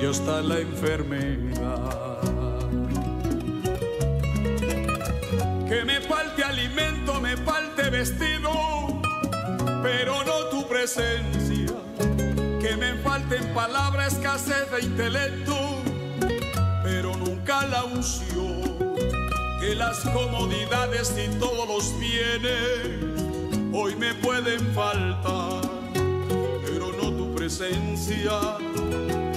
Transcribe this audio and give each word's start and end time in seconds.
y 0.00 0.06
hasta 0.06 0.42
la 0.42 0.58
enfermedad. 0.58 2.18
Que 5.68 5.84
me 5.84 6.00
falte 6.00 6.44
alimento, 6.44 7.20
me 7.20 7.36
falte 7.36 7.90
vestido, 7.90 8.50
pero 9.82 10.24
no 10.24 10.48
tu 10.50 10.68
presencia. 10.68 11.74
Que 12.60 12.76
me 12.76 12.94
falten 13.02 13.52
palabras, 13.54 14.14
escasez 14.14 14.70
de 14.70 14.80
intelecto, 14.82 15.56
pero 16.82 17.16
nunca 17.16 17.66
la 17.66 17.84
unción. 17.84 18.78
Que 19.60 19.74
las 19.74 20.00
comodidades 20.00 21.14
y 21.18 21.28
todos 21.38 21.68
los 21.68 21.98
bienes 21.98 23.08
hoy 23.72 23.94
me 23.96 24.14
pueden 24.14 24.60
faltar, 24.74 25.62
pero 26.64 26.92
no 26.92 27.12
tu 27.12 27.34
presencia, 27.34 28.56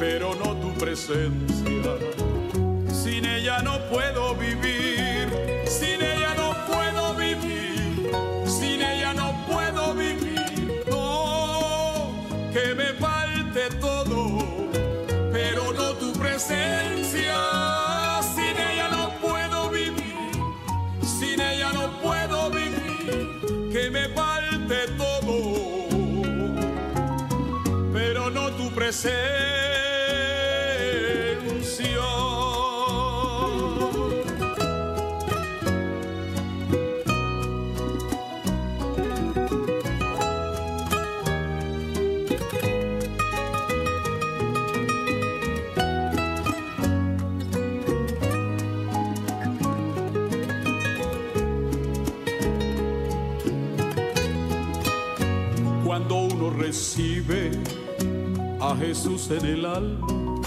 pero 0.01 0.33
no 0.33 0.55
tu 0.57 0.73
presencia. 0.73 1.93
Sin 2.91 3.23
ella 3.23 3.59
no 3.59 3.77
puedo 3.87 4.33
vivir, 4.33 5.29
sin 5.67 6.01
ella 6.01 6.33
no 6.35 6.55
puedo 6.65 7.13
vivir, 7.13 8.09
sin 8.47 8.81
ella 8.81 9.13
no 9.13 9.45
puedo 9.47 9.93
vivir. 9.93 10.83
No, 10.89 12.25
que 12.51 12.73
me 12.73 12.93
falte 12.93 13.69
todo, 13.79 14.39
pero 15.31 15.71
no 15.71 15.93
tu 15.93 16.11
presencia. 16.13 17.37
Sin 18.35 18.57
ella 18.57 18.87
no 18.89 19.11
puedo 19.21 19.69
vivir, 19.69 20.31
sin 21.19 21.39
ella 21.39 21.71
no 21.73 22.01
puedo 22.01 22.49
vivir. 22.49 23.69
Que 23.71 23.91
me 23.91 24.09
falte 24.09 24.79
todo, 24.97 25.35
pero 27.93 28.31
no 28.31 28.49
tu 28.53 28.71
presencia. 28.71 29.70
Recibe 56.91 57.51
a 58.59 58.75
Jesús 58.75 59.29
en 59.31 59.45
el 59.45 59.65
alma 59.65 60.41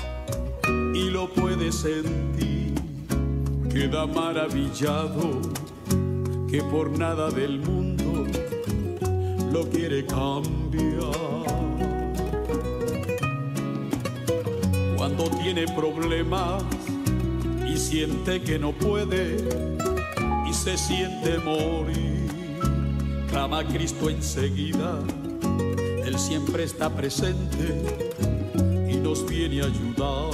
y 0.95 1.09
lo 1.09 1.33
puede 1.33 1.73
sentir, 1.73 2.75
queda 3.73 4.06
maravillado 4.06 5.41
que 6.50 6.62
por 6.65 6.98
nada 6.98 7.31
del 7.31 7.61
mundo 7.61 8.27
lo 9.53 9.70
quiere 9.70 10.05
cambiar. 10.05 11.15
Cuando 14.98 15.31
tiene 15.42 15.65
problemas 15.75 16.62
y 17.67 17.78
siente 17.78 18.42
que 18.42 18.59
no 18.59 18.72
puede 18.72 19.37
y 20.47 20.53
se 20.53 20.77
siente 20.77 21.39
morir, 21.39 22.28
clama 23.31 23.61
a 23.61 23.67
Cristo 23.67 24.11
enseguida. 24.11 24.98
Siempre 26.27 26.64
está 26.64 26.89
presente 26.89 28.00
y 28.89 28.97
nos 28.97 29.27
viene 29.27 29.61
a 29.61 29.67
ayudar. 29.67 30.31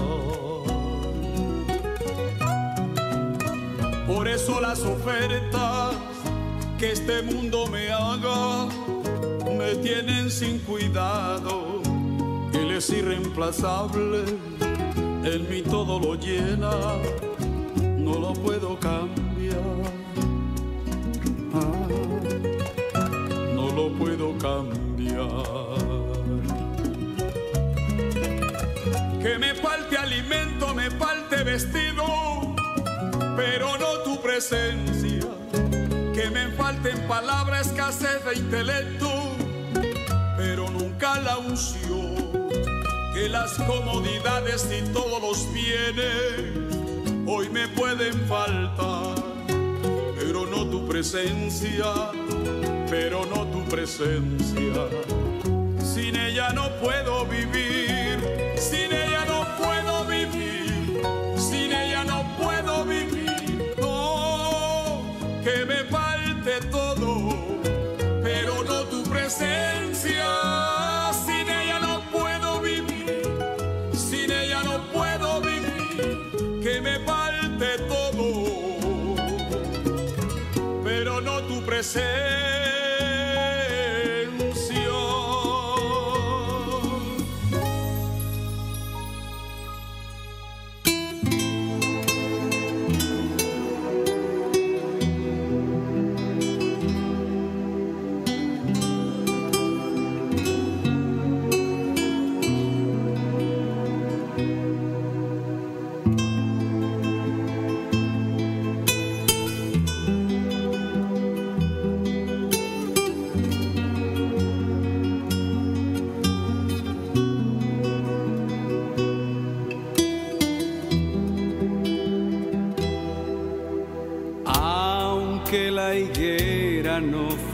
Por 4.07 4.29
eso 4.29 4.61
las 4.61 4.83
ofertas 4.83 5.97
que 6.79 6.93
este 6.93 7.23
mundo 7.23 7.67
me 7.67 7.91
haga 7.91 8.69
me 9.59 9.75
tienen 9.83 10.31
sin 10.31 10.61
cuidado. 10.61 11.83
Él 12.53 12.71
es 12.71 12.89
irreemplazable, 12.91 14.23
en 15.25 15.51
mí 15.51 15.61
todo 15.63 15.99
lo 15.99 16.15
llena, 16.15 16.71
no 17.99 18.15
lo 18.21 18.33
puedo 18.35 18.79
cambiar. 18.79 19.59
Ah, 21.53 21.89
no 23.57 23.71
lo 23.73 23.93
puedo 23.99 24.39
cambiar. 24.39 25.90
Que 29.23 29.39
me 29.39 29.55
falte 29.55 29.97
alimento, 29.97 30.75
me 30.75 30.91
falte 30.91 31.43
vestido, 31.45 32.05
pero 33.37 33.77
no 33.79 33.99
tu 34.05 34.21
presencia. 34.23 35.27
Que 36.15 36.31
me 36.31 36.51
falten 36.53 37.07
palabras, 37.07 37.67
escasez 37.69 38.25
de 38.25 38.35
intelecto, 38.35 39.11
pero 40.37 40.71
nunca 40.71 41.21
la 41.21 41.39
unción. 41.39 42.49
Que 43.15 43.29
las 43.29 43.53
comodidades 43.55 44.69
y 44.73 44.89
todos 44.93 45.21
los 45.21 45.53
bienes 45.53 46.61
hoy 47.27 47.49
me 47.49 47.69
pueden 47.69 48.15
faltar, 48.27 49.15
pero 50.19 50.47
no 50.47 50.67
tu 50.67 50.87
presencia, 50.89 51.85
pero 52.89 53.25
no 53.27 53.47
tu 53.47 53.65
presencia. 53.65 54.89
Sin 55.79 56.17
ella 56.17 56.51
no 56.53 56.69
puedo 56.81 57.27
vivir, 57.27 57.90
no 81.83 82.50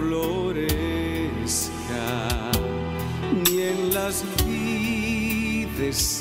florezca, 0.07 1.71
ni 3.33 3.63
en 3.63 3.95
las 3.95 4.25
vides 4.47 6.21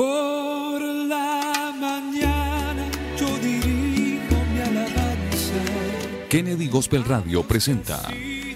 Por 0.00 0.80
la 0.80 1.74
mañana 1.78 2.86
yo 3.18 3.26
dirijo 3.36 4.34
mi 4.50 4.60
alabanza. 4.62 5.60
Kennedy 6.30 6.68
Gospel 6.68 7.04
Radio 7.04 7.46
presenta 7.46 8.00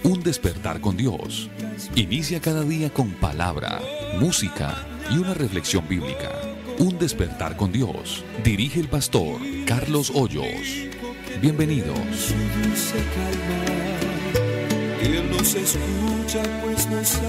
Un 0.05 0.23
despertar 0.23 0.81
con 0.81 0.96
Dios. 0.96 1.50
Inicia 1.96 2.41
cada 2.41 2.62
día 2.62 2.88
con 2.88 3.11
palabra, 3.11 3.79
música 4.19 4.87
y 5.11 5.19
una 5.19 5.35
reflexión 5.35 5.87
bíblica. 5.87 6.32
Un 6.79 6.99
despertar 6.99 7.58
con 7.58 7.73
Dios. 7.73 8.25
Dirige 8.43 8.81
el 8.81 8.88
pastor 8.88 9.38
Carlos 9.67 10.12
Hoyos. 10.14 10.87
Bienvenidos. 11.43 11.99
Su 12.17 12.32
dulce 12.62 13.05
calma. 13.14 13.85
Él 15.02 15.31
nos 15.31 15.55
escucha 15.55 16.43
pues 16.62 16.88
nos 16.88 17.20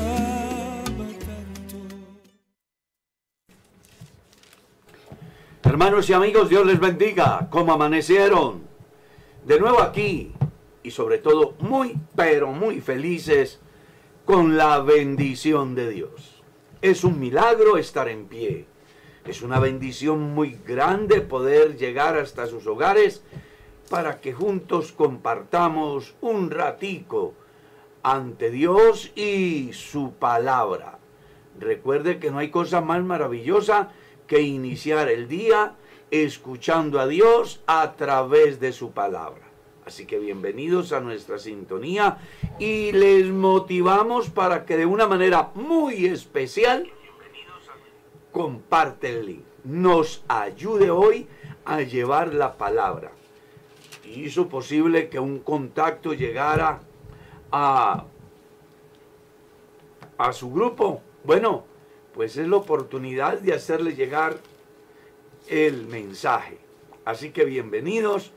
Hermanos 5.76 6.10
y 6.10 6.14
amigos, 6.14 6.48
Dios 6.48 6.66
les 6.66 6.80
bendiga. 6.80 7.50
¿Cómo 7.50 7.74
amanecieron? 7.74 8.62
De 9.46 9.60
nuevo 9.60 9.82
aquí 9.82 10.32
y 10.84 10.92
sobre 10.92 11.18
todo 11.18 11.56
muy, 11.60 12.00
pero 12.16 12.54
muy 12.54 12.80
felices 12.80 13.60
con 14.24 14.56
la 14.56 14.80
bendición 14.80 15.76
de 15.76 15.90
Dios. 15.90 16.42
Es 16.82 17.04
un 17.04 17.20
milagro 17.20 17.78
estar 17.78 18.08
en 18.08 18.28
pie. 18.28 18.68
Es 19.26 19.42
una 19.42 19.60
bendición 19.60 20.34
muy 20.34 20.58
grande 20.66 21.20
poder 21.20 21.76
llegar 21.76 22.18
hasta 22.18 22.48
sus 22.48 22.66
hogares 22.68 23.22
para 23.90 24.22
que 24.22 24.32
juntos 24.32 24.94
compartamos 24.94 26.16
un 26.22 26.52
ratico 26.52 27.34
ante 28.02 28.50
Dios 28.50 29.12
y 29.14 29.72
su 29.74 30.14
palabra. 30.14 31.00
Recuerde 31.60 32.18
que 32.18 32.32
no 32.32 32.40
hay 32.40 32.50
cosa 32.50 32.80
más 32.80 33.04
maravillosa 33.04 33.90
que 33.90 34.05
iniciar 34.34 35.10
el 35.10 35.28
día 35.28 35.76
escuchando 36.12 37.00
a 37.00 37.08
Dios 37.08 37.62
a 37.68 37.94
través 37.96 38.60
de 38.60 38.74
su 38.74 38.92
palabra. 38.92 39.42
Así 39.86 40.06
que 40.06 40.18
bienvenidos 40.18 40.94
a 40.94 41.00
nuestra 41.00 41.38
sintonía 41.38 42.18
y 42.58 42.92
les 42.92 43.28
motivamos 43.28 44.30
para 44.32 44.66
que 44.66 44.78
de 44.78 44.86
una 44.86 45.08
manera 45.08 45.52
muy 45.54 46.08
especial 46.08 46.88
comparte 48.32 49.10
el 49.10 49.26
link. 49.28 49.44
Nos 49.64 50.24
ayude 50.28 50.90
hoy 50.90 51.28
a 51.66 51.82
llevar 51.82 52.34
la 52.34 52.58
palabra. 52.58 53.12
Hizo 54.04 54.48
posible 54.50 55.10
que 55.10 55.20
un 55.20 55.40
contacto 55.40 56.14
llegara 56.14 56.82
a, 57.52 58.06
a 60.18 60.34
su 60.34 60.52
grupo. 60.52 61.02
Bueno, 61.24 61.64
pues 62.16 62.38
es 62.38 62.48
la 62.48 62.56
oportunidad 62.56 63.40
de 63.40 63.54
hacerle 63.54 63.94
llegar 63.94 64.38
el 65.50 65.86
mensaje. 65.86 66.58
Así 67.04 67.32
que 67.32 67.44
bienvenidos 67.44 68.32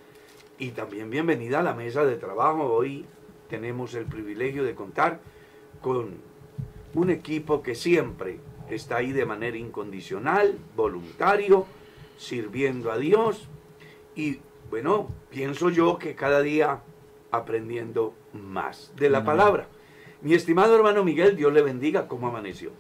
y 0.59 0.71
también 0.71 1.11
bienvenida 1.11 1.61
a 1.61 1.63
la 1.63 1.75
mesa 1.75 2.05
de 2.05 2.17
trabajo. 2.17 2.65
Hoy 2.65 3.07
tenemos 3.49 3.95
el 3.95 4.05
privilegio 4.07 4.65
de 4.65 4.75
contar 4.75 5.21
con 5.81 6.17
un 6.93 7.11
equipo 7.11 7.63
que 7.63 7.77
siempre 7.77 8.41
está 8.69 8.97
ahí 8.97 9.13
de 9.13 9.25
manera 9.25 9.57
incondicional, 9.57 10.59
voluntario, 10.75 11.65
sirviendo 12.19 12.91
a 12.91 12.99
Dios 12.99 13.49
y 14.17 14.41
bueno, 14.71 15.09
pienso 15.31 15.71
yo 15.71 15.99
que 15.99 16.17
cada 16.17 16.43
día 16.43 16.81
aprendiendo 17.31 18.13
más 18.33 18.93
de 18.97 19.09
la 19.09 19.25
palabra. 19.25 19.69
Mi 20.21 20.35
estimado 20.35 20.75
hermano 20.75 21.05
Miguel, 21.05 21.37
Dios 21.37 21.53
le 21.53 21.63
bendiga, 21.63 22.09
¿cómo 22.09 22.27
amaneció? 22.27 22.73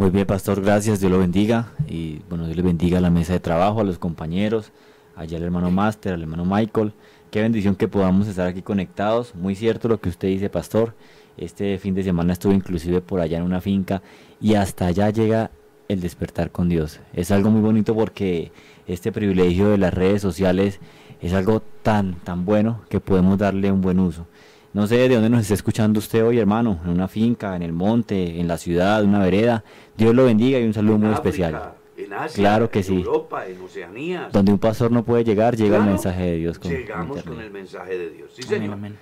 Muy 0.00 0.08
bien, 0.08 0.24
pastor, 0.26 0.62
gracias, 0.62 0.98
Dios 1.00 1.12
lo 1.12 1.18
bendiga. 1.18 1.72
Y 1.86 2.22
bueno, 2.30 2.46
Dios 2.46 2.56
le 2.56 2.62
bendiga 2.62 2.96
a 2.96 3.00
la 3.02 3.10
mesa 3.10 3.34
de 3.34 3.40
trabajo, 3.40 3.82
a 3.82 3.84
los 3.84 3.98
compañeros, 3.98 4.72
allá 5.14 5.36
al 5.36 5.42
hermano 5.42 5.70
Master, 5.70 6.14
al 6.14 6.22
hermano 6.22 6.46
Michael. 6.46 6.94
Qué 7.30 7.42
bendición 7.42 7.76
que 7.76 7.86
podamos 7.86 8.26
estar 8.26 8.46
aquí 8.46 8.62
conectados. 8.62 9.34
Muy 9.34 9.54
cierto 9.54 9.88
lo 9.88 10.00
que 10.00 10.08
usted 10.08 10.28
dice, 10.28 10.48
pastor. 10.48 10.94
Este 11.36 11.76
fin 11.76 11.94
de 11.94 12.02
semana 12.02 12.32
estuve 12.32 12.54
inclusive 12.54 13.02
por 13.02 13.20
allá 13.20 13.36
en 13.36 13.44
una 13.44 13.60
finca 13.60 14.00
y 14.40 14.54
hasta 14.54 14.86
allá 14.86 15.10
llega 15.10 15.50
el 15.88 16.00
despertar 16.00 16.50
con 16.50 16.70
Dios. 16.70 17.00
Es 17.12 17.30
algo 17.30 17.50
muy 17.50 17.60
bonito 17.60 17.94
porque 17.94 18.52
este 18.86 19.12
privilegio 19.12 19.68
de 19.68 19.76
las 19.76 19.92
redes 19.92 20.22
sociales 20.22 20.80
es 21.20 21.34
algo 21.34 21.60
tan, 21.82 22.14
tan 22.14 22.46
bueno 22.46 22.80
que 22.88 23.00
podemos 23.00 23.36
darle 23.36 23.70
un 23.70 23.82
buen 23.82 23.98
uso. 23.98 24.26
No 24.72 24.86
sé 24.86 24.96
de 25.08 25.14
dónde 25.14 25.30
nos 25.30 25.40
está 25.40 25.54
escuchando 25.54 25.98
usted 25.98 26.24
hoy, 26.24 26.38
hermano, 26.38 26.78
en 26.84 26.90
una 26.90 27.08
finca, 27.08 27.56
en 27.56 27.62
el 27.62 27.72
monte, 27.72 28.38
en 28.40 28.46
la 28.46 28.56
ciudad, 28.56 29.02
en 29.02 29.08
una 29.08 29.18
vereda. 29.18 29.64
Dios 29.96 30.14
lo 30.14 30.26
bendiga 30.26 30.60
y 30.60 30.64
un 30.64 30.72
saludo 30.74 30.94
En 30.94 31.00
muy 31.00 31.10
África, 31.10 31.28
especial. 31.28 31.72
En 31.96 32.12
Asia, 32.12 32.36
Claro 32.42 32.70
que 32.70 32.78
en 32.78 32.84
sí. 32.84 32.94
Europa, 32.94 33.46
en 33.48 33.60
Oceanía. 33.60 34.28
Donde 34.32 34.52
un 34.52 34.58
pastor 34.60 34.92
no 34.92 35.02
puede 35.04 35.24
llegar, 35.24 35.56
llega 35.56 35.76
el 35.76 35.84
mensaje 35.84 36.22
de 36.22 36.36
Dios 36.36 36.58
con 36.60 36.70
Llegamos 36.70 37.16
internet. 37.16 37.34
con 37.36 37.44
el 37.44 37.50
mensaje 37.50 37.98
de 37.98 38.10
Dios. 38.10 38.30
Sí, 38.32 38.42
Amén, 38.46 38.60
señor. 38.60 38.74
amén. 38.74 38.96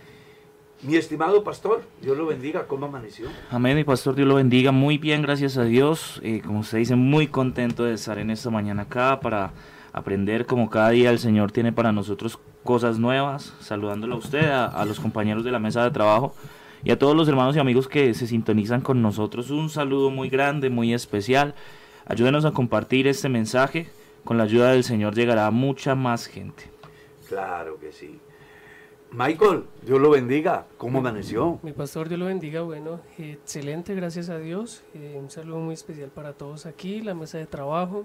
Mi 0.80 0.96
estimado 0.96 1.42
pastor, 1.44 1.82
Dios 2.00 2.16
lo 2.16 2.26
bendiga, 2.26 2.66
¿cómo 2.66 2.86
amaneció? 2.86 3.26
Amén, 3.50 3.76
mi 3.76 3.84
pastor, 3.84 4.14
Dios 4.14 4.26
lo 4.26 4.36
bendiga. 4.36 4.72
Muy 4.72 4.96
bien, 4.96 5.20
gracias 5.22 5.58
a 5.58 5.64
Dios. 5.64 6.18
Eh, 6.22 6.40
como 6.44 6.60
usted 6.60 6.78
dice, 6.78 6.96
muy 6.96 7.26
contento 7.26 7.84
de 7.84 7.94
estar 7.94 8.18
en 8.18 8.30
esta 8.30 8.48
mañana 8.48 8.82
acá 8.82 9.20
para 9.20 9.50
aprender 9.98 10.46
como 10.46 10.70
cada 10.70 10.90
día 10.90 11.10
el 11.10 11.18
Señor 11.18 11.52
tiene 11.52 11.72
para 11.72 11.92
nosotros 11.92 12.38
cosas 12.64 12.98
nuevas. 12.98 13.54
Saludándolo 13.60 14.16
a 14.16 14.18
usted, 14.18 14.50
a, 14.50 14.66
a 14.66 14.84
los 14.84 15.00
compañeros 15.00 15.44
de 15.44 15.52
la 15.52 15.58
mesa 15.58 15.84
de 15.84 15.90
trabajo 15.90 16.34
y 16.84 16.90
a 16.90 16.98
todos 16.98 17.16
los 17.16 17.28
hermanos 17.28 17.56
y 17.56 17.58
amigos 17.58 17.88
que 17.88 18.14
se 18.14 18.26
sintonizan 18.26 18.80
con 18.80 19.02
nosotros. 19.02 19.50
Un 19.50 19.70
saludo 19.70 20.10
muy 20.10 20.28
grande, 20.28 20.70
muy 20.70 20.94
especial. 20.94 21.54
Ayúdenos 22.06 22.44
a 22.44 22.52
compartir 22.52 23.06
este 23.06 23.28
mensaje. 23.28 23.88
Con 24.24 24.36
la 24.36 24.44
ayuda 24.44 24.72
del 24.72 24.84
Señor 24.84 25.14
llegará 25.14 25.46
a 25.46 25.50
mucha 25.50 25.94
más 25.94 26.26
gente. 26.26 26.64
Claro 27.28 27.78
que 27.78 27.92
sí. 27.92 28.20
Michael, 29.10 29.64
Dios 29.86 29.98
lo 30.00 30.10
bendiga, 30.10 30.66
¿cómo 30.76 30.98
amaneció? 30.98 31.58
Mi 31.62 31.72
pastor, 31.72 32.08
Dios 32.08 32.20
lo 32.20 32.26
bendiga. 32.26 32.60
Bueno, 32.60 33.00
excelente, 33.16 33.94
gracias 33.94 34.28
a 34.28 34.38
Dios. 34.38 34.82
Eh, 34.94 35.18
un 35.18 35.30
saludo 35.30 35.60
muy 35.60 35.72
especial 35.72 36.10
para 36.10 36.34
todos 36.34 36.66
aquí, 36.66 37.00
la 37.00 37.14
mesa 37.14 37.38
de 37.38 37.46
trabajo. 37.46 38.04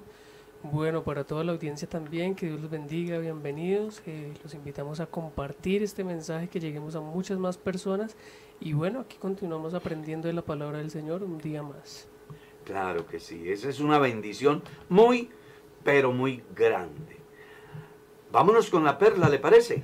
Bueno, 0.72 1.04
para 1.04 1.26
toda 1.26 1.44
la 1.44 1.52
audiencia 1.52 1.90
también, 1.90 2.36
que 2.36 2.46
Dios 2.46 2.62
los 2.62 2.72
bendiga, 2.72 3.18
bienvenidos. 3.18 4.02
Eh, 4.06 4.34
los 4.42 4.54
invitamos 4.54 5.02
a 5.02 5.06
compartir 5.06 5.84
este 5.84 6.06
mensaje, 6.06 6.48
que 6.48 6.62
lleguemos 6.62 6.96
a 6.96 7.02
muchas 7.02 7.38
más 7.38 7.58
personas. 7.58 8.16
Y 8.62 8.72
bueno, 8.72 9.02
aquí 9.02 9.18
continuamos 9.18 9.74
aprendiendo 9.74 10.30
de 10.30 10.34
la 10.34 10.42
palabra 10.42 10.78
del 10.78 10.90
Señor 10.90 11.22
un 11.22 11.38
día 11.38 11.62
más. 11.62 12.08
Claro 12.64 13.06
que 13.06 13.20
sí, 13.20 13.44
esa 13.52 13.68
es 13.68 13.82
una 13.82 14.00
bendición 14.00 14.64
muy, 14.88 15.30
pero 15.84 16.14
muy 16.14 16.42
grande. 16.56 17.18
Vámonos 18.32 18.70
con 18.70 18.86
la 18.86 18.98
perla, 18.98 19.28
¿le 19.28 19.40
parece? 19.40 19.84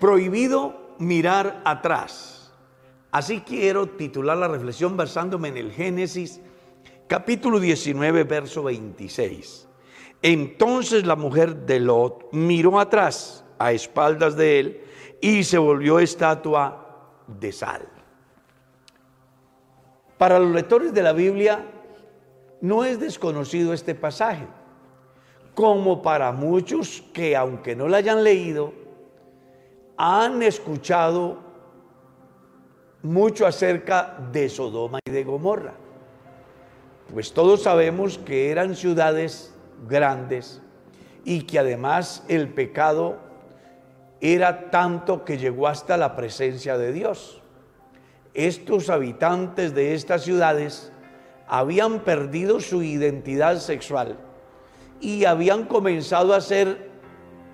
Prohibido 0.00 0.96
mirar 0.98 1.62
atrás. 1.64 2.33
Así 3.14 3.42
quiero 3.42 3.86
titular 3.86 4.36
la 4.36 4.48
reflexión 4.48 4.96
basándome 4.96 5.46
en 5.46 5.56
el 5.56 5.70
Génesis 5.70 6.40
capítulo 7.06 7.60
19, 7.60 8.24
verso 8.24 8.64
26. 8.64 9.68
Entonces 10.20 11.06
la 11.06 11.14
mujer 11.14 11.54
de 11.64 11.78
Lot 11.78 12.32
miró 12.32 12.80
atrás 12.80 13.44
a 13.60 13.70
espaldas 13.70 14.36
de 14.36 14.58
él 14.58 14.80
y 15.20 15.44
se 15.44 15.58
volvió 15.58 16.00
estatua 16.00 17.12
de 17.28 17.52
sal. 17.52 17.88
Para 20.18 20.40
los 20.40 20.52
lectores 20.52 20.92
de 20.92 21.02
la 21.04 21.12
Biblia 21.12 21.64
no 22.62 22.84
es 22.84 22.98
desconocido 22.98 23.72
este 23.72 23.94
pasaje, 23.94 24.48
como 25.54 26.02
para 26.02 26.32
muchos 26.32 27.04
que 27.12 27.36
aunque 27.36 27.76
no 27.76 27.86
la 27.86 27.98
hayan 27.98 28.24
leído, 28.24 28.72
han 29.96 30.42
escuchado 30.42 31.43
mucho 33.04 33.46
acerca 33.46 34.16
de 34.32 34.48
Sodoma 34.48 34.98
y 35.04 35.10
de 35.10 35.24
Gomorra. 35.24 35.74
Pues 37.12 37.32
todos 37.34 37.62
sabemos 37.62 38.16
que 38.18 38.50
eran 38.50 38.74
ciudades 38.74 39.54
grandes 39.86 40.62
y 41.22 41.42
que 41.42 41.58
además 41.58 42.24
el 42.28 42.48
pecado 42.48 43.18
era 44.22 44.70
tanto 44.70 45.22
que 45.22 45.36
llegó 45.36 45.68
hasta 45.68 45.98
la 45.98 46.16
presencia 46.16 46.78
de 46.78 46.92
Dios. 46.92 47.42
Estos 48.32 48.88
habitantes 48.88 49.74
de 49.74 49.94
estas 49.94 50.22
ciudades 50.22 50.90
habían 51.46 52.00
perdido 52.00 52.58
su 52.58 52.82
identidad 52.82 53.58
sexual 53.58 54.16
y 54.98 55.26
habían 55.26 55.66
comenzado 55.66 56.32
a 56.32 56.38
hacer 56.38 56.88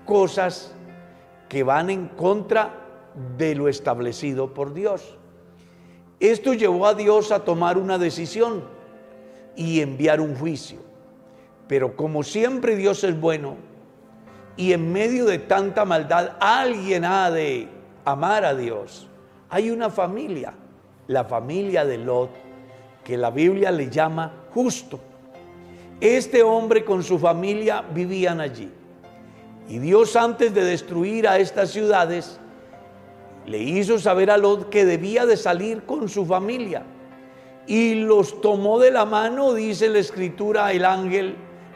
cosas 0.05 0.73
que 1.49 1.63
van 1.63 1.89
en 1.89 2.07
contra 2.07 2.73
de 3.37 3.53
lo 3.53 3.67
establecido 3.67 4.53
por 4.53 4.73
Dios. 4.73 5.17
Esto 6.21 6.53
llevó 6.53 6.85
a 6.85 6.93
Dios 6.93 7.31
a 7.31 7.43
tomar 7.43 7.79
una 7.79 7.97
decisión 7.97 8.63
y 9.55 9.81
enviar 9.81 10.21
un 10.21 10.35
juicio. 10.35 10.77
Pero 11.67 11.95
como 11.95 12.21
siempre 12.21 12.75
Dios 12.75 13.03
es 13.03 13.19
bueno 13.19 13.55
y 14.55 14.73
en 14.73 14.93
medio 14.93 15.25
de 15.25 15.39
tanta 15.39 15.83
maldad 15.83 16.33
alguien 16.39 17.05
ha 17.05 17.31
de 17.31 17.67
amar 18.05 18.45
a 18.45 18.53
Dios, 18.53 19.07
hay 19.49 19.71
una 19.71 19.89
familia, 19.89 20.53
la 21.07 21.23
familia 21.23 21.85
de 21.85 21.97
Lot, 21.97 22.29
que 23.03 23.17
la 23.17 23.31
Biblia 23.31 23.71
le 23.71 23.89
llama 23.89 24.31
justo. 24.53 24.99
Este 25.99 26.43
hombre 26.43 26.85
con 26.85 27.01
su 27.01 27.17
familia 27.17 27.81
vivían 27.81 28.41
allí. 28.41 28.71
Y 29.67 29.79
Dios 29.79 30.15
antes 30.15 30.53
de 30.53 30.65
destruir 30.65 31.27
a 31.27 31.39
estas 31.39 31.71
ciudades, 31.71 32.39
le 33.45 33.57
hizo 33.57 33.99
saber 33.99 34.29
a 34.31 34.37
Lot 34.37 34.69
que 34.69 34.85
debía 34.85 35.25
de 35.25 35.37
salir 35.37 35.83
con 35.83 36.09
su 36.09 36.25
familia. 36.25 36.83
Y 37.67 37.95
los 37.95 38.41
tomó 38.41 38.79
de 38.79 38.91
la 38.91 39.05
mano, 39.05 39.53
dice 39.53 39.89
la 39.89 39.99
escritura, 39.99 40.71
el 40.71 40.85
ángel, 40.85 41.35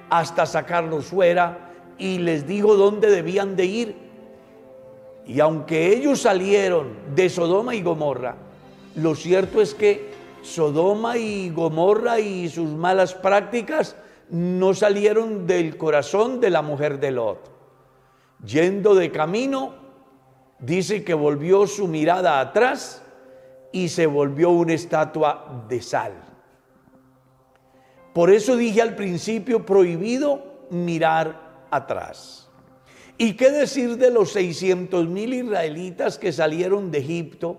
hasta 0.10 0.46
sacarlos 0.46 1.06
fuera 1.06 1.72
y 1.98 2.20
les 2.20 2.48
dijo 2.48 2.76
dónde 2.76 3.10
debían 3.10 3.56
de 3.56 3.66
ir. 3.66 3.96
Y 5.26 5.40
aunque 5.40 5.94
ellos 5.96 6.22
salieron 6.22 6.90
de 7.16 7.30
Sodoma 7.30 7.76
y 7.76 7.82
Gomorra, 7.82 8.36
lo 8.96 9.16
cierto 9.16 9.62
es 9.62 9.74
que 9.74 10.14
Sodoma 10.42 11.18
y 11.18 11.50
Gomorra 11.50 12.20
y 12.20 12.48
sus 12.50 12.70
malas 12.70 13.16
prácticas 13.16 13.96
no 14.30 14.74
salieron 14.74 15.48
del 15.48 15.78
corazón 15.78 16.40
de 16.40 16.50
la 16.50 16.62
mujer 16.62 17.00
de 17.00 17.12
Lot. 17.12 17.52
Yendo 18.46 18.94
de 18.94 19.12
camino, 19.12 19.85
dice 20.66 21.04
que 21.04 21.14
volvió 21.14 21.68
su 21.68 21.88
mirada 21.88 22.40
atrás 22.40 23.04
y 23.72 23.90
se 23.90 24.08
volvió 24.08 24.50
una 24.50 24.74
estatua 24.74 25.66
de 25.68 25.82
sal. 25.82 26.14
Por 28.14 28.32
eso 28.32 28.56
dije 28.56 28.82
al 28.82 28.96
principio, 28.96 29.66
prohibido 29.66 30.66
mirar 30.70 31.68
atrás. 31.70 32.50
¿Y 33.18 33.34
qué 33.34 33.52
decir 33.52 33.98
de 33.98 34.10
los 34.10 34.32
600 34.32 35.08
mil 35.08 35.34
israelitas 35.34 36.18
que 36.18 36.32
salieron 36.32 36.92
de 36.92 37.00
Egipto, 37.00 37.58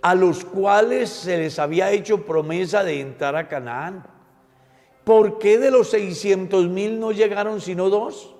a 0.00 0.14
los 0.14 0.44
cuales 0.44 1.10
se 1.10 1.38
les 1.38 1.58
había 1.58 1.90
hecho 1.92 2.26
promesa 2.26 2.82
de 2.84 3.00
entrar 3.00 3.36
a 3.36 3.48
Canaán? 3.48 4.06
¿Por 5.04 5.38
qué 5.38 5.58
de 5.58 5.70
los 5.70 5.90
600 5.90 6.68
mil 6.68 7.00
no 7.00 7.12
llegaron 7.12 7.60
sino 7.60 7.88
dos? 7.88 8.34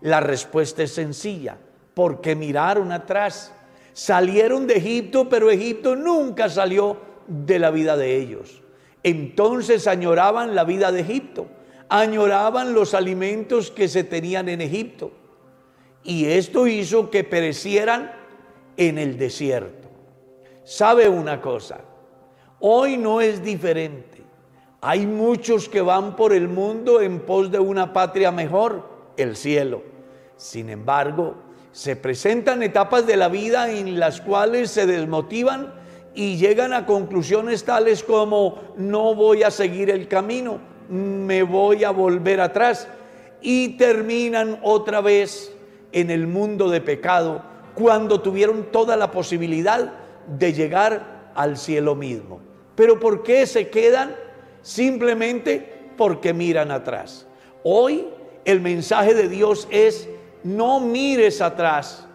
La 0.00 0.20
respuesta 0.20 0.82
es 0.82 0.92
sencilla, 0.92 1.58
porque 1.94 2.34
miraron 2.34 2.92
atrás. 2.92 3.52
Salieron 3.92 4.66
de 4.66 4.74
Egipto, 4.74 5.28
pero 5.28 5.50
Egipto 5.50 5.94
nunca 5.96 6.48
salió 6.48 6.98
de 7.26 7.58
la 7.58 7.70
vida 7.70 7.96
de 7.96 8.16
ellos. 8.16 8.62
Entonces 9.02 9.86
añoraban 9.86 10.54
la 10.54 10.64
vida 10.64 10.90
de 10.90 11.00
Egipto, 11.00 11.46
añoraban 11.88 12.74
los 12.74 12.94
alimentos 12.94 13.70
que 13.70 13.86
se 13.88 14.02
tenían 14.02 14.48
en 14.48 14.60
Egipto. 14.60 15.12
Y 16.02 16.26
esto 16.26 16.66
hizo 16.66 17.10
que 17.10 17.24
perecieran 17.24 18.12
en 18.76 18.98
el 18.98 19.16
desierto. 19.16 19.88
¿Sabe 20.64 21.08
una 21.08 21.40
cosa? 21.40 21.80
Hoy 22.60 22.96
no 22.96 23.20
es 23.20 23.44
diferente. 23.44 24.22
Hay 24.80 25.06
muchos 25.06 25.68
que 25.68 25.80
van 25.80 26.16
por 26.16 26.32
el 26.32 26.48
mundo 26.48 27.00
en 27.00 27.20
pos 27.20 27.50
de 27.50 27.58
una 27.58 27.92
patria 27.92 28.30
mejor, 28.30 28.88
el 29.16 29.36
cielo. 29.36 29.82
Sin 30.36 30.68
embargo, 30.68 31.36
se 31.74 31.96
presentan 31.96 32.62
etapas 32.62 33.04
de 33.04 33.16
la 33.16 33.28
vida 33.28 33.68
en 33.68 33.98
las 33.98 34.20
cuales 34.20 34.70
se 34.70 34.86
desmotivan 34.86 35.74
y 36.14 36.36
llegan 36.36 36.72
a 36.72 36.86
conclusiones 36.86 37.64
tales 37.64 38.04
como 38.04 38.60
no 38.76 39.16
voy 39.16 39.42
a 39.42 39.50
seguir 39.50 39.90
el 39.90 40.06
camino, 40.06 40.60
me 40.88 41.42
voy 41.42 41.82
a 41.82 41.90
volver 41.90 42.40
atrás 42.40 42.86
y 43.42 43.70
terminan 43.70 44.60
otra 44.62 45.00
vez 45.00 45.52
en 45.90 46.12
el 46.12 46.28
mundo 46.28 46.70
de 46.70 46.80
pecado 46.80 47.42
cuando 47.74 48.20
tuvieron 48.20 48.70
toda 48.70 48.96
la 48.96 49.10
posibilidad 49.10 49.94
de 50.28 50.52
llegar 50.52 51.32
al 51.34 51.56
cielo 51.56 51.96
mismo. 51.96 52.38
Pero 52.76 53.00
¿por 53.00 53.24
qué 53.24 53.48
se 53.48 53.68
quedan? 53.68 54.14
Simplemente 54.62 55.88
porque 55.96 56.32
miran 56.32 56.70
atrás. 56.70 57.26
Hoy 57.64 58.06
el 58.44 58.60
mensaje 58.60 59.12
de 59.12 59.28
Dios 59.28 59.66
es 59.72 60.08
no 60.44 60.78
mires 60.78 61.40
atrás. 61.40 62.06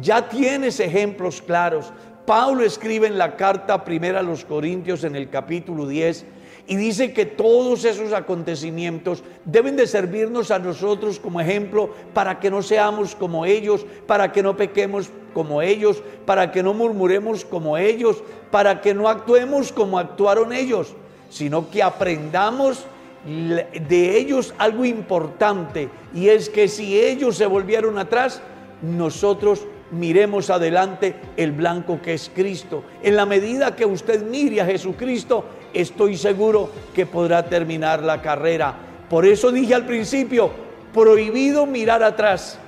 Ya 0.00 0.28
tienes 0.28 0.78
ejemplos 0.78 1.42
claros. 1.42 1.90
Pablo 2.24 2.62
escribe 2.62 3.06
en 3.06 3.18
la 3.18 3.36
carta 3.36 3.84
primera 3.84 4.20
a 4.20 4.22
los 4.22 4.44
Corintios 4.44 5.02
en 5.02 5.16
el 5.16 5.30
capítulo 5.30 5.88
10 5.88 6.26
y 6.68 6.76
dice 6.76 7.14
que 7.14 7.24
todos 7.24 7.86
esos 7.86 8.12
acontecimientos 8.12 9.24
deben 9.46 9.74
de 9.74 9.86
servirnos 9.86 10.50
a 10.50 10.58
nosotros 10.58 11.18
como 11.18 11.40
ejemplo 11.40 11.94
para 12.12 12.38
que 12.38 12.50
no 12.50 12.62
seamos 12.62 13.14
como 13.14 13.46
ellos, 13.46 13.86
para 14.06 14.30
que 14.30 14.42
no 14.42 14.54
pequemos 14.54 15.08
como 15.32 15.62
ellos, 15.62 16.02
para 16.26 16.52
que 16.52 16.62
no 16.62 16.74
murmuremos 16.74 17.46
como 17.46 17.78
ellos, 17.78 18.22
para 18.50 18.82
que 18.82 18.92
no 18.92 19.08
actuemos 19.08 19.72
como 19.72 19.98
actuaron 19.98 20.52
ellos, 20.52 20.94
sino 21.30 21.70
que 21.70 21.82
aprendamos 21.82 22.84
de 23.24 24.16
ellos 24.16 24.54
algo 24.58 24.84
importante 24.84 25.90
y 26.14 26.28
es 26.28 26.48
que 26.48 26.68
si 26.68 27.00
ellos 27.00 27.36
se 27.36 27.46
volvieron 27.46 27.98
atrás, 27.98 28.40
nosotros 28.82 29.66
miremos 29.90 30.50
adelante 30.50 31.16
el 31.36 31.52
blanco 31.52 32.00
que 32.00 32.14
es 32.14 32.30
Cristo. 32.34 32.84
En 33.02 33.16
la 33.16 33.26
medida 33.26 33.74
que 33.74 33.86
usted 33.86 34.22
mire 34.24 34.60
a 34.60 34.66
Jesucristo, 34.66 35.44
estoy 35.72 36.16
seguro 36.16 36.70
que 36.94 37.06
podrá 37.06 37.48
terminar 37.48 38.02
la 38.02 38.22
carrera. 38.22 38.74
Por 39.08 39.26
eso 39.26 39.50
dije 39.50 39.74
al 39.74 39.86
principio, 39.86 40.50
prohibido 40.92 41.66
mirar 41.66 42.02
atrás. 42.02 42.58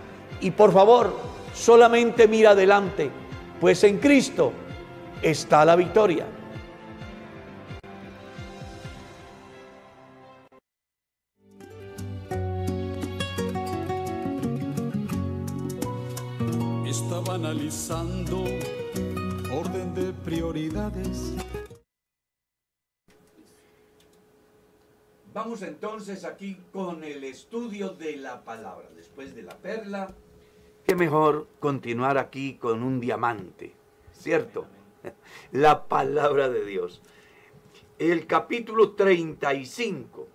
Y 0.40 0.50
por 0.50 0.72
favor, 0.72 1.14
solamente 1.54 2.26
mira 2.26 2.50
adelante, 2.50 3.10
pues 3.60 3.84
en 3.84 3.98
Cristo 3.98 4.52
está 5.22 5.64
la 5.64 5.76
victoria. 5.76 6.24
Analizando 17.40 18.44
orden 19.50 19.94
de 19.94 20.12
prioridades. 20.12 21.32
Vamos 25.32 25.62
entonces 25.62 26.26
aquí 26.26 26.58
con 26.70 27.02
el 27.02 27.24
estudio 27.24 27.88
de 27.94 28.18
la 28.18 28.44
palabra. 28.44 28.90
Después 28.94 29.34
de 29.34 29.42
la 29.42 29.56
perla, 29.56 30.14
qué 30.84 30.94
mejor 30.94 31.48
continuar 31.60 32.18
aquí 32.18 32.56
con 32.56 32.82
un 32.82 33.00
diamante, 33.00 33.72
¿cierto? 34.12 34.66
La 35.50 35.88
palabra 35.88 36.50
de 36.50 36.66
Dios. 36.66 37.00
El 37.98 38.26
capítulo 38.26 38.92
35. 38.92 40.28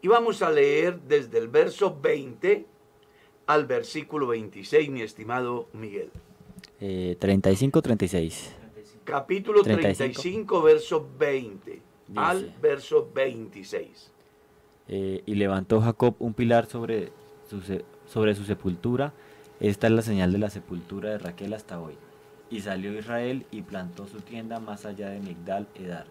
Y 0.00 0.08
vamos 0.08 0.40
a 0.40 0.50
leer 0.50 0.98
desde 1.02 1.36
el 1.36 1.48
verso 1.48 1.98
20 2.00 2.64
al 3.46 3.66
versículo 3.66 4.28
26, 4.28 4.88
mi 4.88 5.02
estimado 5.02 5.68
Miguel. 5.74 6.10
35, 6.78 7.82
36. 7.82 8.54
Capítulo 9.04 9.62
35, 9.62 10.62
verso 10.62 11.08
20 11.18 11.82
al 12.14 12.54
verso 12.62 13.10
26. 13.12 14.12
Eh, 14.86 15.22
y 15.26 15.34
levantó 15.34 15.80
Jacob 15.80 16.14
un 16.18 16.34
pilar 16.34 16.66
sobre 16.66 17.12
su, 17.48 17.60
sobre 18.06 18.34
su 18.34 18.44
sepultura. 18.44 19.12
Esta 19.60 19.88
es 19.88 19.92
la 19.92 20.02
señal 20.02 20.32
de 20.32 20.38
la 20.38 20.50
sepultura 20.50 21.10
de 21.10 21.18
Raquel 21.18 21.52
hasta 21.52 21.80
hoy. 21.80 21.94
Y 22.48 22.60
salió 22.60 22.96
Israel 22.96 23.44
y 23.50 23.62
plantó 23.62 24.06
su 24.06 24.20
tienda 24.20 24.60
más 24.60 24.86
allá 24.86 25.10
de 25.10 25.20
Migdal 25.20 25.66
Edar. 25.74 26.06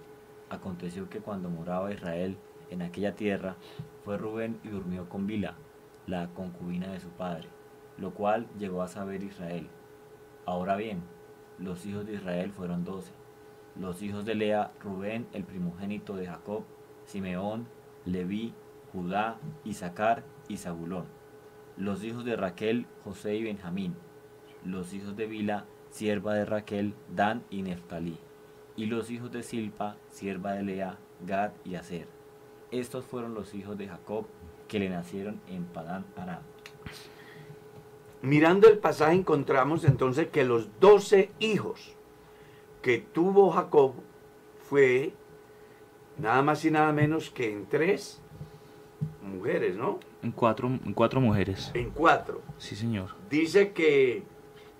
Aconteció 0.49 1.09
que 1.09 1.19
cuando 1.19 1.49
moraba 1.49 1.93
Israel 1.93 2.37
en 2.69 2.81
aquella 2.81 3.15
tierra, 3.15 3.55
fue 4.03 4.17
Rubén 4.17 4.59
y 4.63 4.67
durmió 4.67 5.07
con 5.07 5.25
Bila, 5.25 5.55
la 6.05 6.27
concubina 6.33 6.91
de 6.91 6.99
su 6.99 7.07
padre, 7.09 7.47
lo 7.97 8.13
cual 8.13 8.47
llegó 8.59 8.81
a 8.81 8.87
saber 8.87 9.23
Israel. 9.23 9.69
Ahora 10.47 10.77
bien, 10.77 11.01
los 11.59 11.85
hijos 11.85 12.05
de 12.05 12.13
Israel 12.13 12.53
fueron 12.53 12.85
doce. 12.85 13.11
Los 13.77 14.01
hijos 14.01 14.23
de 14.23 14.33
Lea, 14.33 14.71
Rubén, 14.79 15.27
el 15.33 15.43
primogénito 15.43 16.15
de 16.15 16.25
Jacob, 16.25 16.63
Simeón, 17.03 17.67
Leví, 18.05 18.53
Judá, 18.93 19.39
Isaacar 19.65 20.23
y 20.47 20.55
Zabulón. 20.55 21.03
Los 21.75 22.01
hijos 22.01 22.23
de 22.23 22.37
Raquel, 22.37 22.85
José 23.03 23.35
y 23.35 23.43
Benjamín. 23.43 23.93
Los 24.63 24.93
hijos 24.93 25.17
de 25.17 25.27
Bila, 25.27 25.65
sierva 25.89 26.33
de 26.33 26.45
Raquel, 26.45 26.93
Dan 27.13 27.43
y 27.49 27.63
Neftalí. 27.63 28.17
Y 28.77 28.85
los 28.85 29.11
hijos 29.11 29.33
de 29.33 29.43
Silpa, 29.43 29.97
sierva 30.07 30.53
de 30.53 30.63
Lea, 30.63 30.97
Gad 31.25 31.51
y 31.65 31.75
Aser. 31.75 32.07
Estos 32.71 33.03
fueron 33.03 33.33
los 33.33 33.53
hijos 33.53 33.77
de 33.77 33.89
Jacob 33.89 34.27
que 34.69 34.79
le 34.79 34.87
nacieron 34.87 35.41
en 35.49 35.65
Padán 35.65 36.05
Aram. 36.15 36.43
Mirando 38.21 38.67
el 38.67 38.79
pasaje 38.79 39.15
encontramos 39.15 39.83
entonces 39.83 40.27
que 40.29 40.43
los 40.43 40.79
doce 40.79 41.31
hijos 41.39 41.95
que 42.81 42.97
tuvo 42.99 43.51
Jacob 43.51 43.93
fue 44.69 45.13
nada 46.17 46.41
más 46.41 46.65
y 46.65 46.71
nada 46.71 46.91
menos 46.93 47.29
que 47.29 47.51
en 47.51 47.67
tres 47.67 48.21
mujeres, 49.21 49.75
¿no? 49.75 49.99
En 50.23 50.31
cuatro, 50.31 50.67
en 50.67 50.93
cuatro 50.93 51.21
mujeres. 51.21 51.71
En 51.73 51.91
cuatro. 51.91 52.41
Sí, 52.57 52.75
señor. 52.75 53.09
Dice 53.29 53.71
que 53.71 54.23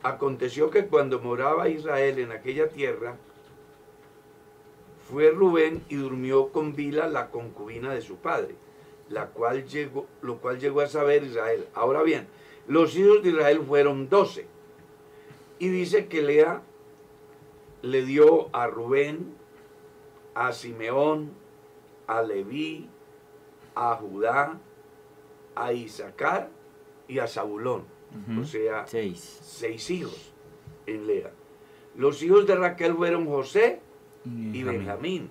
aconteció 0.03 0.69
que 0.69 0.87
cuando 0.87 1.19
moraba 1.19 1.69
Israel 1.69 2.19
en 2.19 2.31
aquella 2.31 2.69
tierra, 2.69 3.17
fue 5.09 5.31
Rubén 5.31 5.83
y 5.89 5.95
durmió 5.95 6.49
con 6.51 6.75
Bila, 6.75 7.07
la 7.07 7.29
concubina 7.29 7.93
de 7.93 8.01
su 8.01 8.17
padre, 8.17 8.55
la 9.09 9.27
cual 9.27 9.65
llegó, 9.65 10.05
lo 10.21 10.37
cual 10.39 10.59
llegó 10.59 10.81
a 10.81 10.87
saber 10.87 11.23
Israel. 11.23 11.67
Ahora 11.73 12.03
bien, 12.03 12.27
los 12.67 12.95
hijos 12.95 13.23
de 13.23 13.29
Israel 13.29 13.63
fueron 13.65 14.09
doce. 14.09 14.45
Y 15.59 15.69
dice 15.69 16.07
que 16.07 16.21
Lea 16.21 16.61
le 17.81 18.03
dio 18.05 18.55
a 18.55 18.67
Rubén, 18.67 19.33
a 20.35 20.51
Simeón, 20.51 21.31
a 22.05 22.21
Leví, 22.21 22.89
a 23.75 23.95
Judá, 23.95 24.59
a 25.55 25.73
Isaacar 25.73 26.49
y 27.07 27.19
a 27.19 27.27
Zabulón. 27.27 27.85
O 28.39 28.43
sea, 28.45 28.87
Seis. 28.87 29.39
seis 29.43 29.89
hijos 29.89 30.33
en 30.85 31.07
Lea. 31.07 31.31
Los 31.95 32.21
hijos 32.23 32.45
de 32.47 32.55
Raquel 32.55 32.95
fueron 32.95 33.25
José 33.27 33.81
y 34.25 34.63
Benjamín. 34.63 35.29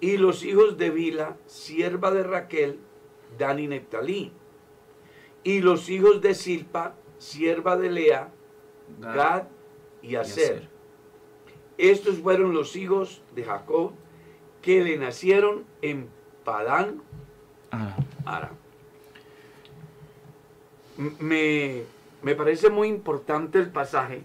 Y 0.00 0.16
los 0.16 0.44
hijos 0.44 0.78
de 0.78 0.90
Bila, 0.90 1.36
sierva 1.46 2.10
de 2.10 2.22
Raquel, 2.22 2.78
Dan 3.38 3.58
y 3.58 3.68
Neptalí. 3.68 4.32
Y 5.42 5.60
los 5.60 5.88
hijos 5.88 6.20
de 6.20 6.34
Silpa, 6.34 6.94
sierva 7.18 7.76
de 7.76 7.90
Lea, 7.90 8.28
Gad 9.00 9.44
y 10.02 10.16
Aser. 10.16 10.68
Estos 11.78 12.18
fueron 12.18 12.52
los 12.52 12.76
hijos 12.76 13.22
de 13.34 13.44
Jacob 13.44 13.92
que 14.60 14.84
le 14.84 14.98
nacieron 14.98 15.64
en 15.80 16.08
Padán 16.44 17.02
Ah, 17.72 17.96
Aram. 18.24 18.56
Me, 21.20 21.82
me 22.22 22.34
parece 22.34 22.68
muy 22.68 22.88
importante 22.88 23.58
el 23.58 23.70
pasaje 23.70 24.22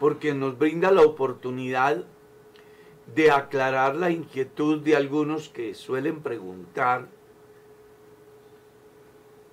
porque 0.00 0.32
nos 0.34 0.58
brinda 0.58 0.90
la 0.90 1.02
oportunidad 1.02 2.04
de 3.14 3.30
aclarar 3.30 3.94
la 3.94 4.10
inquietud 4.10 4.80
de 4.80 4.96
algunos 4.96 5.50
que 5.50 5.74
suelen 5.74 6.22
preguntar 6.22 7.08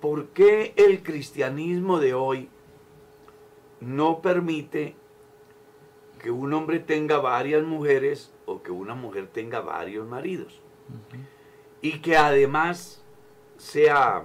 por 0.00 0.28
qué 0.28 0.74
el 0.76 1.02
cristianismo 1.02 1.98
de 1.98 2.14
hoy 2.14 2.48
no 3.80 4.20
permite 4.20 4.94
que 6.18 6.30
un 6.30 6.52
hombre 6.52 6.78
tenga 6.78 7.18
varias 7.18 7.62
mujeres 7.64 8.32
o 8.46 8.62
que 8.62 8.72
una 8.72 8.94
mujer 8.94 9.28
tenga 9.28 9.60
varios 9.60 10.06
maridos 10.06 10.60
y 11.80 12.00
que 12.00 12.16
además 12.16 13.02
sea 13.56 14.24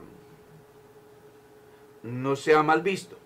no 2.04 2.36
sea 2.36 2.64
mal 2.64 2.82
visto. 2.82 3.18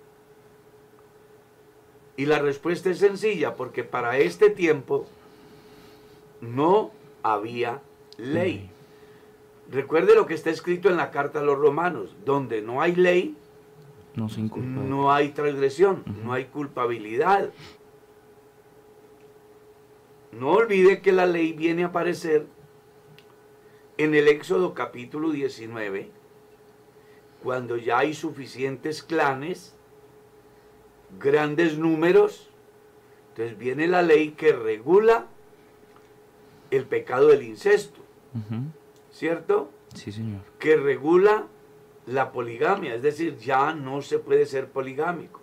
Y 2.15 2.25
la 2.25 2.39
respuesta 2.39 2.89
es 2.89 2.99
sencilla, 2.99 3.55
porque 3.55 3.83
para 3.83 4.17
este 4.17 4.49
tiempo 4.49 5.05
no 6.41 6.91
había 7.23 7.81
ley. 8.17 8.71
Recuerde 9.69 10.15
lo 10.15 10.25
que 10.25 10.34
está 10.34 10.49
escrito 10.49 10.89
en 10.89 10.97
la 10.97 11.12
carta 11.12 11.39
a 11.39 11.43
los 11.43 11.58
romanos, 11.58 12.15
donde 12.25 12.62
no 12.62 12.82
hay 12.82 12.95
ley, 12.95 13.36
no 14.15 14.27
no 14.30 15.12
hay 15.12 15.30
transgresión, 15.30 16.03
no 16.23 16.34
hay 16.34 16.45
culpabilidad. 16.45 17.51
No 20.32 20.51
olvide 20.51 21.01
que 21.01 21.12
la 21.12 21.25
ley 21.25 21.53
viene 21.53 21.84
a 21.84 21.88
aparecer 21.88 22.47
en 23.97 24.15
el 24.15 24.27
Éxodo 24.27 24.73
capítulo 24.73 25.32
19, 25.32 26.12
cuando 27.43 27.77
ya 27.77 27.99
hay 27.99 28.13
suficientes 28.13 29.03
clanes, 29.03 29.75
grandes 31.19 31.77
números, 31.77 32.49
entonces 33.30 33.58
viene 33.58 33.88
la 33.88 34.01
ley 34.01 34.32
que 34.32 34.51
regula 34.51 35.27
el 36.71 36.86
pecado 36.86 37.27
del 37.27 37.43
incesto. 37.43 37.99
¿Cierto? 39.17 39.71
Sí, 39.95 40.12
señor. 40.12 40.41
que 40.60 40.75
regula 40.75 41.47
la 42.06 42.32
poligamia, 42.32 42.93
es 42.93 43.01
decir, 43.01 43.38
ya 43.38 43.73
no 43.73 44.01
se 44.01 44.19
puede 44.19 44.45
ser 44.45 44.69
poligámico. 44.69 45.41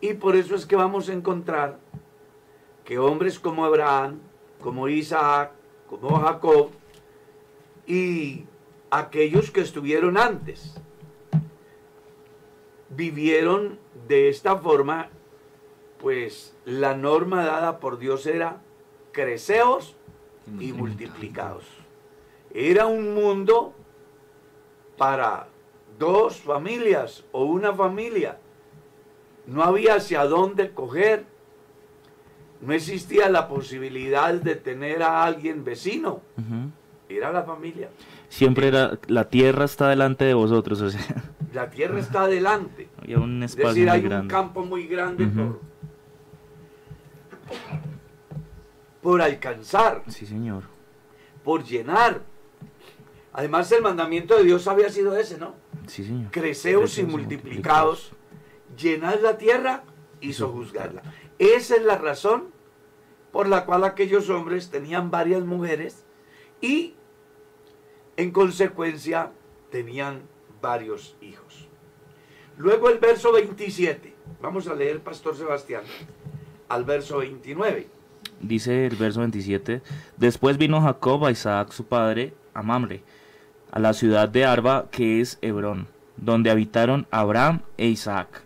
Y 0.00 0.14
por 0.14 0.34
eso 0.34 0.54
es 0.56 0.66
que 0.66 0.74
vamos 0.74 1.08
a 1.08 1.12
encontrar 1.12 1.78
que 2.84 2.98
hombres 2.98 3.38
como 3.38 3.64
Abraham, 3.64 4.18
como 4.60 4.88
Isaac, 4.88 5.52
como 5.88 6.18
Jacob 6.18 6.70
y 7.86 8.44
aquellos 8.90 9.50
que 9.50 9.60
estuvieron 9.60 10.18
antes, 10.18 10.74
vivieron 12.90 13.78
de 14.08 14.28
esta 14.28 14.56
forma, 14.56 15.10
pues 16.00 16.56
la 16.64 16.96
norma 16.96 17.44
dada 17.44 17.78
por 17.78 17.98
Dios 17.98 18.26
era 18.26 18.60
creceos 19.12 19.96
y 20.58 20.72
multiplicados. 20.72 21.64
Era 22.54 22.86
un 22.86 23.14
mundo 23.14 23.74
para 24.96 25.48
dos 25.98 26.36
familias 26.38 27.24
o 27.32 27.44
una 27.44 27.72
familia. 27.72 28.38
No 29.46 29.62
había 29.62 29.94
hacia 29.96 30.24
dónde 30.24 30.70
coger. 30.72 31.24
No 32.60 32.72
existía 32.72 33.28
la 33.28 33.48
posibilidad 33.48 34.34
de 34.34 34.56
tener 34.56 35.02
a 35.02 35.22
alguien 35.24 35.64
vecino. 35.64 36.20
Era 37.08 37.32
la 37.32 37.42
familia. 37.44 37.88
Siempre 38.28 38.68
era, 38.68 38.98
la 39.06 39.28
tierra 39.28 39.64
está 39.64 39.88
delante 39.88 40.24
de 40.24 40.34
vosotros, 40.34 40.80
o 40.82 40.90
sea, 40.90 41.00
La 41.54 41.70
tierra 41.70 41.98
está 41.98 42.22
adelante. 42.24 42.88
había 43.00 43.18
un 43.18 43.42
Es 43.42 43.52
espacio 43.52 43.68
decir, 43.68 43.84
muy 43.84 43.92
hay 43.96 44.02
un 44.02 44.08
grande. 44.08 44.28
campo 44.34 44.64
muy 44.64 44.86
grande 44.86 45.28
por 49.02 49.22
alcanzar. 49.22 50.02
Sí, 50.08 50.26
señor. 50.26 50.64
por 51.44 51.64
llenar. 51.64 52.20
Además, 53.38 53.70
el 53.70 53.82
mandamiento 53.82 54.36
de 54.36 54.42
Dios 54.42 54.66
había 54.66 54.88
sido 54.88 55.16
ese, 55.16 55.38
¿no? 55.38 55.54
Sí, 55.86 56.02
señor. 56.02 56.32
Creceos 56.32 56.32
y 56.32 56.40
Creceos 56.40 56.98
y 56.98 57.02
multiplicados, 57.04 58.12
llenad 58.76 59.20
la 59.20 59.38
tierra 59.38 59.84
y 60.20 60.32
sojuzgadla. 60.32 61.04
Esa 61.38 61.76
es 61.76 61.84
la 61.84 61.98
razón 61.98 62.46
por 63.30 63.46
la 63.46 63.64
cual 63.64 63.84
aquellos 63.84 64.28
hombres 64.28 64.70
tenían 64.70 65.12
varias 65.12 65.44
mujeres 65.44 66.04
y, 66.60 66.96
en 68.16 68.32
consecuencia, 68.32 69.30
tenían 69.70 70.22
varios 70.60 71.16
hijos. 71.20 71.68
Luego 72.56 72.90
el 72.90 72.98
verso 72.98 73.30
27. 73.30 74.16
Vamos 74.42 74.66
a 74.66 74.74
leer, 74.74 74.98
Pastor 74.98 75.36
Sebastián, 75.36 75.84
al 76.68 76.82
verso 76.82 77.18
29. 77.18 77.86
Dice 78.40 78.86
el 78.86 78.96
verso 78.96 79.20
27, 79.20 79.80
después 80.16 80.58
vino 80.58 80.80
Jacob 80.80 81.24
a 81.24 81.30
Isaac 81.30 81.70
su 81.70 81.84
padre, 81.84 82.34
a 82.52 82.62
Mamre, 82.62 83.04
a 83.78 83.80
la 83.80 83.92
ciudad 83.92 84.28
de 84.28 84.44
Arba, 84.44 84.88
que 84.90 85.20
es 85.20 85.38
Hebrón, 85.40 85.86
donde 86.16 86.50
habitaron 86.50 87.06
Abraham 87.12 87.60
e 87.76 87.86
Isaac. 87.86 88.42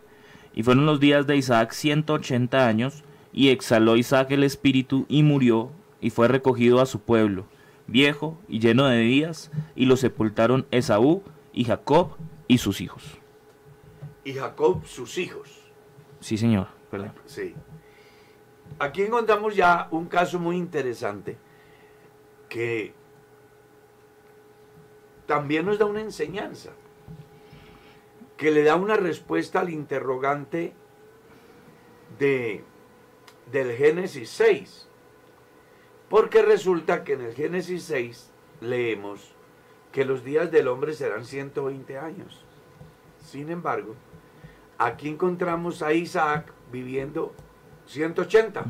Y 0.53 0.61
fueron 0.61 0.85
los 0.85 0.99
días 0.99 1.25
de 1.25 1.35
Isaac 1.35 1.71
180 1.71 2.67
años, 2.67 3.03
y 3.31 3.49
exhaló 3.49 3.97
Isaac 3.97 4.29
el 4.29 4.43
espíritu 4.43 5.07
y 5.09 5.23
murió, 5.23 5.71
y 6.01 6.11
fue 6.11 6.27
recogido 6.27 6.81
a 6.81 6.85
su 6.85 6.99
pueblo, 6.99 7.47
viejo 7.87 8.37
y 8.47 8.59
lleno 8.59 8.85
de 8.85 8.99
días, 8.99 9.49
y 9.75 9.87
lo 9.87 9.97
sepultaron 9.97 10.67
Esaú 10.69 11.23
y 11.51 11.63
Jacob 11.63 12.11
y 12.47 12.59
sus 12.59 12.79
hijos. 12.79 13.03
Y 14.23 14.33
Jacob 14.33 14.85
sus 14.85 15.17
hijos. 15.17 15.49
Sí, 16.19 16.37
señor, 16.37 16.67
perdón. 16.91 17.11
Sí. 17.25 17.55
Aquí 18.77 19.01
encontramos 19.01 19.55
ya 19.55 19.87
un 19.89 20.05
caso 20.05 20.37
muy 20.37 20.57
interesante 20.57 21.37
que 22.49 22.93
también 25.25 25.65
nos 25.65 25.79
da 25.79 25.85
una 25.85 26.01
enseñanza, 26.01 26.71
que 28.37 28.51
le 28.51 28.63
da 28.63 28.75
una 28.75 28.95
respuesta 28.95 29.61
al 29.61 29.69
interrogante 29.69 30.73
de, 32.19 32.63
del 33.51 33.71
Génesis 33.73 34.29
6. 34.29 34.87
Porque 36.09 36.41
resulta 36.41 37.03
que 37.03 37.13
en 37.13 37.21
el 37.21 37.33
Génesis 37.33 37.83
6 37.83 38.31
leemos 38.61 39.33
que 39.91 40.05
los 40.05 40.23
días 40.23 40.51
del 40.51 40.67
hombre 40.67 40.93
serán 40.93 41.25
120 41.25 41.97
años. 41.97 42.43
Sin 43.19 43.49
embargo, 43.49 43.95
aquí 44.77 45.07
encontramos 45.07 45.81
a 45.81 45.93
Isaac 45.93 46.51
viviendo 46.71 47.33
180. 47.87 48.61
Ujú. 48.61 48.67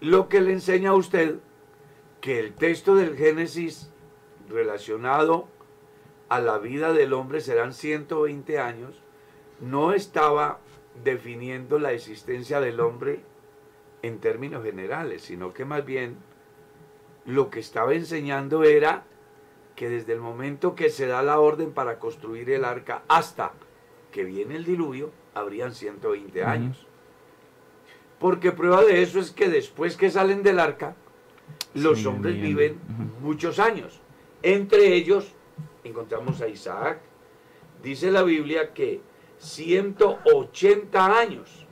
Lo 0.00 0.28
que 0.28 0.40
le 0.40 0.52
enseña 0.52 0.90
a 0.90 0.94
usted 0.94 1.40
que 2.20 2.38
el 2.38 2.54
texto 2.54 2.94
del 2.94 3.16
Génesis 3.16 3.90
relacionado 4.48 5.48
a 6.28 6.40
la 6.40 6.58
vida 6.58 6.92
del 6.92 7.12
hombre 7.12 7.40
serán 7.40 7.72
120 7.72 8.58
años, 8.58 9.00
no 9.60 9.92
estaba 9.92 10.58
definiendo 11.02 11.78
la 11.78 11.92
existencia 11.92 12.60
del 12.60 12.80
hombre 12.80 13.20
en 14.02 14.18
términos 14.18 14.62
generales, 14.64 15.22
sino 15.22 15.52
que 15.52 15.64
más 15.64 15.84
bien 15.84 16.16
lo 17.26 17.50
que 17.50 17.60
estaba 17.60 17.94
enseñando 17.94 18.64
era 18.64 19.04
que 19.76 19.88
desde 19.88 20.12
el 20.12 20.20
momento 20.20 20.74
que 20.74 20.90
se 20.90 21.06
da 21.06 21.22
la 21.22 21.38
orden 21.38 21.72
para 21.72 21.98
construir 21.98 22.50
el 22.50 22.64
arca 22.64 23.02
hasta 23.08 23.52
que 24.12 24.24
viene 24.24 24.56
el 24.56 24.64
diluvio, 24.64 25.10
habrían 25.34 25.74
120 25.74 26.40
Ujú. 26.40 26.48
años. 26.48 26.86
Porque 28.18 28.52
prueba 28.52 28.82
de 28.82 29.02
eso 29.02 29.18
es 29.18 29.30
que 29.30 29.48
después 29.48 29.96
que 29.96 30.10
salen 30.10 30.42
del 30.42 30.58
arca, 30.60 30.96
los 31.74 31.98
Sí, 32.00 32.06
hombres 32.06 32.34
bien. 32.34 32.46
viven 32.46 32.78
muchos 33.22 33.58
años. 33.58 34.00
Entre 34.42 34.94
ellos 34.94 35.28
encontramos 35.84 36.40
a 36.40 36.48
Isaac. 36.48 37.00
Dice 37.82 38.10
la 38.10 38.22
Biblia 38.22 38.72
que 38.72 39.00
180 39.38 41.18
años. 41.18 41.66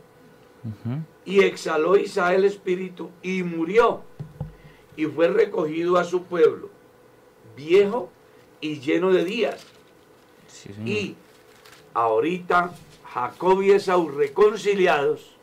Y 1.24 1.40
exhaló 1.44 1.96
Isaac 1.96 2.34
el 2.34 2.44
espíritu 2.44 3.10
y 3.22 3.42
murió. 3.42 4.02
Y 4.96 5.06
fue 5.06 5.28
recogido 5.28 5.96
a 5.96 6.04
su 6.04 6.24
pueblo, 6.24 6.70
viejo 7.56 8.10
y 8.60 8.80
lleno 8.80 9.12
de 9.12 9.24
días. 9.24 9.64
Sí. 10.48 10.70
Y 10.84 11.16
ahorita 11.94 12.72
Jacob 13.04 13.62
y 13.62 13.70
Esaú 13.70 14.08
reconciliados 14.08 15.36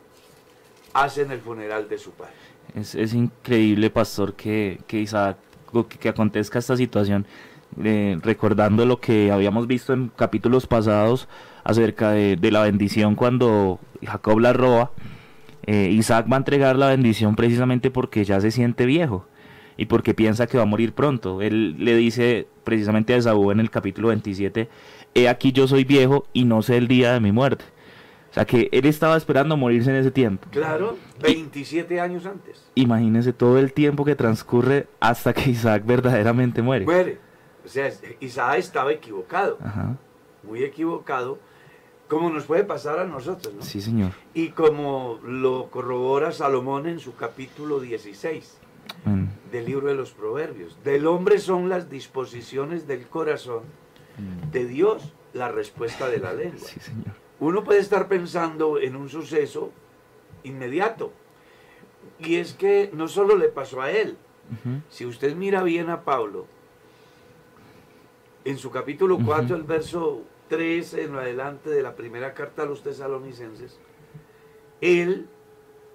hacen 0.94 1.32
el 1.32 1.40
funeral 1.40 1.88
de 1.88 1.98
su 1.98 2.12
padre. 2.12 2.34
Es, 2.76 3.14
increíble, 3.14 3.90
pastor, 3.90 4.34
que, 4.34 4.80
Isaac, 4.92 5.38
que, 6.00 6.10
acontezca 6.10 6.60
esta 6.60 6.76
situación, 6.76 7.26
eh, 7.82 8.20
recordando 8.22 8.86
lo 8.86 9.00
que 9.00 9.32
habíamos 9.32 9.66
visto 9.66 9.94
en 9.94 10.10
capítulos 10.10 10.68
pasados 10.68 11.30
acerca 11.64 12.12
de, 12.12 12.36
de 12.36 12.52
la 12.52 12.64
bendición 12.64 13.16
cuando 13.16 13.80
Jacob 14.04 14.40
la 14.40 14.52
roba. 14.52 14.92
eh, 15.68 15.90
Isaac 15.92 16.28
va 16.30 16.36
a 16.36 16.40
entregar 16.40 16.76
la 16.76 16.90
bendición 16.90 17.36
precisamente 17.36 17.92
porque 17.92 18.26
ya 18.26 18.42
se 18.42 18.52
siente 18.52 18.86
viejo 18.86 19.26
y 19.78 19.86
porque 19.86 20.14
piensa 20.14 20.48
que 20.48 20.58
va 20.58 20.64
a 20.64 20.68
morir 20.68 20.94
pronto. 20.94 21.42
Él 21.42 21.78
le 21.80 21.96
dice 21.96 22.48
precisamente 22.64 23.14
a 23.14 23.18
Esaú 23.18 23.52
en 23.52 23.60
el 23.60 23.70
capítulo 23.70 24.10
27, 24.10 24.70
he 25.14 25.30
aquí 25.30 25.52
yo 25.52 25.68
soy 25.68 25.86
viejo 25.86 26.26
y 26.34 26.46
no 26.46 26.62
sé 26.62 26.78
el 26.78 26.88
día 26.88 27.14
de 27.14 27.20
mi 27.20 27.32
muerte. 27.32 27.66
O 28.36 28.38
sea 28.38 28.46
que 28.46 28.68
él 28.74 28.86
estaba 28.86 29.16
esperando 29.16 29.56
morirse 29.56 29.90
en 29.92 29.96
ese 29.96 30.12
tiempo. 30.12 30.46
Claro, 30.52 30.98
27 31.22 32.02
años 32.02 32.26
antes. 32.26 32.70
Imagínense 32.76 33.32
todo 33.32 33.58
el 33.58 33.72
tiempo 33.72 34.04
que 34.04 34.14
transcurre 34.14 34.88
hasta 35.00 35.34
que 35.34 35.50
Isaac 35.52 35.84
verdaderamente 35.86 36.62
muere. 36.62 36.84
Muere. 36.84 37.18
O 37.64 37.70
sea, 37.70 37.90
Isaac 38.20 38.58
estaba 38.60 38.92
equivocado, 38.92 39.58
Ajá. 39.64 39.96
muy 40.44 40.64
equivocado, 40.64 41.40
como 42.10 42.30
nos 42.30 42.44
puede 42.44 42.66
pasar 42.66 43.00
a 43.00 43.06
nosotros, 43.06 43.54
¿no? 43.54 43.62
Sí, 43.62 43.80
señor. 43.80 44.12
Y 44.34 44.50
como 44.50 45.18
lo 45.24 45.70
corrobora 45.72 46.34
Salomón 46.34 46.88
en 46.88 47.00
su 47.00 47.16
capítulo 47.16 47.80
16 47.80 48.58
Mm, 49.06 49.26
del 49.52 49.66
libro 49.66 49.88
de 49.88 49.96
los 49.96 50.12
Proverbios. 50.12 50.78
Del 50.84 51.08
hombre 51.08 51.40
son 51.40 51.70
las 51.70 51.90
disposiciones 51.90 52.86
del 52.86 53.08
corazón, 53.08 53.64
de 54.52 54.66
Dios 54.66 55.14
la 55.34 55.50
respuesta 55.50 56.08
de 56.10 56.20
la 56.20 56.34
lengua. 56.34 56.60
Sí, 56.68 56.80
señor. 56.82 57.25
Uno 57.46 57.64
puede 57.64 57.80
estar 57.80 58.08
pensando 58.08 58.80
en 58.80 58.96
un 58.96 59.08
suceso 59.08 59.72
inmediato. 60.44 61.12
Y 62.18 62.38
es 62.38 62.54
que 62.54 62.90
no 62.92 63.08
solo 63.08 63.38
le 63.38 63.50
pasó 63.50 63.82
a 63.84 63.92
él. 63.92 64.18
Si 64.90 65.06
usted 65.06 65.36
mira 65.36 65.62
bien 65.62 65.92
a 65.92 66.02
Pablo, 66.02 66.48
en 68.46 68.58
su 68.58 68.72
capítulo 68.72 69.20
4, 69.24 69.46
Ujú. 69.46 69.54
el 69.56 69.62
verso 69.64 70.22
13 70.50 71.04
en 71.04 71.16
adelante 71.16 71.70
de 71.70 71.84
la 71.84 71.96
primera 71.96 72.34
carta 72.34 72.64
a 72.64 72.66
los 72.66 72.82
tesalonicenses, 72.82 73.80
él 74.82 75.28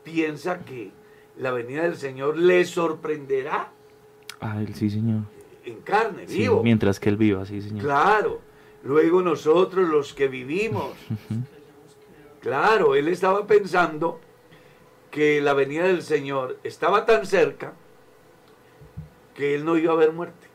piensa 0.04 0.60
que 0.60 0.92
la 1.36 1.50
venida 1.50 1.82
del 1.82 1.96
Señor 1.96 2.36
le 2.36 2.64
sorprenderá 2.64 3.72
Ah, 4.40 4.60
él 4.60 4.72
sí, 4.74 4.88
señor. 4.88 5.22
en 5.64 5.80
carne, 5.80 6.28
Sí, 6.28 6.38
vivo. 6.38 6.62
mientras 6.62 7.00
que 7.00 7.08
él 7.08 7.16
viva, 7.16 7.44
sí, 7.44 7.60
señor. 7.60 7.82
Claro. 7.82 8.40
Luego 8.82 9.22
nosotros 9.22 9.88
los 9.88 10.14
que 10.14 10.28
vivimos. 10.28 10.92
Claro, 12.40 12.94
él 12.94 13.08
estaba 13.08 13.46
pensando 13.46 14.20
que 15.10 15.40
la 15.40 15.52
venida 15.54 15.84
del 15.84 16.02
Señor 16.02 16.58
estaba 16.64 17.04
tan 17.04 17.26
cerca 17.26 17.74
que 19.34 19.54
él 19.54 19.64
no 19.64 19.76
iba 19.76 19.92
a 19.92 19.96
haber 19.96 20.12
muerte, 20.12 20.46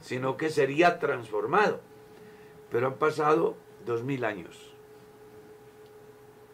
sino 0.00 0.36
que 0.36 0.50
sería 0.50 0.98
transformado. 0.98 1.80
Pero 2.70 2.88
han 2.88 2.94
pasado 2.94 3.56
dos 3.86 4.02
mil 4.02 4.24
años. 4.24 4.72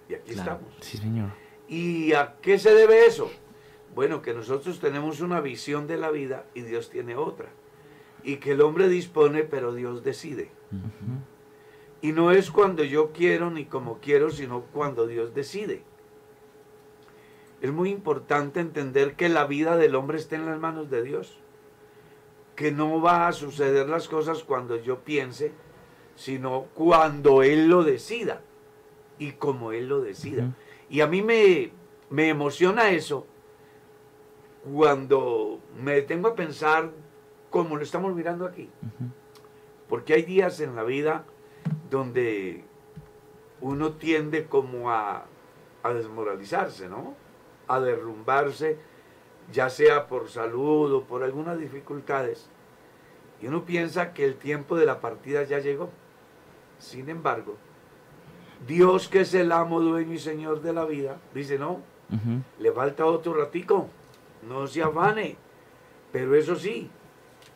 Y 0.09 0.15
aquí 0.15 0.33
Claro. 0.35 0.53
estamos. 0.53 0.75
Sí, 0.81 0.99
señor. 0.99 1.31
¿Y 1.69 2.13
a 2.13 2.37
qué 2.43 2.59
se 2.59 2.75
debe 2.75 3.07
eso? 3.07 3.31
Bueno, 3.95 4.21
que 4.21 4.35
nosotros 4.35 4.79
tenemos 4.81 5.21
una 5.21 5.41
visión 5.41 5.87
de 5.87 5.97
la 5.97 6.11
vida 6.11 6.45
y 6.55 6.61
Dios 6.63 6.91
tiene 6.91 7.17
otra. 7.17 7.49
Y 8.25 8.37
que 8.37 8.53
el 8.53 8.63
hombre 8.63 8.89
dispone, 8.89 9.45
pero 9.45 9.75
Dios 9.75 10.03
decide. 10.03 10.51
Y 12.01 12.13
no 12.13 12.31
es 12.31 12.51
cuando 12.51 12.83
yo 12.83 13.13
quiero 13.13 13.51
ni 13.51 13.67
como 13.67 13.99
quiero, 14.01 14.31
sino 14.31 14.63
cuando 14.73 15.07
Dios 15.07 15.35
decide. 15.35 15.83
Es 17.61 17.73
muy 17.73 17.91
importante 17.91 18.61
entender 18.61 19.15
que 19.15 19.29
la 19.29 19.47
vida 19.47 19.77
del 19.77 19.95
hombre 19.95 20.19
está 20.19 20.37
en 20.37 20.47
las 20.47 20.59
manos 20.59 20.91
de 20.91 21.03
Dios. 21.03 21.39
Que 22.57 22.73
no 22.73 23.01
va 23.01 23.29
a 23.29 23.33
suceder 23.33 23.89
las 23.89 24.09
cosas 24.09 24.43
cuando 24.45 24.77
yo 24.77 25.01
piense, 25.01 25.53
sino 26.15 26.67
cuando 26.75 27.43
Él 27.43 27.69
lo 27.69 27.85
decida. 27.85 28.43
Y 29.19 29.33
como 29.33 29.73
Él 29.73 29.89
lo 29.89 30.01
decida. 30.01 30.55
Y 30.91 31.01
a 31.01 31.07
mí 31.07 31.23
me, 31.23 31.73
me 32.11 32.29
emociona 32.29 32.91
eso 32.91 33.27
cuando 34.73 35.61
me 35.79 35.95
detengo 35.95 36.29
a 36.29 36.35
pensar 36.35 36.91
como 37.55 37.77
lo 37.77 37.85
estamos 37.85 38.13
mirando 38.17 38.47
aquí. 38.47 38.69
Porque 39.89 40.15
hay 40.15 40.23
días 40.23 40.59
en 40.59 40.75
la 40.75 40.83
vida 40.83 41.25
donde 41.89 42.65
uno 43.61 43.93
tiende 43.93 44.47
como 44.47 44.91
a, 44.91 45.27
a 45.85 45.93
desmoralizarse, 45.93 46.89
¿no? 46.89 47.15
A 47.69 47.79
derrumbarse, 47.79 48.77
ya 49.53 49.71
sea 49.71 50.09
por 50.09 50.29
salud 50.31 50.93
o 50.95 51.05
por 51.05 51.23
algunas 51.23 51.57
dificultades. 51.57 52.51
Y 53.41 53.47
uno 53.47 53.65
piensa 53.65 54.13
que 54.15 54.25
el 54.25 54.35
tiempo 54.35 54.75
de 54.75 54.87
la 54.87 55.01
partida 55.01 55.45
ya 55.45 55.61
llegó. 55.61 55.91
Sin 56.81 57.09
embargo, 57.09 57.55
Dios 58.67 59.07
que 59.07 59.21
es 59.21 59.33
el 59.33 59.53
amo, 59.53 59.81
dueño 59.81 60.15
y 60.15 60.19
señor 60.19 60.61
de 60.61 60.73
la 60.73 60.87
vida, 60.87 61.21
dice, 61.33 61.57
no, 61.57 61.83
le 62.59 62.73
falta 62.73 63.07
otro 63.07 63.33
ratico, 63.33 63.87
no 64.43 64.67
se 64.67 64.83
afane. 64.83 65.37
Pero 66.11 66.35
eso 66.35 66.57
sí, 66.57 66.91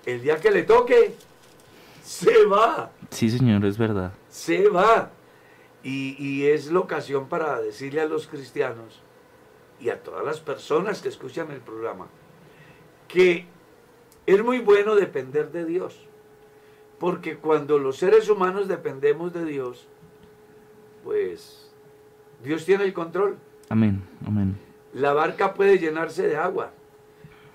el 0.07 0.23
día 0.23 0.41
que 0.41 0.51
le 0.51 0.63
toque, 0.63 1.15
se 2.03 2.45
va, 2.47 2.91
Sí, 3.11 3.31
señor, 3.31 3.65
es 3.65 3.79
verdad. 3.79 4.13
se 4.29 4.69
va. 4.69 5.11
Y, 5.83 6.17
y 6.19 6.47
es 6.47 6.71
la 6.73 6.81
ocasión 6.81 7.29
para 7.29 7.61
decirle 7.61 8.01
a 8.01 8.07
los 8.07 8.27
cristianos 8.27 9.01
y 9.81 9.91
a 9.91 10.03
todas 10.03 10.25
las 10.25 10.41
personas 10.41 11.01
que 11.01 11.09
escuchan 11.09 11.51
el 11.53 11.61
programa 11.61 12.07
que 13.07 13.47
es 14.27 14.45
muy 14.45 14.59
bueno 14.59 14.95
depender 14.97 15.51
de 15.53 15.65
Dios. 15.65 15.99
Porque 16.99 17.37
cuando 17.37 17.79
los 17.79 17.97
seres 17.97 18.29
humanos 18.29 18.69
dependemos 18.69 19.33
de 19.33 19.45
Dios, 19.47 19.87
pues 21.05 21.71
Dios 22.43 22.65
tiene 22.67 22.85
el 22.85 22.93
control. 22.93 23.39
Amén, 23.71 24.03
amén. 24.27 24.59
La 24.93 25.13
barca 25.15 25.55
puede 25.55 25.79
llenarse 25.79 26.27
de 26.27 26.37
agua, 26.37 26.73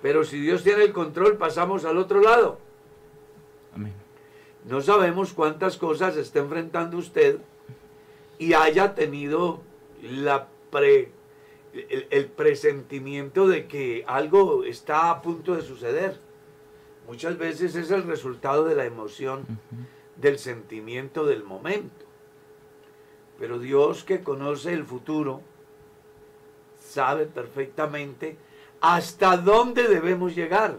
pero 0.04 0.26
si 0.26 0.40
Dios 0.40 0.64
tiene 0.64 0.84
el 0.84 0.92
control, 0.94 1.38
pasamos 1.38 1.86
al 1.86 1.98
otro 1.98 2.22
lado. 2.22 2.60
Amén. 3.74 3.94
No 4.66 4.82
sabemos 4.82 5.34
cuántas 5.34 5.78
cosas 5.78 6.18
está 6.18 6.40
enfrentando 6.40 6.98
usted 6.98 7.38
y 8.38 8.54
haya 8.54 8.96
tenido 8.96 9.62
la 10.02 10.48
pre- 10.70 11.10
el, 11.74 12.08
el 12.12 12.26
presentimiento 12.26 13.48
de 13.48 13.66
que 13.66 14.04
algo 14.06 14.66
está 14.66 15.10
a 15.10 15.22
punto 15.22 15.56
de 15.56 15.62
suceder. 15.62 16.20
Muchas 17.08 17.38
veces 17.38 17.76
es 17.76 17.90
el 17.90 18.04
resultado 18.04 18.66
de 18.66 18.76
la 18.76 18.86
emoción, 18.86 19.46
del 20.18 20.38
sentimiento 20.38 21.26
del 21.26 21.44
momento. 21.46 22.06
Pero 23.40 23.58
Dios 23.58 24.04
que 24.04 24.22
conoce 24.22 24.74
el 24.74 24.84
futuro, 24.86 25.42
sabe 26.78 27.26
perfectamente 27.26 28.38
hasta 28.84 29.38
dónde 29.38 29.88
debemos 29.88 30.36
llegar 30.36 30.78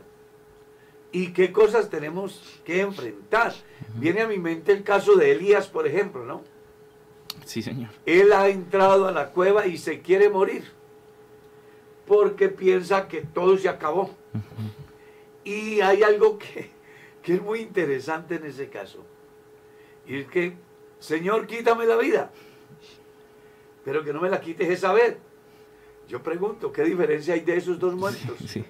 y 1.10 1.32
qué 1.32 1.52
cosas 1.52 1.88
tenemos 1.88 2.60
que 2.62 2.82
enfrentar. 2.82 3.54
Viene 3.94 4.20
a 4.20 4.28
mi 4.28 4.36
mente 4.36 4.72
el 4.72 4.82
caso 4.82 5.16
de 5.16 5.32
Elías, 5.32 5.68
por 5.68 5.86
ejemplo, 5.86 6.22
¿no? 6.22 6.42
Sí, 7.46 7.62
señor. 7.62 7.88
Él 8.04 8.34
ha 8.34 8.48
entrado 8.48 9.08
a 9.08 9.12
la 9.12 9.30
cueva 9.30 9.66
y 9.66 9.78
se 9.78 10.02
quiere 10.02 10.28
morir 10.28 10.64
porque 12.06 12.50
piensa 12.50 13.08
que 13.08 13.22
todo 13.22 13.56
se 13.56 13.70
acabó. 13.70 14.14
Y 15.42 15.80
hay 15.80 16.02
algo 16.02 16.38
que, 16.38 16.72
que 17.22 17.36
es 17.36 17.42
muy 17.42 17.60
interesante 17.60 18.34
en 18.34 18.44
ese 18.44 18.68
caso. 18.68 19.02
Y 20.06 20.18
es 20.18 20.26
que, 20.26 20.56
Señor, 20.98 21.46
quítame 21.46 21.86
la 21.86 21.96
vida, 21.96 22.30
pero 23.82 24.04
que 24.04 24.12
no 24.12 24.20
me 24.20 24.28
la 24.28 24.42
quites 24.42 24.68
esa 24.68 24.92
vez. 24.92 25.16
Yo 26.08 26.22
pregunto, 26.22 26.72
¿qué 26.72 26.82
diferencia 26.84 27.34
hay 27.34 27.40
de 27.40 27.56
esos 27.56 27.78
dos 27.78 27.94
muertos? 27.94 28.36
Sí. 28.46 28.64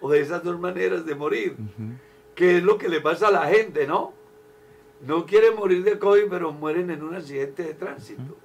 O 0.00 0.10
de 0.10 0.20
esas 0.20 0.42
dos 0.42 0.58
maneras 0.58 1.06
de 1.06 1.14
morir. 1.14 1.52
Ujú. 1.58 1.92
¿Qué 2.34 2.58
es 2.58 2.62
lo 2.62 2.76
que 2.78 2.88
le 2.88 3.00
pasa 3.00 3.28
a 3.28 3.30
la 3.30 3.46
gente, 3.46 3.86
no? 3.86 4.12
No 5.06 5.24
quieren 5.26 5.56
morir 5.56 5.84
de 5.84 5.98
COVID, 5.98 6.24
pero 6.28 6.52
mueren 6.52 6.90
en 6.90 7.02
un 7.02 7.14
accidente 7.14 7.62
de 7.62 7.74
tránsito. 7.74 8.36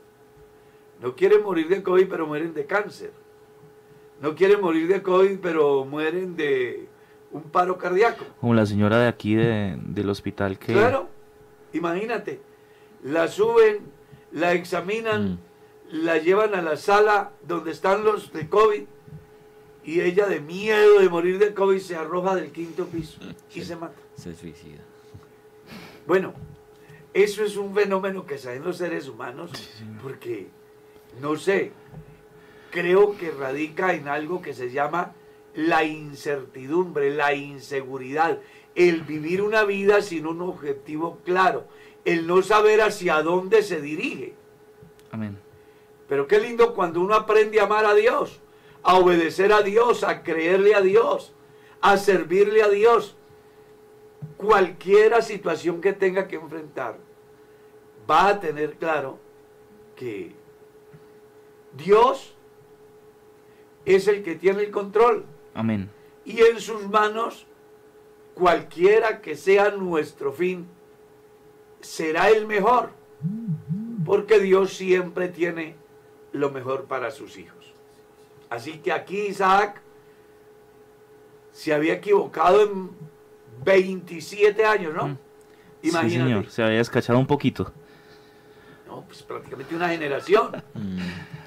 No 1.01 1.15
quieren 1.15 1.43
morir 1.43 1.67
de 1.67 1.81
COVID, 1.81 2.07
pero 2.07 2.27
mueren 2.27 2.53
de 2.53 2.65
cáncer. 2.65 3.11
No 4.21 4.35
quieren 4.35 4.61
morir 4.61 4.87
de 4.87 5.01
COVID, 5.01 5.39
pero 5.41 5.83
mueren 5.85 6.35
de 6.35 6.87
un 7.31 7.43
paro 7.43 7.77
cardíaco. 7.77 8.23
Como 8.39 8.53
la 8.53 8.65
señora 8.65 8.99
de 8.99 9.07
aquí 9.07 9.33
de- 9.35 9.77
del 9.83 10.09
hospital 10.09 10.59
que... 10.59 10.73
Claro, 10.73 11.09
imagínate, 11.73 12.39
la 13.03 13.27
suben, 13.27 13.79
la 14.31 14.53
examinan, 14.53 15.33
Mm. 15.33 15.37
La 15.91 16.17
llevan 16.17 16.55
a 16.55 16.61
la 16.61 16.77
sala 16.77 17.31
donde 17.47 17.71
están 17.71 18.03
los 18.03 18.31
de 18.33 18.47
COVID 18.49 18.83
y 19.83 20.01
ella 20.01 20.25
de 20.27 20.39
miedo 20.39 20.99
de 20.99 21.09
morir 21.09 21.37
de 21.39 21.53
COVID 21.53 21.79
se 21.79 21.95
arroja 21.95 22.35
del 22.35 22.51
quinto 22.51 22.85
piso 22.85 23.19
y 23.49 23.59
Sí. 23.59 23.65
se 23.65 23.75
mata. 23.75 23.95
Se 24.15 24.33
suicida. 24.35 24.79
Bueno, 26.07 26.33
eso 27.13 27.43
es 27.43 27.57
un 27.57 27.73
fenómeno 27.73 28.25
que 28.25 28.37
saben 28.37 28.63
los 28.63 28.77
seres 28.77 29.07
humanos 29.07 29.51
porque, 30.01 30.47
no 31.19 31.35
sé, 31.35 31.71
creo 32.71 33.17
que 33.17 33.31
radica 33.31 33.93
en 33.93 34.07
algo 34.07 34.41
que 34.41 34.53
se 34.53 34.71
llama 34.71 35.13
la 35.55 35.83
incertidumbre, 35.83 37.13
la 37.13 37.33
inseguridad, 37.33 38.39
el 38.75 39.01
vivir 39.01 39.41
una 39.41 39.65
vida 39.65 40.01
sin 40.01 40.25
un 40.25 40.41
objetivo 40.41 41.19
claro, 41.25 41.65
el 42.05 42.25
no 42.27 42.41
saber 42.41 42.81
hacia 42.81 43.21
dónde 43.21 43.61
se 43.61 43.81
dirige. 43.81 44.33
Amén. 45.11 45.37
Pero 46.11 46.27
qué 46.27 46.41
lindo 46.41 46.73
cuando 46.73 46.99
uno 46.99 47.15
aprende 47.15 47.61
a 47.61 47.63
amar 47.63 47.85
a 47.85 47.93
Dios, 47.93 48.41
a 48.83 48.97
obedecer 48.97 49.53
a 49.53 49.61
Dios, 49.61 50.03
a 50.03 50.23
creerle 50.23 50.75
a 50.75 50.81
Dios, 50.81 51.33
a 51.79 51.95
servirle 51.95 52.61
a 52.63 52.67
Dios. 52.67 53.15
Cualquiera 54.35 55.21
situación 55.21 55.79
que 55.79 55.93
tenga 55.93 56.27
que 56.27 56.35
enfrentar, 56.35 56.97
va 58.09 58.27
a 58.27 58.39
tener 58.41 58.73
claro 58.73 59.19
que 59.95 60.35
Dios 61.77 62.35
es 63.85 64.09
el 64.09 64.21
que 64.21 64.35
tiene 64.35 64.63
el 64.63 64.71
control 64.71 65.23
Amén. 65.53 65.89
y 66.25 66.41
en 66.41 66.59
sus 66.59 66.89
manos, 66.89 67.47
cualquiera 68.33 69.21
que 69.21 69.37
sea 69.37 69.71
nuestro 69.71 70.33
fin, 70.33 70.67
será 71.79 72.29
el 72.29 72.47
mejor, 72.47 72.89
porque 74.03 74.39
Dios 74.39 74.73
siempre 74.73 75.29
tiene 75.29 75.79
lo 76.33 76.49
mejor 76.51 76.85
para 76.85 77.11
sus 77.11 77.37
hijos. 77.37 77.73
Así 78.49 78.79
que 78.79 78.91
aquí 78.91 79.27
Isaac 79.27 79.81
se 81.51 81.73
había 81.73 81.93
equivocado 81.93 82.61
en 82.63 82.89
27 83.65 84.65
años, 84.65 84.93
¿no? 84.93 85.07
Mm. 85.09 85.17
Imagínate. 85.83 86.09
Sí, 86.09 86.17
señor. 86.23 86.49
Se 86.49 86.63
había 86.63 86.77
descachado 86.77 87.19
un 87.19 87.27
poquito. 87.27 87.71
No, 88.87 89.03
pues 89.07 89.23
prácticamente 89.23 89.75
una 89.75 89.89
generación. 89.89 90.51
Mm, 90.73 90.99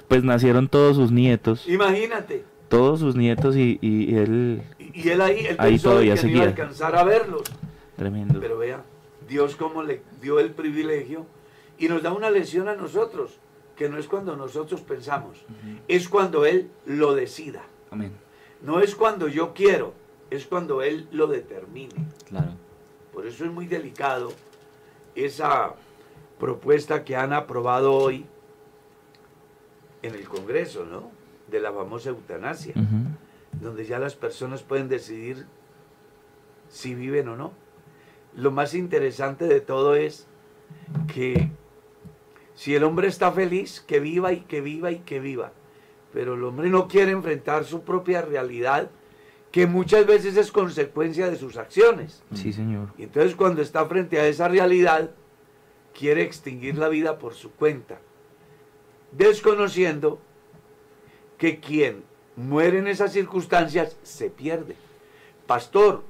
Pues 0.07 0.23
nacieron 0.23 0.67
todos 0.67 0.95
sus 0.97 1.11
nietos. 1.11 1.67
Imagínate. 1.67 2.43
Todos 2.69 2.99
sus 2.99 3.15
nietos 3.15 3.55
y, 3.55 3.77
y- 3.81 4.11
y 4.11 4.15
él... 4.17 4.61
Y, 4.79 5.01
y 5.01 5.09
él 5.09 5.21
ahí, 5.21 5.45
él 5.45 5.55
Ahí 5.59 5.71
pensó 5.73 5.89
todavía 5.89 6.15
que 6.15 6.23
no 6.23 6.29
iba 6.29 6.43
a 6.43 6.47
alcanzar 6.47 6.95
a 6.95 7.03
verlos. 7.03 7.43
Tremendo. 7.95 8.39
Pero 8.39 8.57
vea, 8.57 8.83
Dios 9.27 9.55
como 9.55 9.83
le 9.83 10.01
dio 10.21 10.39
el 10.39 10.51
privilegio 10.51 11.25
y 11.77 11.87
nos 11.87 12.01
da 12.03 12.11
una 12.13 12.29
lección 12.29 12.67
a 12.67 12.75
nosotros, 12.75 13.37
que 13.75 13.89
no 13.89 13.97
es 13.97 14.07
cuando 14.07 14.35
nosotros 14.35 14.81
pensamos, 14.81 15.37
es 15.87 16.07
cuando 16.09 16.45
Él 16.45 16.69
lo 16.85 17.13
decida. 17.13 17.63
Amén. 17.91 18.13
No 18.61 18.79
es 18.79 18.95
cuando 18.95 19.27
yo 19.27 19.53
quiero, 19.53 19.93
es 20.29 20.45
cuando 20.45 20.81
Él 20.81 21.07
lo 21.11 21.27
determine. 21.27 21.93
claro. 22.27 22.51
Por 23.13 23.25
eso 23.25 23.45
es 23.45 23.51
muy 23.51 23.65
delicado 23.65 24.33
esa 25.15 25.73
propuesta 26.37 27.05
que 27.05 27.15
han 27.15 27.31
aprobado 27.31 27.93
hoy 27.93 28.25
en 30.01 30.15
el 30.15 30.27
Congreso, 30.27 30.85
¿no? 30.85 31.11
De 31.49 31.61
la 31.61 31.71
famosa 31.71 32.09
eutanasia 32.09 32.73
donde 33.61 33.85
ya 33.85 33.99
las 33.99 34.15
personas 34.15 34.63
pueden 34.63 34.89
decidir 34.89 35.45
si 36.69 36.95
viven 36.95 37.29
o 37.29 37.35
no. 37.35 37.53
Lo 38.35 38.51
más 38.51 38.73
interesante 38.73 39.45
de 39.45 39.61
todo 39.61 39.95
es 39.95 40.27
que 41.13 41.49
si 42.55 42.73
el 42.73 42.83
hombre 42.83 43.07
está 43.07 43.31
feliz, 43.31 43.83
que 43.85 43.99
viva 43.99 44.31
y 44.33 44.41
que 44.41 44.61
viva 44.61 44.91
y 44.91 44.99
que 44.99 45.19
viva. 45.19 45.51
Pero 46.13 46.35
el 46.35 46.43
hombre 46.43 46.69
no 46.69 46.87
quiere 46.87 47.11
enfrentar 47.11 47.65
su 47.65 47.83
propia 47.83 48.21
realidad, 48.21 48.89
que 49.51 49.67
muchas 49.67 50.05
veces 50.05 50.35
es 50.37 50.51
consecuencia 50.51 51.29
de 51.29 51.37
sus 51.37 51.57
acciones. 51.57 52.23
Sí, 52.33 52.51
señor. 52.51 52.89
Y 52.97 53.03
entonces 53.03 53.35
cuando 53.35 53.61
está 53.61 53.85
frente 53.85 54.19
a 54.19 54.27
esa 54.27 54.47
realidad, 54.47 55.11
quiere 55.97 56.23
extinguir 56.23 56.77
la 56.77 56.89
vida 56.89 57.19
por 57.19 57.33
su 57.33 57.51
cuenta, 57.51 57.99
desconociendo 59.11 60.19
que 61.37 61.59
quien 61.59 62.03
muere 62.35 62.79
en 62.79 62.87
esas 62.87 63.13
circunstancias 63.13 63.97
se 64.03 64.29
pierde. 64.29 64.75
Pastor, 65.47 66.03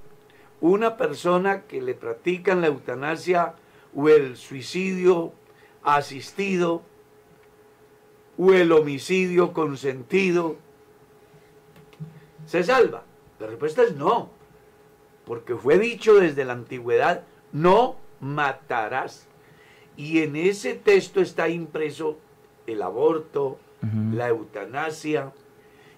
una 0.61 0.97
persona 0.97 1.63
que 1.63 1.81
le 1.81 1.93
practican 1.93 2.61
la 2.61 2.67
eutanasia 2.67 3.55
o 3.95 4.09
el 4.09 4.37
suicidio 4.37 5.33
asistido 5.85 6.81
o 8.37 8.51
el 8.51 8.71
homicidio 8.71 9.53
consentido, 9.53 10.57
¿se 12.45 12.63
salva? 12.63 13.03
La 13.39 13.47
respuesta 13.47 13.83
es 13.83 13.95
no, 13.95 14.29
porque 15.25 15.55
fue 15.55 15.77
dicho 15.77 16.15
desde 16.15 16.43
la 16.43 16.53
antigüedad, 16.53 17.23
no 17.53 17.95
matarás. 18.19 19.27
Y 19.95 20.23
en 20.23 20.35
ese 20.35 20.73
texto 20.73 21.21
está 21.21 21.47
impreso 21.47 22.17
el 22.67 22.81
aborto, 22.81 23.59
la 24.11 24.29
eutanasia 24.29 25.31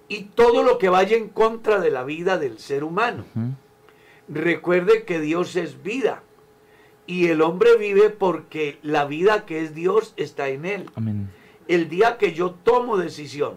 y 0.09 0.23
todo 0.25 0.61
lo 0.61 0.77
que 0.77 0.89
vaya 0.89 1.15
en 1.15 1.29
contra 1.29 1.79
de 1.79 1.89
la 1.89 2.03
vida 2.03 2.37
del 2.37 2.59
ser 2.59 2.83
humano. 2.83 3.23
Recuerde 4.27 5.05
que 5.05 5.21
Dios 5.21 5.55
es 5.55 5.81
vida 5.81 6.21
y 7.07 7.27
el 7.27 7.41
hombre 7.41 7.77
vive 7.77 8.09
porque 8.09 8.77
la 8.83 9.05
vida 9.05 9.45
que 9.45 9.61
es 9.63 9.73
Dios 9.73 10.13
está 10.17 10.49
en 10.49 10.65
él. 10.65 10.89
Amén. 10.95 11.29
El 11.67 11.89
día 11.89 12.17
que 12.17 12.33
yo 12.33 12.51
tomo 12.51 12.97
decisión 12.97 13.55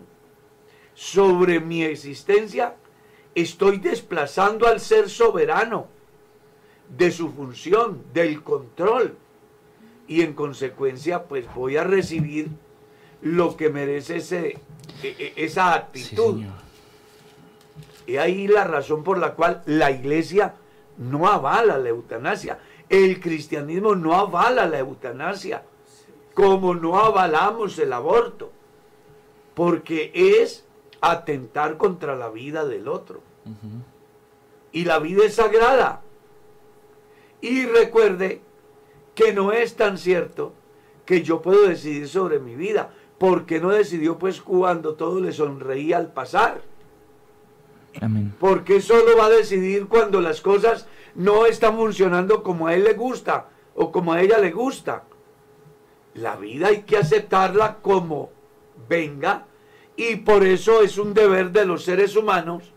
sobre 0.95 1.61
mi 1.61 1.83
existencia, 1.83 2.77
estoy 3.35 3.79
desplazando 3.79 4.67
al 4.67 4.81
ser 4.81 5.09
soberano 5.09 5.89
de 6.97 7.11
su 7.11 7.31
función, 7.33 8.03
del 8.13 8.43
control. 8.43 9.17
Y 10.07 10.23
en 10.23 10.33
consecuencia, 10.33 11.25
pues 11.25 11.47
voy 11.55 11.77
a 11.77 11.85
recibir 11.85 12.49
lo 13.23 13.57
que 13.57 13.69
merece 13.71 14.17
ese, 14.17 14.59
e- 15.03 15.17
e- 15.19 15.33
esa 15.37 15.75
actitud. 15.75 16.43
Y 18.07 18.17
ahí 18.17 18.49
la 18.49 18.65
razón 18.65 19.05
por 19.05 19.19
la 19.19 19.35
cual 19.35 19.63
la 19.67 19.91
iglesia 19.93 20.55
no 20.99 21.29
avala 21.29 21.79
la 21.79 21.89
eutanasia. 21.91 22.59
El 22.91 23.21
cristianismo 23.21 23.95
no 23.95 24.15
avala 24.15 24.67
la 24.67 24.81
eutanasia, 24.81 25.63
como 26.35 26.75
no 26.75 26.99
avalamos 26.99 27.79
el 27.79 27.93
aborto, 27.93 28.51
porque 29.55 30.11
es 30.13 30.65
atentar 31.01 31.77
contra 31.77 32.17
la 32.17 32.29
vida 32.31 32.65
del 32.65 32.89
otro. 32.89 33.21
Y 34.73 34.85
la 34.85 34.99
vida 34.99 35.25
es 35.25 35.37
sagrada. 35.37 36.03
Y 37.41 37.65
recuerde 37.65 38.41
que 39.15 39.33
no 39.33 39.53
es 39.53 39.77
tan 39.77 39.97
cierto 39.97 40.53
que 41.07 41.23
yo 41.23 41.41
puedo 41.43 41.69
decidir 41.69 42.09
sobre 42.09 42.41
mi 42.41 42.57
vida, 42.57 42.93
porque 43.19 43.61
no 43.61 43.71
decidió 43.71 44.19
pues 44.19 44.41
cuando 44.41 44.95
todo 44.95 45.21
le 45.21 45.33
sonreía 45.33 45.97
al 45.97 46.13
pasar. 46.13 46.61
Porque 48.39 48.81
solo 48.81 49.17
va 49.17 49.27
a 49.27 49.31
decidir 49.31 49.89
cuando 49.89 50.21
las 50.21 50.41
cosas 50.41 50.87
no 51.15 51.47
están 51.47 51.77
funcionando 51.77 52.43
como 52.43 52.67
a 52.67 52.75
él 52.75 52.85
le 52.85 52.95
gusta 52.95 53.49
o 53.75 53.91
como 53.91 54.13
a 54.13 54.21
ella 54.21 54.39
le 54.39 54.53
gusta. 54.53 55.05
La 56.15 56.37
vida 56.37 56.69
hay 56.69 56.83
que 56.83 56.97
aceptarla 56.97 57.79
como 57.83 58.31
venga 58.89 59.47
y 59.97 60.17
por 60.17 60.45
eso 60.45 60.83
es 60.83 60.99
un 60.99 61.15
deber 61.15 61.51
de 61.51 61.67
los 61.67 61.85
seres 61.85 62.17
humanos 62.17 62.73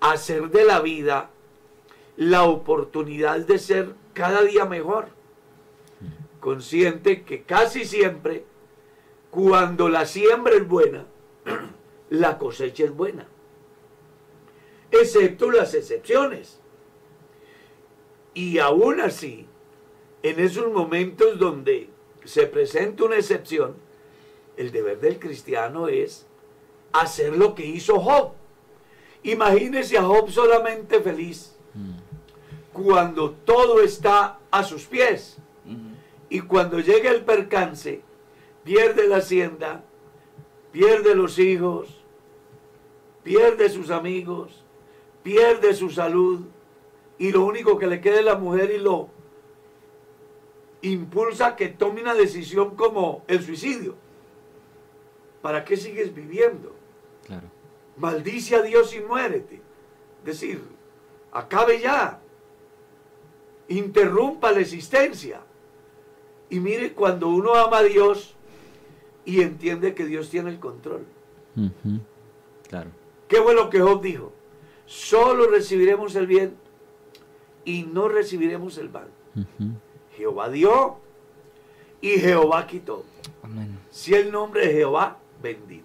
hacer 0.00 0.50
de 0.50 0.64
la 0.64 0.80
vida 0.80 1.30
la 2.16 2.44
oportunidad 2.44 3.40
de 3.40 3.58
ser 3.58 3.94
cada 4.12 4.42
día 4.42 4.64
mejor. 4.64 5.08
Consciente 6.40 7.22
que 7.24 7.42
casi 7.42 7.84
siempre 7.84 8.44
cuando 9.30 9.88
la 9.88 10.06
siembra 10.06 10.54
es 10.54 10.66
buena, 10.66 11.04
la 12.10 12.38
cosecha 12.38 12.84
es 12.84 12.94
buena 12.94 13.26
excepto 14.90 15.50
las 15.50 15.74
excepciones. 15.74 16.60
Y 18.34 18.58
aún 18.58 19.00
así, 19.00 19.46
en 20.22 20.40
esos 20.40 20.72
momentos 20.72 21.38
donde 21.38 21.88
se 22.24 22.46
presenta 22.46 23.04
una 23.04 23.16
excepción, 23.16 23.76
el 24.56 24.70
deber 24.70 25.00
del 25.00 25.18
cristiano 25.18 25.88
es 25.88 26.26
hacer 26.92 27.36
lo 27.36 27.54
que 27.54 27.66
hizo 27.66 28.00
Job. 28.00 28.32
Imagínese 29.22 29.98
a 29.98 30.02
Job 30.02 30.30
solamente 30.30 31.00
feliz 31.00 31.54
cuando 32.72 33.32
todo 33.32 33.80
está 33.82 34.38
a 34.50 34.62
sus 34.62 34.84
pies. 34.84 35.38
Y 36.30 36.40
cuando 36.40 36.78
llega 36.80 37.10
el 37.10 37.24
percance, 37.24 38.02
pierde 38.64 39.08
la 39.08 39.16
hacienda, 39.16 39.82
pierde 40.72 41.14
los 41.14 41.38
hijos, 41.38 42.02
pierde 43.22 43.70
sus 43.70 43.90
amigos, 43.90 44.64
pierde 45.22 45.74
su 45.74 45.90
salud 45.90 46.46
y 47.18 47.32
lo 47.32 47.44
único 47.44 47.78
que 47.78 47.86
le 47.86 48.00
queda 48.00 48.20
es 48.20 48.24
la 48.24 48.36
mujer 48.36 48.70
y 48.70 48.78
lo 48.78 49.08
impulsa 50.82 51.48
a 51.48 51.56
que 51.56 51.68
tome 51.68 52.02
una 52.02 52.14
decisión 52.14 52.76
como 52.76 53.24
el 53.26 53.42
suicidio. 53.42 53.96
¿Para 55.42 55.64
qué 55.64 55.76
sigues 55.76 56.14
viviendo? 56.14 56.74
Claro. 57.26 57.48
Maldice 57.96 58.56
a 58.56 58.62
Dios 58.62 58.94
y 58.94 59.00
muérete. 59.00 59.60
Es 60.20 60.24
decir, 60.24 60.62
acabe 61.32 61.80
ya. 61.80 62.20
Interrumpa 63.68 64.52
la 64.52 64.60
existencia. 64.60 65.40
Y 66.50 66.60
mire, 66.60 66.92
cuando 66.94 67.28
uno 67.28 67.54
ama 67.54 67.78
a 67.78 67.82
Dios 67.82 68.34
y 69.24 69.42
entiende 69.42 69.94
que 69.94 70.06
Dios 70.06 70.30
tiene 70.30 70.50
el 70.50 70.58
control. 70.58 71.04
Ujú. 71.56 72.00
Claro. 72.68 72.90
¿Qué 73.28 73.42
fue 73.42 73.54
lo 73.54 73.68
que 73.68 73.80
Job 73.80 74.00
dijo? 74.00 74.32
Solo 74.88 75.48
recibiremos 75.50 76.16
el 76.16 76.26
bien 76.26 76.56
y 77.66 77.82
no 77.82 78.08
recibiremos 78.08 78.78
el 78.78 78.88
mal. 78.88 79.08
Jehová 80.16 80.48
dio 80.48 80.96
y 82.00 82.12
Jehová 82.12 82.66
quitó. 82.66 83.04
Amén. 83.42 83.78
Si 83.90 84.14
el 84.14 84.32
nombre 84.32 84.66
de 84.66 84.72
Jehová, 84.72 85.18
bendito. 85.42 85.84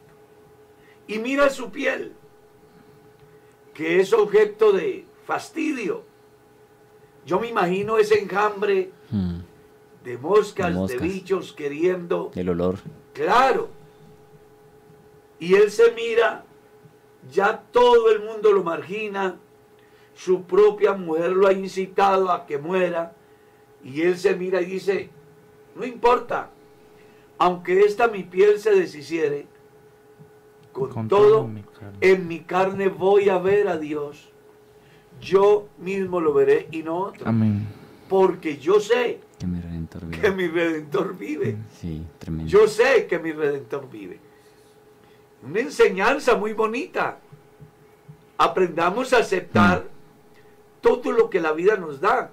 Y 1.08 1.20
mira 1.20 1.50
su 1.50 1.70
piel, 1.70 2.14
que 3.74 4.00
es 4.00 4.14
objeto 4.14 4.72
de 4.72 5.06
fastidio. 5.28 6.04
Yo 7.26 7.42
me 7.42 7.50
imagino 7.50 7.98
ese 7.98 8.20
enjambre 8.22 8.90
Mm. 9.12 9.40
de 10.06 10.18
moscas, 10.18 10.88
de, 10.88 10.98
bichos 10.98 11.52
queriendo. 11.52 12.32
El 12.36 12.50
olor. 12.50 12.78
Claro. 13.14 13.68
Y 15.40 15.56
él 15.56 15.70
se 15.72 15.92
mira, 15.92 16.46
ya 17.32 17.64
todo 17.72 18.12
el 18.12 18.22
mundo 18.24 18.52
lo 18.52 18.64
margina, 18.64 19.38
su 20.14 20.44
propia 20.44 20.94
mujer 20.94 21.32
lo 21.32 21.48
ha 21.48 21.54
incitado 21.54 22.32
a 22.32 22.46
que 22.46 22.58
muera, 22.58 23.14
y 23.84 24.02
él 24.02 24.18
se 24.18 24.36
mira 24.36 24.62
y 24.62 24.66
dice, 24.66 25.10
no 25.76 25.86
importa, 25.86 26.50
aunque 27.38 27.82
esta 27.82 28.08
mi 28.08 28.24
piel 28.24 28.60
se 28.60 28.72
deshiciere, 28.72 29.48
con, 30.72 30.90
Con 30.90 31.08
todo 31.08 31.28
todo 31.30 31.48
mi 31.48 31.62
carne. 31.62 31.98
en 32.02 32.28
mi 32.28 32.40
carne 32.40 32.88
voy 32.90 33.30
a 33.30 33.38
ver 33.38 33.68
a 33.68 33.78
Dios. 33.78 34.32
Yo 35.22 35.68
mismo 35.78 36.20
lo 36.20 36.34
veré 36.34 36.68
y 36.72 36.82
no 36.82 36.98
otro. 36.98 37.28
Amén. 37.28 37.68
Porque 38.10 38.58
yo 38.58 38.80
sé 38.80 39.20
Que 39.40 39.46
mi 39.46 39.62
redentor 39.62 40.10
que 40.10 40.32
vive. 40.32 40.32
mi 40.32 40.48
redentor 40.48 41.16
vive. 41.18 41.58
Sí, 41.80 42.04
tremendo. 42.18 42.50
Yo 42.50 42.68
sé 42.68 43.06
que 43.06 43.20
mi 43.20 43.32
redentor 43.32 43.88
vive. 43.90 44.20
Una 45.44 45.60
enseñanza 45.60 46.36
muy 46.36 46.54
bonita. 46.54 47.20
Aprendamos 48.38 49.14
a 49.14 49.18
aceptar 49.18 49.86
todo 50.82 51.12
lo 51.12 51.30
que 51.30 51.40
la 51.40 51.52
vida 51.52 51.76
nos 51.76 52.00
da 52.00 52.32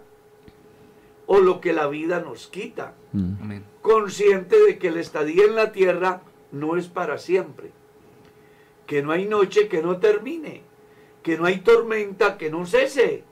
o 1.26 1.38
lo 1.38 1.60
que 1.60 1.72
la 1.72 1.86
vida 1.86 2.20
nos 2.20 2.46
quita. 2.46 2.94
Mm. 3.12 3.32
Amén. 3.40 3.64
Consciente 3.82 4.58
de 4.64 4.78
que 4.78 4.90
la 4.90 5.00
estadía 5.00 5.44
en 5.44 5.54
la 5.54 5.72
tierra 5.72 6.22
no 6.52 6.76
es 6.76 6.88
para 6.88 7.18
siempre. 7.18 7.70
Que 8.86 9.02
no 9.02 9.12
hay 9.12 9.26
noche 9.26 9.68
que 9.68 9.82
no 9.82 9.98
termine. 9.98 10.62
Que 11.22 11.36
no 11.36 11.46
hay 11.46 11.58
tormenta 11.60 12.38
que 12.38 12.50
no 12.50 12.66
cese. 12.66 13.24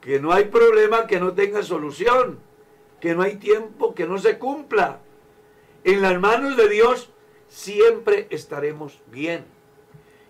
Que 0.00 0.20
no 0.20 0.32
hay 0.32 0.44
problema 0.46 1.06
que 1.06 1.20
no 1.20 1.32
tenga 1.32 1.62
solución. 1.62 2.38
Que 3.00 3.14
no 3.14 3.22
hay 3.22 3.36
tiempo 3.36 3.94
que 3.94 4.06
no 4.06 4.18
se 4.18 4.38
cumpla. 4.38 5.00
En 5.82 6.00
las 6.00 6.18
manos 6.18 6.56
de 6.56 6.68
Dios 6.68 7.10
siempre 7.54 8.26
estaremos 8.30 9.00
bien. 9.12 9.44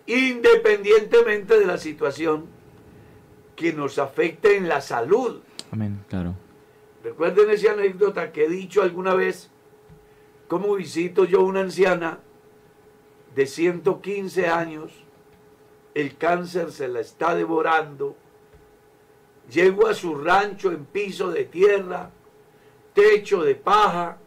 Independientemente 0.05 1.59
de 1.59 1.65
la 1.65 1.79
situación 1.79 2.45
que 3.55 3.73
nos 3.73 3.97
afecte 3.97 4.57
en 4.57 4.69
la 4.69 4.79
salud. 4.79 5.41
Amén. 5.71 6.05
Claro. 6.07 6.35
Recuerden 7.03 7.49
esa 7.49 7.71
anécdota 7.71 8.31
que 8.31 8.45
he 8.45 8.49
dicho 8.49 8.83
alguna 8.83 9.15
vez, 9.15 9.49
cómo 10.47 10.75
visito 10.75 11.25
yo 11.25 11.41
una 11.41 11.61
anciana 11.61 12.19
de 13.33 13.47
115 13.47 14.47
años, 14.47 14.91
el 15.95 16.17
cáncer 16.17 16.71
se 16.71 16.87
la 16.87 16.99
está 16.99 17.33
devorando, 17.33 18.15
llego 19.49 19.87
a 19.87 19.95
su 19.95 20.15
rancho 20.15 20.71
en 20.71 20.85
piso 20.85 21.31
de 21.31 21.45
tierra, 21.45 22.11
techo 22.93 23.43
de 23.43 23.55
paja, 23.55 24.17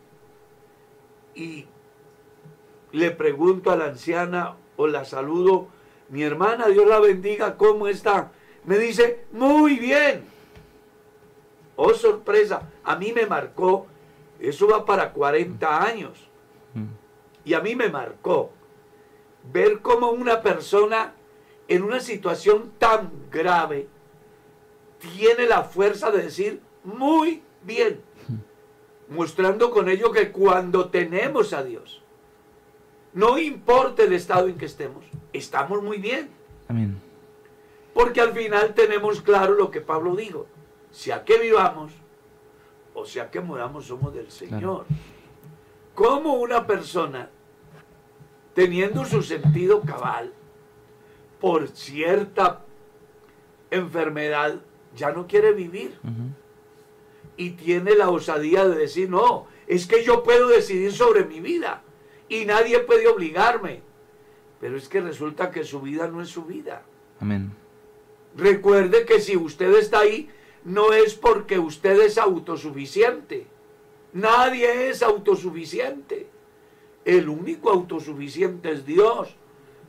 y 1.34 1.66
le 2.92 3.10
pregunto 3.10 3.70
a 3.70 3.76
la 3.76 3.86
anciana 3.86 4.56
o 4.76 4.86
la 4.86 5.04
saludo, 5.04 5.68
mi 6.08 6.22
hermana, 6.22 6.68
Dios 6.68 6.86
la 6.86 7.00
bendiga, 7.00 7.56
¿cómo 7.56 7.88
está? 7.88 8.30
Me 8.64 8.78
dice, 8.78 9.24
muy 9.32 9.78
bien. 9.78 10.24
Oh, 11.76 11.92
sorpresa, 11.94 12.62
a 12.84 12.96
mí 12.96 13.12
me 13.12 13.26
marcó, 13.26 13.86
eso 14.40 14.66
va 14.68 14.84
para 14.84 15.12
40 15.12 15.82
años, 15.84 16.24
Mm. 16.74 16.84
y 17.44 17.54
a 17.54 17.60
mí 17.60 17.74
me 17.74 17.88
marcó 17.88 18.50
ver 19.52 19.80
cómo 19.80 20.10
una 20.10 20.42
persona 20.42 21.14
en 21.66 21.82
una 21.82 22.00
situación 22.00 22.72
tan 22.78 23.10
grave 23.30 23.88
tiene 24.98 25.46
la 25.46 25.62
fuerza 25.62 26.10
de 26.10 26.22
decir 26.24 26.60
muy 26.84 27.42
bien, 27.62 28.02
mostrando 29.08 29.70
con 29.70 29.88
ello 29.88 30.12
que 30.12 30.30
cuando 30.32 30.88
tenemos 30.90 31.52
a 31.52 31.62
Dios, 31.62 32.02
no 33.12 33.38
importa 33.38 34.02
el 34.02 34.12
estado 34.12 34.48
en 34.48 34.58
que 34.58 34.66
estemos, 34.66 35.04
estamos 35.32 35.82
muy 35.82 35.98
bien. 35.98 36.30
Amén. 36.68 37.00
Porque 37.94 38.20
al 38.20 38.32
final 38.32 38.74
tenemos 38.74 39.20
claro 39.20 39.54
lo 39.54 39.70
que 39.70 39.80
Pablo 39.80 40.14
dijo. 40.14 40.46
Sea 40.90 41.24
que 41.24 41.38
vivamos 41.38 41.92
o 42.98 43.06
sea 43.06 43.30
que 43.30 43.40
moramos 43.40 43.86
somos 43.86 44.12
del 44.12 44.28
Señor. 44.28 44.84
¿Cómo 45.94 46.34
una 46.34 46.66
persona, 46.66 47.30
teniendo 48.54 49.04
su 49.04 49.22
sentido 49.22 49.82
cabal, 49.82 50.32
por 51.40 51.68
cierta 51.68 52.64
enfermedad, 53.70 54.56
ya 54.96 55.12
no 55.12 55.28
quiere 55.28 55.52
vivir? 55.52 55.96
Y 57.36 57.50
tiene 57.50 57.94
la 57.94 58.10
osadía 58.10 58.66
de 58.66 58.76
decir, 58.76 59.08
no, 59.08 59.46
es 59.68 59.86
que 59.86 60.02
yo 60.02 60.24
puedo 60.24 60.48
decidir 60.48 60.92
sobre 60.92 61.24
mi 61.24 61.38
vida 61.38 61.82
y 62.28 62.44
nadie 62.44 62.80
puede 62.80 63.08
obligarme. 63.08 63.82
Pero 64.60 64.76
es 64.76 64.88
que 64.88 65.00
resulta 65.00 65.50
que 65.50 65.64
su 65.64 65.80
vida 65.80 66.08
no 66.08 66.20
es 66.20 66.28
su 66.28 66.44
vida. 66.44 66.82
Amén. 67.20 67.52
Recuerde 68.36 69.04
que 69.04 69.20
si 69.20 69.36
usted 69.36 69.74
está 69.76 70.00
ahí, 70.00 70.28
no 70.64 70.92
es 70.92 71.14
porque 71.14 71.58
usted 71.58 72.00
es 72.00 72.18
autosuficiente. 72.18 73.46
Nadie 74.12 74.90
es 74.90 75.02
autosuficiente. 75.02 76.28
El 77.04 77.28
único 77.28 77.70
autosuficiente 77.70 78.72
es 78.72 78.84
Dios. 78.84 79.34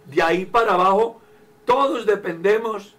De 0.05 0.21
ahí 0.21 0.45
para 0.45 0.73
abajo, 0.73 1.19
todos 1.65 2.05
dependemos 2.05 2.95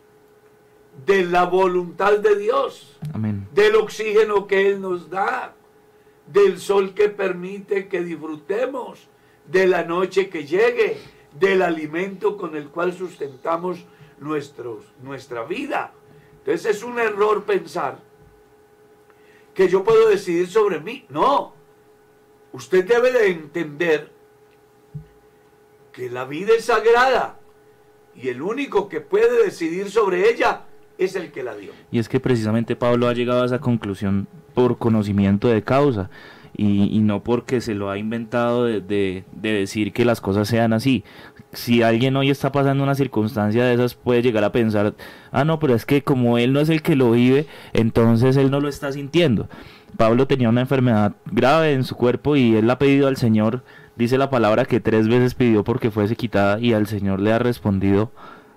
de 1.06 1.24
la 1.24 1.44
voluntad 1.44 2.18
de 2.18 2.36
Dios 2.36 2.98
Amén. 3.12 3.48
del 3.54 3.76
oxígeno 3.76 4.46
que 4.46 4.68
Él 4.68 4.80
nos 4.80 5.08
da, 5.08 5.54
del 6.26 6.58
sol 6.58 6.94
que 6.94 7.08
permite 7.08 7.88
que 7.88 8.02
disfrutemos, 8.02 9.08
de 9.50 9.66
la 9.66 9.84
noche 9.84 10.28
que 10.28 10.46
llegue, 10.46 10.98
del 11.38 11.62
alimento 11.62 12.36
con 12.36 12.56
el 12.56 12.68
cual 12.68 12.92
sustentamos 12.92 13.84
nuestra 14.20 15.44
vida. 15.44 15.92
Entonces 16.38 16.76
es 16.76 16.82
un 16.82 16.98
error 16.98 17.44
pensar 17.44 17.98
que 19.54 19.68
yo 19.68 19.84
puedo 19.84 20.08
decidir 20.08 20.48
sobre 20.48 20.80
mí. 20.80 21.04
No, 21.08 21.54
usted 22.52 22.86
debe 22.86 23.12
de 23.12 23.28
entender 23.28 24.10
que 25.92 26.08
la 26.08 26.24
vida 26.24 26.52
es 26.56 26.66
sagrada 26.66 27.38
y 28.14 28.28
el 28.28 28.42
único 28.42 28.88
que 28.88 29.00
puede 29.00 29.44
decidir 29.44 29.90
sobre 29.90 30.30
ella 30.30 30.62
es 30.98 31.16
el 31.16 31.32
que 31.32 31.42
la 31.42 31.56
dio. 31.56 31.72
Y 31.90 31.98
es 31.98 32.08
que 32.08 32.20
precisamente 32.20 32.76
Pablo 32.76 33.08
ha 33.08 33.14
llegado 33.14 33.42
a 33.42 33.46
esa 33.46 33.60
conclusión 33.60 34.28
por 34.54 34.78
conocimiento 34.78 35.48
de 35.48 35.62
causa 35.62 36.10
y, 36.56 36.84
y 36.96 37.00
no 37.00 37.22
porque 37.22 37.60
se 37.60 37.74
lo 37.74 37.90
ha 37.90 37.98
inventado 37.98 38.64
de, 38.64 38.80
de- 38.80 39.24
de 39.32 39.52
decir 39.52 39.92
que 39.92 40.04
las 40.04 40.20
cosas 40.20 40.48
sean 40.48 40.72
así. 40.72 41.04
Si 41.52 41.82
alguien 41.82 42.16
hoy 42.16 42.30
está 42.30 42.52
pasando 42.52 42.84
una 42.84 42.94
circunstancia 42.94 43.64
de 43.64 43.74
esas 43.74 43.94
puede 43.94 44.22
llegar 44.22 44.44
a 44.44 44.52
pensar, 44.52 44.94
ah 45.32 45.44
no, 45.44 45.58
pero 45.58 45.74
es 45.74 45.84
que 45.84 46.02
como 46.02 46.38
él 46.38 46.52
no 46.52 46.60
es 46.60 46.68
el 46.68 46.82
que 46.82 46.94
lo 46.96 47.10
vive, 47.10 47.46
entonces 47.72 48.36
él 48.36 48.50
no 48.50 48.60
lo 48.60 48.68
está 48.68 48.92
sintiendo. 48.92 49.48
Pablo 49.96 50.26
tenía 50.28 50.48
una 50.48 50.60
enfermedad 50.60 51.14
grave 51.26 51.72
en 51.72 51.82
su 51.82 51.96
cuerpo 51.96 52.36
y 52.36 52.54
él 52.54 52.70
ha 52.70 52.78
pedido 52.78 53.08
al 53.08 53.16
Señor, 53.16 53.64
dice 53.96 54.16
la 54.18 54.30
palabra 54.30 54.64
que 54.64 54.78
tres 54.78 55.08
veces 55.08 55.34
pidió 55.34 55.64
porque 55.64 55.90
fuese 55.90 56.14
quitada 56.14 56.60
y 56.60 56.72
al 56.72 56.86
Señor 56.86 57.18
le 57.20 57.32
ha 57.32 57.40
respondido, 57.40 58.12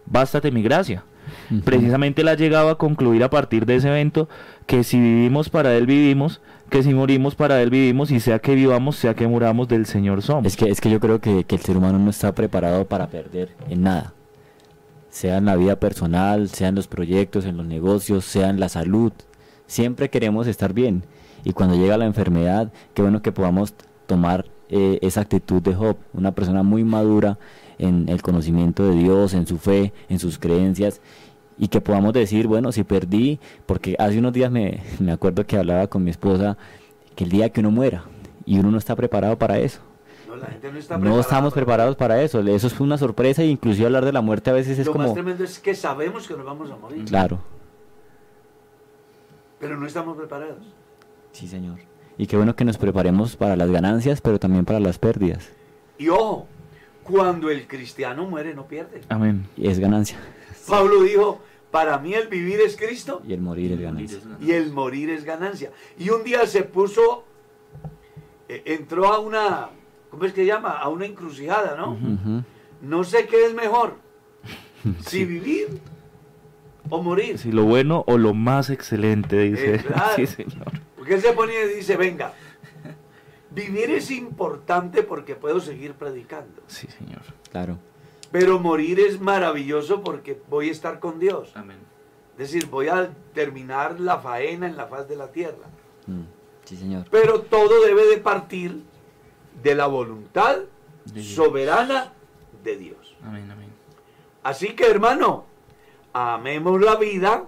bástate 0.05 0.51
mi 0.51 0.61
gracia. 0.61 1.03
Precisamente 1.63 2.21
él 2.21 2.27
ha 2.27 2.35
llegado 2.35 2.69
a 2.69 2.77
concluir 2.77 3.23
a 3.23 3.29
partir 3.29 3.65
de 3.65 3.75
ese 3.75 3.89
evento 3.89 4.29
que 4.65 4.83
si 4.83 4.99
vivimos 4.99 5.49
para 5.49 5.75
él 5.75 5.85
vivimos, 5.85 6.41
que 6.69 6.83
si 6.83 6.93
morimos 6.93 7.35
para 7.35 7.61
él 7.61 7.69
vivimos 7.69 8.11
y 8.11 8.19
sea 8.19 8.39
que 8.39 8.55
vivamos, 8.55 8.95
sea 8.95 9.13
que 9.13 9.27
muramos 9.27 9.67
del 9.67 9.85
Señor 9.85 10.21
somos. 10.21 10.45
Es 10.45 10.57
que, 10.57 10.69
es 10.69 10.81
que 10.81 10.89
yo 10.89 10.99
creo 10.99 11.19
que, 11.19 11.43
que 11.43 11.55
el 11.55 11.61
ser 11.61 11.77
humano 11.77 11.99
no 11.99 12.09
está 12.09 12.33
preparado 12.33 12.85
para 12.85 13.07
perder 13.07 13.49
en 13.69 13.83
nada. 13.83 14.13
Sea 15.09 15.37
en 15.37 15.45
la 15.45 15.55
vida 15.55 15.75
personal, 15.75 16.49
sea 16.49 16.69
en 16.69 16.75
los 16.75 16.87
proyectos, 16.87 17.45
en 17.45 17.57
los 17.57 17.65
negocios, 17.65 18.25
sea 18.25 18.49
en 18.49 18.59
la 18.59 18.69
salud. 18.69 19.11
Siempre 19.67 20.09
queremos 20.09 20.47
estar 20.47 20.73
bien. 20.73 21.03
Y 21.43 21.53
cuando 21.53 21.75
llega 21.75 21.97
la 21.97 22.05
enfermedad, 22.05 22.71
qué 22.93 23.01
bueno 23.01 23.21
que 23.21 23.31
podamos 23.31 23.75
tomar 24.07 24.45
eh, 24.69 24.97
esa 25.01 25.21
actitud 25.21 25.61
de 25.61 25.75
Job, 25.75 25.97
una 26.13 26.31
persona 26.31 26.63
muy 26.63 26.83
madura 26.83 27.37
en 27.77 28.07
el 28.09 28.21
conocimiento 28.21 28.87
de 28.89 28.95
Dios, 28.95 29.33
en 29.33 29.45
su 29.45 29.57
fe, 29.57 29.93
en 30.09 30.19
sus 30.19 30.39
creencias, 30.39 31.01
y 31.57 31.67
que 31.67 31.81
podamos 31.81 32.13
decir, 32.13 32.47
bueno, 32.47 32.71
si 32.71 32.83
perdí, 32.83 33.39
porque 33.65 33.95
hace 33.99 34.19
unos 34.19 34.33
días 34.33 34.51
me, 34.51 34.81
me 34.99 35.11
acuerdo 35.11 35.45
que 35.45 35.57
hablaba 35.57 35.87
con 35.87 36.03
mi 36.03 36.09
esposa, 36.11 36.57
que 37.15 37.23
el 37.25 37.29
día 37.29 37.49
que 37.49 37.59
uno 37.59 37.71
muera, 37.71 38.03
y 38.45 38.59
uno 38.59 38.71
no 38.71 38.77
está 38.77 38.95
preparado 38.95 39.37
para 39.37 39.59
eso. 39.59 39.79
No, 40.27 40.35
la 40.35 40.47
gente 40.47 40.71
no 40.71 40.79
está 40.79 40.97
No 40.97 41.19
estamos 41.19 41.53
para- 41.53 41.61
preparados 41.65 41.95
para 41.95 42.21
eso, 42.23 42.39
eso 42.41 42.67
es 42.67 42.79
una 42.79 42.97
sorpresa, 42.97 43.43
e 43.43 43.45
inclusive 43.47 43.85
hablar 43.85 44.03
de 44.05 44.11
la 44.13 44.21
muerte 44.21 44.49
a 44.49 44.53
veces 44.53 44.79
es 44.79 44.87
Lo 44.87 44.93
más 44.95 45.03
como... 45.03 45.13
tremendo 45.13 45.43
es 45.43 45.59
que 45.59 45.75
sabemos 45.75 46.27
que 46.27 46.35
nos 46.35 46.45
vamos 46.45 46.71
a 46.71 46.75
morir, 46.75 47.05
Claro, 47.05 47.39
pero 49.59 49.77
no 49.77 49.85
estamos 49.85 50.17
preparados. 50.17 50.57
sí 51.31 51.47
señor. 51.47 51.79
Y 52.17 52.27
qué 52.27 52.35
bueno 52.37 52.55
que 52.55 52.65
nos 52.65 52.77
preparemos 52.77 53.35
para 53.35 53.55
las 53.55 53.71
ganancias, 53.71 54.21
pero 54.21 54.39
también 54.39 54.65
para 54.65 54.79
las 54.79 54.99
pérdidas. 54.99 55.49
Y 55.97 56.09
ojo, 56.09 56.47
cuando 57.03 57.49
el 57.49 57.67
cristiano 57.67 58.25
muere 58.27 58.53
no 58.53 58.67
pierde. 58.67 59.01
Amén. 59.09 59.47
Y 59.57 59.67
es 59.67 59.79
ganancia. 59.79 60.17
Pablo 60.69 61.03
dijo, 61.03 61.41
para 61.71 61.97
mí 61.97 62.13
el 62.13 62.27
vivir 62.27 62.59
es 62.61 62.77
Cristo 62.77 63.21
Y 63.27 63.33
el 63.33 63.41
morir 63.41 63.71
es 63.73 63.79
ganancia. 63.79 64.19
y 64.39 64.51
el 64.51 64.71
morir 64.71 65.09
es 65.09 65.23
ganancia. 65.23 65.71
Y 65.97 66.09
un 66.09 66.23
día 66.23 66.45
se 66.45 66.63
puso, 66.63 67.23
eh, 68.47 68.61
entró 68.65 69.07
a 69.11 69.19
una, 69.19 69.69
¿cómo 70.09 70.25
es 70.25 70.33
que 70.33 70.45
llama? 70.45 70.71
A 70.71 70.89
una 70.89 71.05
encrucijada, 71.05 71.75
¿no? 71.75 71.97
No 72.81 73.03
sé 73.03 73.27
qué 73.27 73.45
es 73.45 73.53
mejor, 73.53 73.95
si 75.07 75.25
vivir 75.25 75.79
o 76.89 77.01
morir. 77.01 77.37
Si 77.39 77.51
lo 77.51 77.63
bueno 77.63 78.03
o 78.07 78.17
lo 78.17 78.33
más 78.33 78.69
excelente, 78.69 79.37
dice. 79.39 79.75
Eh, 79.75 79.83
claro. 79.85 80.15
Sí, 80.15 80.27
Señor. 80.27 80.71
Porque 80.95 81.15
él 81.15 81.21
se 81.21 81.33
ponía 81.33 81.65
y 81.65 81.75
dice, 81.75 81.97
venga, 81.97 82.33
vivir 83.51 83.89
es 83.91 84.11
importante 84.11 85.01
porque 85.03 85.35
puedo 85.35 85.59
seguir 85.59 85.93
predicando. 85.93 86.61
Sí, 86.67 86.87
Señor. 86.87 87.21
Claro. 87.51 87.77
Pero 88.33 88.59
morir 88.59 88.99
es 88.99 89.21
maravilloso 89.21 90.01
porque 90.01 90.41
voy 90.49 90.69
a 90.69 90.71
estar 90.71 90.99
con 90.99 91.19
Dios. 91.19 91.51
Amén. 91.53 91.77
Es 92.31 92.51
decir, 92.51 92.65
voy 92.65 92.87
a 92.87 93.11
terminar 93.35 93.99
la 93.99 94.17
faena 94.17 94.65
en 94.65 94.75
la 94.75 94.87
faz 94.87 95.07
de 95.07 95.15
la 95.15 95.31
tierra. 95.31 95.67
Mm, 96.07 96.23
Sí, 96.65 96.77
señor. 96.77 97.05
Pero 97.11 97.41
todo 97.41 97.83
debe 97.85 98.07
de 98.07 98.17
partir 98.17 98.81
de 99.61 99.75
la 99.75 99.85
voluntad 99.85 100.59
De 101.05 101.21
soberana 101.21 102.13
de 102.63 102.77
Dios. 102.77 103.15
Amén, 103.21 103.51
amén. 103.51 103.69
Así 104.41 104.69
que 104.69 104.87
hermano, 104.87 105.45
amemos 106.13 106.81
la 106.81 106.95
vida, 106.95 107.45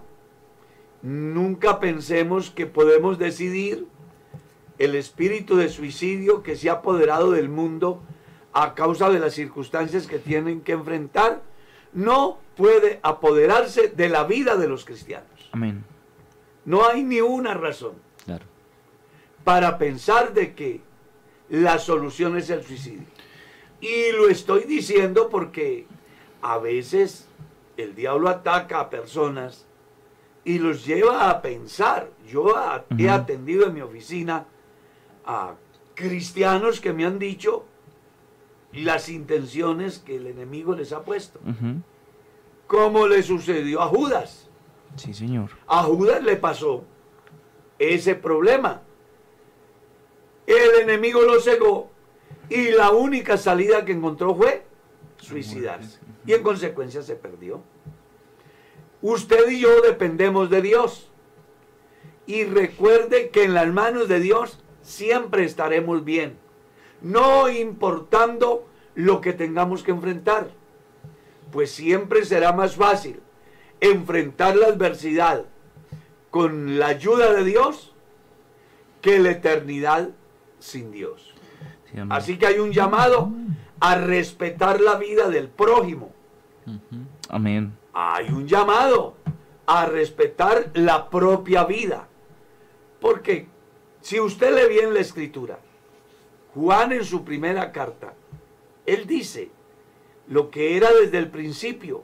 nunca 1.02 1.80
pensemos 1.80 2.52
que 2.52 2.68
podemos 2.68 3.18
decidir 3.18 3.88
el 4.78 4.94
espíritu 4.94 5.56
de 5.56 5.70
suicidio 5.70 6.44
que 6.44 6.56
se 6.56 6.70
ha 6.70 6.74
apoderado 6.74 7.32
del 7.32 7.50
mundo 7.50 8.02
a 8.56 8.74
causa 8.74 9.10
de 9.10 9.20
las 9.20 9.34
circunstancias 9.34 10.08
que 10.08 10.18
tienen 10.18 10.62
que 10.62 10.72
enfrentar, 10.72 11.42
no 11.94 12.40
puede 12.56 13.00
apoderarse 13.04 13.90
de 13.90 14.08
la 14.10 14.24
vida 14.24 14.56
de 14.56 14.68
los 14.70 14.86
cristianos. 14.86 15.30
Amén. 15.52 15.84
No 16.64 16.88
hay 16.88 17.04
ni 17.04 17.20
una 17.22 17.54
razón 17.54 17.94
Claro. 18.26 18.46
para 19.44 19.78
pensar 19.78 20.34
de 20.34 20.56
que 20.56 20.82
la 21.50 21.78
solución 21.80 22.38
es 22.38 22.50
el 22.50 22.64
suicidio. 22.64 23.06
Y 23.82 24.14
lo 24.14 24.30
estoy 24.30 24.64
diciendo 24.64 25.30
porque 25.30 25.86
a 26.42 26.58
veces 26.58 27.28
el 27.76 27.94
diablo 27.94 28.30
ataca 28.30 28.80
a 28.80 28.90
personas 28.90 29.66
y 30.46 30.60
los 30.60 30.86
lleva 30.86 31.30
a 31.30 31.42
pensar. 31.42 32.10
Yo 32.28 32.56
a- 32.56 32.86
he 32.98 33.10
atendido 33.10 33.66
en 33.68 33.74
mi 33.74 33.82
oficina 33.82 34.46
a 35.26 35.56
cristianos 35.94 36.80
que 36.80 36.94
me 36.94 37.06
han 37.06 37.20
dicho 37.20 37.66
las 38.84 39.10
intenciones 39.10 40.00
que 40.00 40.18
el 40.18 40.28
enemigo 40.28 40.76
les 40.76 40.92
ha 40.92 41.04
puesto. 41.04 41.40
Ujú. 41.40 41.82
Como 42.68 43.08
le 43.08 43.24
sucedió 43.24 43.82
a 43.82 43.88
Judas. 43.88 44.50
Sí, 44.96 45.14
Señor. 45.14 45.52
A 45.68 45.84
Judas 45.84 46.24
le 46.24 46.36
pasó 46.36 46.84
ese 47.80 48.16
problema. 48.16 48.82
El 50.48 50.82
enemigo 50.82 51.22
lo 51.22 51.40
cegó 51.40 51.90
y 52.50 52.70
la 52.72 52.92
única 52.92 53.38
salida 53.38 53.86
que 53.86 53.92
encontró 53.92 54.36
fue 54.36 54.66
suicidarse. 55.18 56.00
Y 56.26 56.34
en 56.34 56.44
consecuencia 56.44 57.02
se 57.02 57.16
perdió. 57.16 57.62
Usted 59.02 59.50
y 59.50 59.60
yo 59.60 59.82
dependemos 59.82 60.50
de 60.50 60.62
Dios. 60.62 61.12
Y 62.28 62.44
recuerde 62.44 63.30
que 63.30 63.44
en 63.44 63.54
las 63.54 63.68
manos 63.68 64.08
de 64.08 64.20
Dios 64.20 64.60
siempre 64.82 65.44
estaremos 65.46 66.04
bien. 66.04 66.38
No 67.06 67.50
importando 67.50 68.66
lo 68.96 69.22
que 69.22 69.32
tengamos 69.32 69.84
que 69.84 69.92
enfrentar. 69.92 70.50
Pues 71.52 71.70
siempre 71.70 72.26
será 72.26 72.52
más 72.52 72.76
fácil 72.76 73.20
enfrentar 73.80 74.56
la 74.56 74.68
adversidad 74.68 75.46
con 76.32 76.80
la 76.80 76.88
ayuda 76.88 77.32
de 77.34 77.44
Dios 77.44 77.94
que 79.02 79.20
la 79.20 79.30
eternidad 79.30 80.10
sin 80.58 80.92
Dios. 80.92 81.36
Sí. 81.92 82.00
Así 82.10 82.40
que 82.40 82.48
hay 82.48 82.58
un 82.58 82.72
llamado 82.72 83.32
a 83.80 83.94
respetar 84.00 84.82
la 84.82 84.96
vida 84.96 85.30
del 85.30 85.48
prójimo. 85.48 86.12
Amén. 87.30 87.78
Hay 87.94 88.30
un 88.30 88.48
llamado 88.48 89.16
a 89.68 89.86
respetar 89.86 90.72
la 90.74 91.08
propia 91.08 91.66
vida. 91.66 92.08
Porque 93.00 93.48
si 94.02 94.20
usted 94.20 94.56
lee 94.56 94.74
bien 94.74 94.92
la 94.92 95.02
escritura, 95.02 95.60
Juan 96.56 96.94
en 96.94 97.04
su 97.04 97.26
primera 97.26 97.72
carta, 97.74 98.14
él 98.86 99.06
dice 99.06 99.50
lo 100.28 100.50
que 100.50 100.78
era 100.78 100.92
desde 100.94 101.18
el 101.18 101.30
principio, 101.30 102.04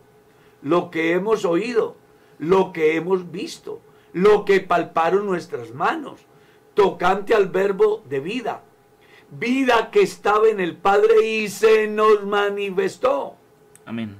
lo 0.62 0.92
que 0.92 1.14
hemos 1.14 1.46
oído, 1.46 1.96
lo 2.38 2.74
que 2.74 2.98
hemos 2.98 3.32
visto, 3.32 3.80
lo 4.12 4.44
que 4.44 4.60
palparon 4.60 5.26
nuestras 5.26 5.74
manos, 5.74 6.20
tocante 6.74 7.34
al 7.34 7.48
verbo 7.48 8.04
de 8.10 8.20
vida, 8.20 8.62
vida 9.32 9.90
que 9.90 10.02
estaba 10.02 10.50
en 10.50 10.60
el 10.60 10.76
Padre 10.76 11.26
y 11.26 11.48
se 11.48 11.88
nos 11.88 12.26
manifestó. 12.26 13.36
Amén. 13.86 14.18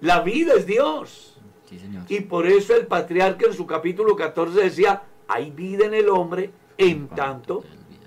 La 0.00 0.20
vida 0.20 0.54
es 0.54 0.66
Dios. 0.66 1.38
Sí, 1.68 1.78
señor. 1.78 2.02
Y 2.08 2.20
por 2.22 2.48
eso 2.48 2.74
el 2.74 2.88
patriarca 2.88 3.46
en 3.46 3.54
su 3.54 3.64
capítulo 3.66 4.16
14 4.16 4.60
decía, 4.60 5.04
hay 5.28 5.52
vida 5.52 5.86
en 5.86 5.94
el 5.94 6.08
hombre 6.08 6.50
en 6.76 7.06
tanto 7.08 7.62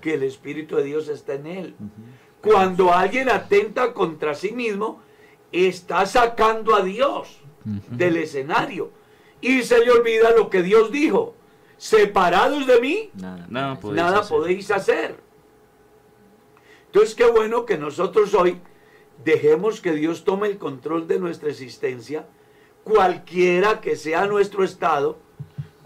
que 0.06 0.14
el 0.14 0.22
Espíritu 0.22 0.76
de 0.76 0.84
Dios 0.84 1.08
está 1.08 1.34
en 1.34 1.48
él. 1.48 1.74
Cuando 2.40 2.92
alguien 2.92 3.28
atenta 3.28 3.92
contra 3.92 4.36
sí 4.36 4.52
mismo, 4.52 5.02
está 5.50 6.06
sacando 6.06 6.76
a 6.76 6.82
Dios 6.84 7.40
del 7.64 8.16
escenario. 8.18 8.92
Y 9.40 9.64
se 9.64 9.84
le 9.84 9.90
olvida 9.90 10.30
lo 10.30 10.48
que 10.48 10.62
Dios 10.62 10.92
dijo. 10.92 11.34
Separados 11.76 12.68
de 12.68 12.80
mí, 12.80 13.10
Nada. 13.14 13.46
Nada 13.50 13.80
podéis 13.80 13.96
nada 14.00 14.18
hacer. 14.20 14.36
podéis 14.36 14.70
hacer. 14.70 15.16
Entonces, 16.86 17.16
qué 17.16 17.28
bueno 17.28 17.66
que 17.66 17.76
nosotros 17.76 18.32
hoy 18.34 18.60
dejemos 19.24 19.80
que 19.80 19.90
Dios 19.90 20.22
tome 20.22 20.46
el 20.46 20.56
control 20.56 21.08
de 21.08 21.18
nuestra 21.18 21.50
existencia, 21.50 22.28
cualquiera 22.84 23.80
que 23.80 23.96
sea 23.96 24.26
nuestro 24.26 24.62
estado, 24.62 25.18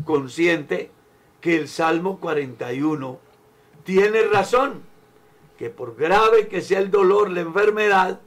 consciente 0.04 0.90
que 1.40 1.56
el 1.56 1.68
Salmo 1.68 2.20
41 2.20 3.29
tiene 3.84 4.22
razón, 4.24 4.82
que 5.58 5.70
por 5.70 5.96
grave 5.96 6.48
que 6.48 6.62
sea 6.62 6.78
el 6.78 6.90
dolor, 6.90 7.30
la 7.30 7.40
enfermedad, 7.40 8.20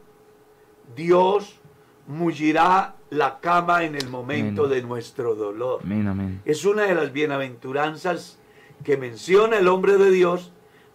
Dios 0.95 1.59
mullirá 2.07 2.95
la 3.09 3.39
cama 3.39 3.83
en 3.83 3.95
el 3.95 4.09
momento 4.09 4.65
Amén. 4.65 4.75
de 4.75 4.87
nuestro 4.87 5.35
dolor. 5.35 5.81
Amén, 5.83 6.07
amén. 6.07 6.41
Es 6.45 6.65
una 6.65 6.83
de 6.83 6.95
las 6.95 7.13
bienaventuranzas 7.13 8.37
que 8.83 8.97
menciona 8.97 9.57
el 9.57 9.67
hombre 9.67 9.97
de 9.97 10.11
Dios 10.11 10.51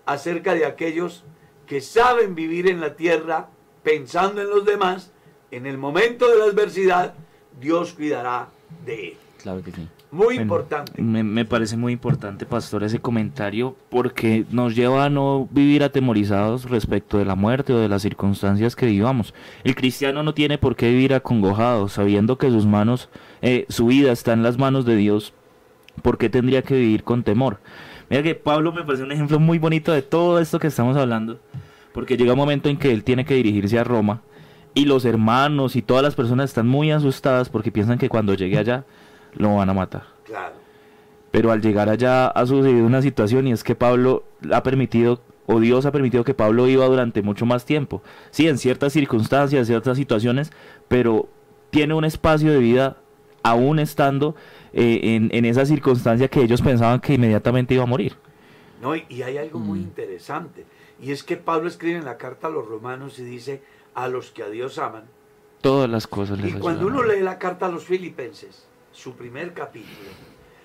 acerca 0.06 0.54
de 0.54 0.66
aquellos 0.66 1.24
que 1.66 1.80
saben 1.80 2.34
vivir 2.34 2.68
en 2.68 2.80
la 2.80 2.96
tierra 2.96 3.48
pensando 3.82 4.42
en 4.42 4.50
los 4.50 4.64
demás. 4.64 5.12
En 5.50 5.66
el 5.66 5.78
momento 5.78 6.28
de 6.28 6.38
la 6.38 6.44
adversidad, 6.44 7.14
Dios 7.60 7.94
cuidará 7.94 8.48
de 8.84 9.08
él. 9.08 9.16
Claro 9.42 9.62
que 9.62 9.72
sí. 9.72 9.88
Muy 10.10 10.24
Bueno, 10.26 10.42
importante. 10.42 11.02
Me, 11.02 11.22
me 11.22 11.44
parece 11.44 11.76
muy 11.76 11.92
importante, 11.92 12.46
pastor, 12.46 12.82
ese 12.82 12.98
comentario 12.98 13.76
porque 13.90 14.46
nos 14.50 14.74
lleva 14.74 15.04
a 15.04 15.10
no 15.10 15.46
vivir 15.50 15.84
atemorizados 15.84 16.70
respecto 16.70 17.18
de 17.18 17.26
la 17.26 17.34
muerte 17.34 17.74
o 17.74 17.78
de 17.78 17.90
las 17.90 18.02
circunstancias 18.02 18.74
que 18.74 18.86
vivamos. 18.86 19.34
El 19.64 19.74
cristiano 19.74 20.22
no 20.22 20.32
tiene 20.32 20.56
por 20.56 20.76
qué 20.76 20.88
vivir 20.88 21.12
acongojado, 21.12 21.88
sabiendo 21.88 22.38
que 22.38 22.50
sus 22.50 22.64
manos 22.64 23.10
eh, 23.42 23.66
su 23.68 23.86
vida 23.86 24.10
está 24.12 24.32
en 24.32 24.42
las 24.42 24.58
manos 24.58 24.84
de 24.86 24.96
Dios, 24.96 25.34
¿por 26.02 26.16
qué 26.16 26.28
tendría 26.30 26.62
que 26.62 26.74
vivir 26.74 27.04
con 27.04 27.22
temor? 27.22 27.60
Mira 28.08 28.22
que 28.22 28.34
Pablo 28.34 28.72
me 28.72 28.84
parece 28.84 29.04
un 29.04 29.12
ejemplo 29.12 29.38
muy 29.38 29.58
bonito 29.58 29.92
de 29.92 30.00
todo 30.02 30.38
esto 30.38 30.58
que 30.58 30.68
estamos 30.68 30.96
hablando, 30.96 31.38
porque 31.92 32.16
llega 32.16 32.32
un 32.32 32.38
momento 32.38 32.70
en 32.70 32.78
que 32.78 32.92
él 32.92 33.04
tiene 33.04 33.26
que 33.26 33.34
dirigirse 33.34 33.78
a 33.78 33.84
Roma 33.84 34.22
y 34.74 34.84
los 34.86 35.04
hermanos 35.04 35.76
y 35.76 35.82
todas 35.82 36.02
las 36.02 36.14
personas 36.14 36.50
están 36.50 36.66
muy 36.66 36.90
asustadas 36.90 37.48
porque 37.48 37.72
piensan 37.72 37.98
que 37.98 38.08
cuando 38.08 38.34
llegue 38.34 38.58
allá 38.58 38.84
lo 39.38 39.56
van 39.56 39.70
a 39.70 39.74
matar. 39.74 40.02
Claro. 40.24 40.54
Pero 41.30 41.50
al 41.50 41.60
llegar 41.62 41.88
allá 41.88 42.28
ha 42.28 42.46
sucedido 42.46 42.84
una 42.86 43.02
situación 43.02 43.46
y 43.46 43.52
es 43.52 43.64
que 43.64 43.74
Pablo 43.74 44.24
ha 44.52 44.62
permitido, 44.62 45.20
o 45.46 45.60
Dios 45.60 45.86
ha 45.86 45.92
permitido 45.92 46.24
que 46.24 46.34
Pablo 46.34 46.64
viva 46.64 46.84
durante 46.86 47.22
mucho 47.22 47.46
más 47.46 47.64
tiempo. 47.64 48.02
Sí, 48.30 48.46
en 48.48 48.58
ciertas 48.58 48.92
circunstancias, 48.92 49.66
ciertas 49.66 49.96
situaciones, 49.96 50.52
pero 50.88 51.28
tiene 51.70 51.94
un 51.94 52.04
espacio 52.04 52.52
de 52.52 52.58
vida 52.58 52.96
aún 53.42 53.78
estando 53.78 54.34
eh, 54.72 55.00
en, 55.16 55.28
en 55.32 55.44
esa 55.44 55.64
circunstancia 55.64 56.28
que 56.28 56.42
ellos 56.42 56.60
pensaban 56.62 57.00
que 57.00 57.14
inmediatamente 57.14 57.74
iba 57.74 57.82
a 57.84 57.86
morir. 57.86 58.16
No, 58.82 58.94
y, 58.94 59.04
y 59.08 59.22
hay 59.22 59.38
algo 59.38 59.58
muy 59.58 59.80
interesante. 59.80 60.64
Y 61.00 61.10
es 61.12 61.22
que 61.24 61.36
Pablo 61.36 61.68
escribe 61.68 61.98
en 61.98 62.04
la 62.04 62.16
carta 62.16 62.46
a 62.46 62.50
los 62.50 62.66
romanos 62.66 63.18
y 63.18 63.24
dice, 63.24 63.62
a 63.94 64.08
los 64.08 64.30
que 64.30 64.42
a 64.44 64.48
Dios 64.48 64.78
aman. 64.78 65.04
Todas 65.60 65.90
las 65.90 66.06
cosas 66.06 66.38
les 66.38 66.54
Y 66.54 66.58
cuando 66.58 66.82
ayudan. 66.88 66.98
uno 67.04 67.12
lee 67.12 67.20
la 67.22 67.38
carta 67.38 67.66
a 67.66 67.68
los 67.68 67.84
filipenses, 67.84 68.67
su 68.98 69.14
primer 69.14 69.54
capítulo, 69.54 70.10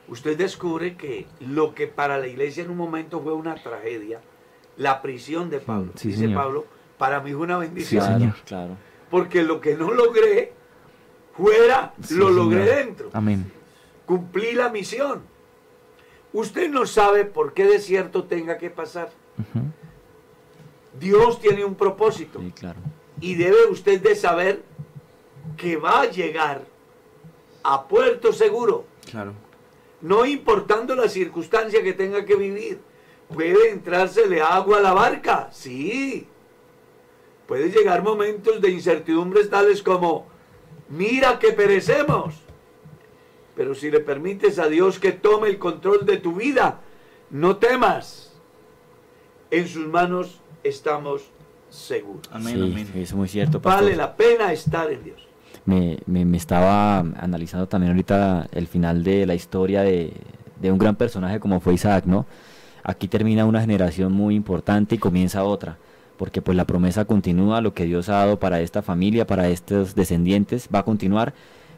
usted 0.07 0.35
descubre 0.35 0.97
que 0.97 1.27
lo 1.39 1.75
que 1.75 1.85
para 1.87 2.17
la 2.17 2.25
iglesia 2.27 2.63
en 2.63 2.71
un 2.71 2.77
momento 2.77 3.21
fue 3.21 3.33
una 3.33 3.53
tragedia, 3.55 4.21
la 4.77 5.01
prisión 5.03 5.51
de 5.51 5.59
Pablo, 5.59 5.91
Sí, 5.95 6.07
dice 6.09 6.21
señor. 6.21 6.41
Pablo, 6.41 6.65
para 6.97 7.19
mí 7.21 7.31
fue 7.31 7.41
una 7.43 7.57
bendición. 7.59 8.03
Sí, 8.03 8.13
señor. 8.13 8.35
claro. 8.45 8.75
Porque 9.11 9.43
lo 9.43 9.61
que 9.61 9.75
no 9.75 9.91
logré 9.91 10.51
fuera, 11.37 11.93
Sí, 12.01 12.15
lo 12.15 12.31
logré 12.31 12.65
señor. 12.65 12.75
dentro. 12.85 13.09
Amén. 13.13 13.51
Cumplí 14.07 14.53
la 14.53 14.69
misión. 14.69 15.21
Usted 16.33 16.71
no 16.71 16.87
sabe 16.87 17.25
por 17.25 17.53
qué 17.53 17.65
desierto 17.65 18.23
tenga 18.23 18.57
que 18.57 18.71
pasar. 18.71 19.11
Dios 20.99 21.39
tiene 21.39 21.63
un 21.63 21.75
propósito. 21.75 22.39
Sí, 22.39 22.51
claro. 22.51 22.79
Y 23.21 23.35
debe 23.35 23.67
usted 23.69 24.01
de 24.01 24.15
saber 24.15 24.63
que 25.57 25.77
va 25.77 26.01
a 26.01 26.05
llegar 26.09 26.63
a 27.63 27.87
puerto 27.87 28.33
seguro, 28.33 28.85
Claro. 29.09 29.33
no 30.01 30.25
importando 30.25 30.95
la 30.95 31.07
circunstancia 31.09 31.81
que 31.83 31.93
tenga 31.93 32.25
que 32.25 32.35
vivir. 32.35 32.79
Puede 33.33 33.69
entrársele 33.71 34.41
agua 34.41 34.77
a 34.77 34.81
la 34.81 34.93
barca, 34.93 35.49
sí. 35.51 36.27
Puede 37.47 37.69
llegar 37.69 38.03
momentos 38.03 38.61
de 38.61 38.69
incertidumbres 38.69 39.49
tales 39.49 39.81
como, 39.81 40.27
mira 40.89 41.39
que 41.39 41.51
perecemos. 41.51 42.35
Pero 43.55 43.75
si 43.75 43.89
le 43.91 43.99
permites 43.99 44.59
a 44.59 44.67
Dios 44.67 44.99
que 44.99 45.11
tome 45.11 45.47
el 45.47 45.59
control 45.59 46.05
de 46.05 46.17
tu 46.17 46.33
vida, 46.35 46.81
no 47.29 47.57
temas. 47.57 48.33
En 49.51 49.67
sus 49.67 49.87
manos 49.87 50.41
estamos 50.63 51.23
seguros. 51.69 52.27
Amén, 52.31 52.55
Sí, 52.55 52.61
amén. 52.71 52.87
eso 52.89 52.97
es 52.99 53.13
muy 53.13 53.27
cierto, 53.27 53.61
pastor. 53.61 53.83
Vale 53.83 53.95
la 53.95 54.15
pena 54.15 54.51
estar 54.53 54.91
en 54.91 55.03
Dios. 55.03 55.22
Me, 55.65 55.99
me- 56.05 56.25
me 56.25 56.37
estaba 56.37 56.99
analizando 56.99 57.67
también 57.67 57.91
ahorita 57.91 58.47
el 58.51 58.67
final 58.67 59.03
de 59.03 59.25
la 59.25 59.35
historia 59.35 59.81
de, 59.83 60.13
de 60.61 60.71
un 60.71 60.77
gran 60.77 60.95
personaje 60.95 61.39
como 61.39 61.59
fue 61.59 61.73
Isaac, 61.75 62.05
¿no? 62.05 62.25
Aquí 62.83 63.07
termina 63.07 63.45
una 63.45 63.61
generación 63.61 64.11
muy 64.11 64.35
importante 64.35 64.95
y 64.95 64.97
comienza 64.97 65.43
otra, 65.43 65.77
porque 66.17 66.41
pues 66.41 66.57
la 66.57 66.65
promesa 66.65 67.05
continúa, 67.05 67.61
lo 67.61 67.73
que 67.73 67.85
Dios 67.85 68.09
ha 68.09 68.13
dado 68.15 68.39
para 68.39 68.59
esta 68.61 68.81
familia, 68.81 69.25
para 69.27 69.47
estos 69.49 69.95
descendientes, 69.95 70.67
va 70.73 70.79
a 70.79 70.83
continuar, 70.83 71.33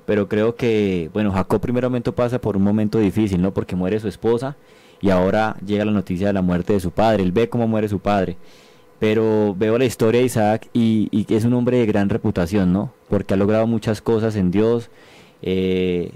pero 0.05 0.27
creo 0.27 0.55
que, 0.55 1.09
bueno, 1.13 1.31
Jacob 1.31 1.61
primeramente 1.61 2.11
pasa 2.11 2.39
por 2.41 2.57
un 2.57 2.63
momento 2.63 2.99
difícil, 2.99 3.41
¿no? 3.41 3.53
Porque 3.53 3.75
muere 3.75 3.99
su 3.99 4.07
esposa 4.07 4.55
y 5.01 5.09
ahora 5.11 5.57
llega 5.65 5.85
la 5.85 5.91
noticia 5.91 6.27
de 6.27 6.33
la 6.33 6.41
muerte 6.41 6.73
de 6.73 6.79
su 6.79 6.91
padre, 6.91 7.21
él 7.23 7.31
ve 7.31 7.49
cómo 7.49 7.67
muere 7.67 7.87
su 7.87 7.99
padre 7.99 8.37
pero 9.05 9.53
veo 9.55 9.77
la 9.77 9.85
historia 9.85 10.21
de 10.21 10.25
Isaac 10.25 10.67
y, 10.73 11.27
es 11.29 11.45
un 11.45 11.53
hombre 11.53 11.77
de 11.77 11.85
gran 11.85 12.09
reputación, 12.09 12.73
¿no? 12.73 12.91
Porque 13.07 13.35
ha 13.35 13.37
logrado 13.37 13.67
muchas 13.67 14.01
cosas 14.01 14.35
en 14.35 14.49
Dios. 14.49 14.89
eh, 15.43 16.11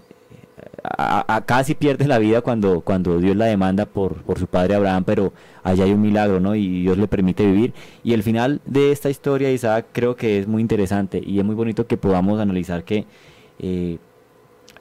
casi 1.46 1.76
pierde 1.76 2.08
la 2.08 2.18
vida 2.18 2.42
cuando, 2.42 2.82
cuando 2.82 3.20
Dios 3.20 3.36
la 3.36 3.46
demanda 3.46 3.86
por, 3.86 4.24
por 4.24 4.40
su 4.40 4.48
padre 4.48 4.74
Abraham, 4.74 5.04
pero 5.04 5.34
allá 5.62 5.84
hay 5.84 5.92
un 5.92 6.02
milagro, 6.02 6.40
¿no? 6.40 6.56
Y 6.56 6.82
Dios 6.82 6.98
le 6.98 7.08
permite 7.08 7.46
vivir. 7.46 7.74
Y 8.04 8.14
el 8.14 8.24
final 8.24 8.60
de 8.66 8.92
esta 8.92 9.12
historia 9.12 9.50
de 9.50 9.54
Isaac 9.54 9.86
creo 9.92 10.16
que 10.16 10.40
es 10.40 10.48
muy 10.48 10.64
interesante 10.64 11.22
y 11.24 11.38
es 11.38 11.46
muy 11.46 11.54
bonito 11.54 11.86
que 11.86 11.96
podamos 11.96 12.40
analizar 12.40 12.84
que 12.86 13.06
eh, 13.60 14.00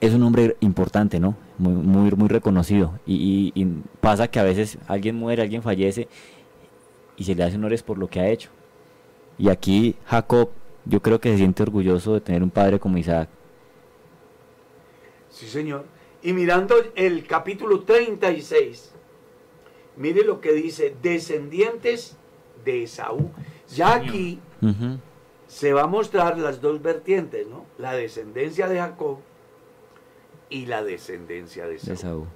es 0.00 0.14
un 0.14 0.22
hombre 0.22 0.56
importante, 0.60 1.20
¿no? 1.20 1.36
Muy, 1.58 1.74
muy, 1.74 2.10
muy 2.12 2.28
reconocido. 2.28 2.98
Y 3.06 3.52
pasa 4.00 4.28
que 4.28 4.40
a 4.40 4.44
veces 4.44 4.78
alguien 4.86 5.14
muere, 5.14 5.42
alguien 5.42 5.60
fallece 5.60 6.08
y 7.18 7.24
se 7.24 7.34
le 7.34 7.42
hace 7.42 7.56
honores 7.56 7.82
por 7.82 7.98
lo 7.98 8.08
que 8.08 8.20
ha 8.20 8.28
hecho. 8.30 8.48
Y 9.36 9.50
aquí 9.50 9.96
Jacob, 10.06 10.50
yo 10.84 11.02
creo 11.02 11.20
que 11.20 11.30
se 11.32 11.38
siente 11.38 11.62
orgulloso 11.62 12.14
de 12.14 12.20
tener 12.20 12.42
un 12.42 12.50
padre 12.50 12.78
como 12.78 12.96
Isaac. 12.96 13.28
Sí, 15.28 15.46
señor. 15.46 15.84
Y 16.22 16.32
mirando 16.32 16.76
el 16.94 17.26
capítulo 17.26 17.80
36, 17.80 18.92
mire 19.96 20.24
lo 20.24 20.40
que 20.40 20.52
dice, 20.52 20.96
descendientes 21.02 22.16
de 22.64 22.84
Esaú. 22.84 23.30
Ya 23.74 23.98
Señor. 23.98 24.08
aquí 24.08 24.38
se 25.48 25.72
va 25.72 25.82
a 25.82 25.86
mostrar 25.86 26.38
las 26.38 26.60
dos 26.60 26.80
vertientes, 26.80 27.46
¿no? 27.46 27.66
La 27.78 27.94
descendencia 27.94 28.68
de 28.68 28.78
Jacob 28.78 29.18
y 30.50 30.66
la 30.66 30.84
descendencia 30.84 31.64
de 31.64 31.70
de 31.70 31.76
Esaú. 31.76 31.92
Esaú. 31.94 32.26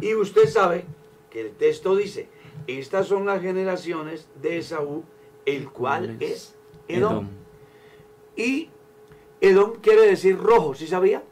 Y 0.00 0.14
usted 0.14 0.48
sabe 0.48 0.84
que 1.30 1.42
el 1.42 1.52
texto 1.52 1.96
dice, 1.96 2.28
estas 2.66 3.06
son 3.06 3.26
las 3.26 3.42
generaciones 3.42 4.28
de 4.40 4.58
Esaú, 4.58 5.04
el 5.44 5.70
cual 5.70 6.16
es 6.20 6.54
Edom. 6.88 7.28
Y 8.36 8.70
Edom 9.40 9.72
quiere 9.80 10.02
decir 10.02 10.38
rojo, 10.38 10.74
¿sí 10.74 10.86
sabía? 10.86 11.22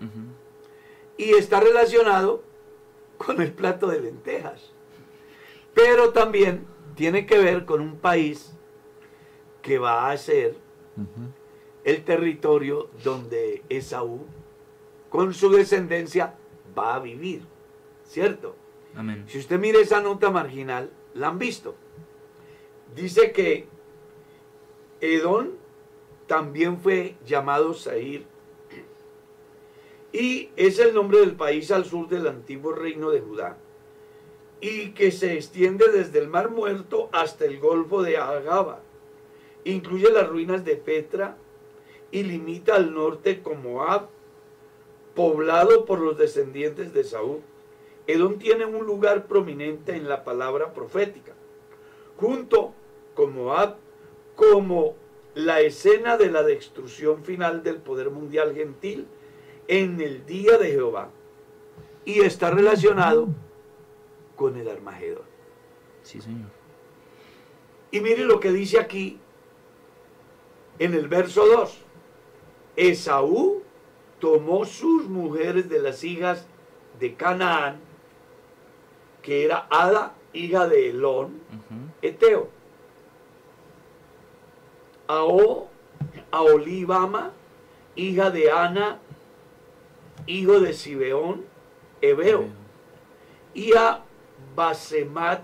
Y 1.17 1.31
está 1.35 1.61
relacionado 1.61 2.43
con 3.19 3.41
el 3.41 3.53
plato 3.53 3.87
de 3.89 4.01
lentejas. 4.01 4.73
Pero 5.75 6.11
también 6.11 6.67
tiene 6.95 7.27
que 7.27 7.39
ver 7.39 7.65
con 7.65 7.81
un 7.81 7.97
país 7.97 8.53
que 9.63 9.79
va 9.79 10.11
a 10.11 10.17
ser 10.17 10.57
el 11.85 12.05
territorio 12.05 12.91
donde 13.05 13.63
Esaú, 13.69 14.27
con 15.09 15.33
su 15.35 15.51
descendencia, 15.51 16.35
va 16.77 16.97
a 16.97 16.99
vivir. 16.99 17.43
¿Cierto? 18.05 18.57
Amén. 18.97 19.25
Si 19.29 19.39
usted 19.39 19.59
mira 19.59 19.79
esa 19.79 20.01
nota 20.01 20.31
marginal, 20.31 20.91
la 21.15 21.29
han 21.29 21.39
visto. 21.39 21.75
Dice 22.95 23.33
que 23.33 23.67
Edom 25.01 25.51
también 26.27 26.81
fue 26.81 27.17
llamado 27.25 27.75
Sair 27.75 28.27
y 30.13 30.51
es 30.57 30.79
el 30.79 30.95
nombre 30.95 31.21
del 31.21 31.37
país 31.37 31.71
al 31.71 31.85
sur 31.85 32.09
del 32.09 32.27
antiguo 32.27 32.73
reino 32.73 33.11
de 33.11 33.21
Judá 33.21 33.57
y 34.61 34.91
que 34.91 35.11
se 35.11 35.35
extiende 35.35 35.91
desde 35.91 36.19
el 36.19 36.29
Mar 36.29 36.51
Muerto 36.51 37.09
hasta 37.13 37.45
el 37.45 37.59
Golfo 37.61 38.03
de 38.03 38.19
Agaba. 38.19 38.81
Incluye 39.65 40.11
las 40.11 40.29
ruinas 40.29 40.65
de 40.65 40.77
Petra 40.77 41.37
y 42.11 42.25
limita 42.25 42.75
al 42.75 42.93
norte 42.93 43.41
con 43.43 43.63
Moab, 43.63 44.09
poblado 45.15 45.85
por 45.85 46.01
los 46.01 46.19
descendientes 46.19 46.93
de 46.93 47.05
Saúl. 47.05 47.41
Edom 48.07 48.39
tiene 48.39 48.65
un 48.65 48.87
lugar 48.87 49.27
prominente 49.27 49.95
en 49.95 50.09
la 50.09 50.25
palabra 50.25 50.73
profética, 50.73 51.33
junto 52.17 52.73
con 53.15 53.35
Moab 53.35 53.77
como 54.35 54.95
la 55.35 55.61
escena 55.61 56.17
de 56.17 56.31
la 56.31 56.43
destrucción 56.43 57.25
final 57.25 57.63
del 57.63 57.77
poder 57.77 58.11
mundial 58.11 58.55
gentil 58.55 59.07
en 59.69 60.01
el 60.01 60.27
día 60.27 60.59
de 60.59 60.71
Jehová. 60.71 61.11
Y 62.05 62.21
está 62.21 62.51
relacionado 62.51 63.29
con 64.35 64.57
el 64.57 64.69
Armagedón. 64.69 65.25
Sí, 66.03 66.21
señor. 66.21 66.49
Y 67.91 68.01
mire 68.01 68.25
lo 68.25 68.41
que 68.41 68.51
dice 68.51 68.79
aquí 68.79 69.19
en 70.79 70.95
el 70.95 71.09
verso 71.09 71.47
2. 71.47 71.79
Esaú 72.77 73.63
tomó 74.19 74.65
sus 74.65 75.07
mujeres 75.07 75.69
de 75.69 75.81
las 75.81 76.03
hijas 76.05 76.47
de 76.99 77.15
Canaán, 77.15 77.81
que 79.23 79.45
era 79.45 79.67
Ada, 79.71 80.15
hija 80.33 80.67
de 80.69 80.91
Elón. 80.91 81.41
Eteo. 82.03 82.49
A, 85.09 85.25
o, 85.25 85.69
a 86.31 86.43
Olivama, 86.43 87.33
hija 87.97 88.31
de 88.31 88.51
Ana, 88.51 88.99
hijo 90.27 90.61
de 90.61 90.73
Sibeón, 90.73 91.45
Ebeo. 92.01 92.47
Y 93.55 93.75
a 93.77 94.03
Basemat, 94.55 95.43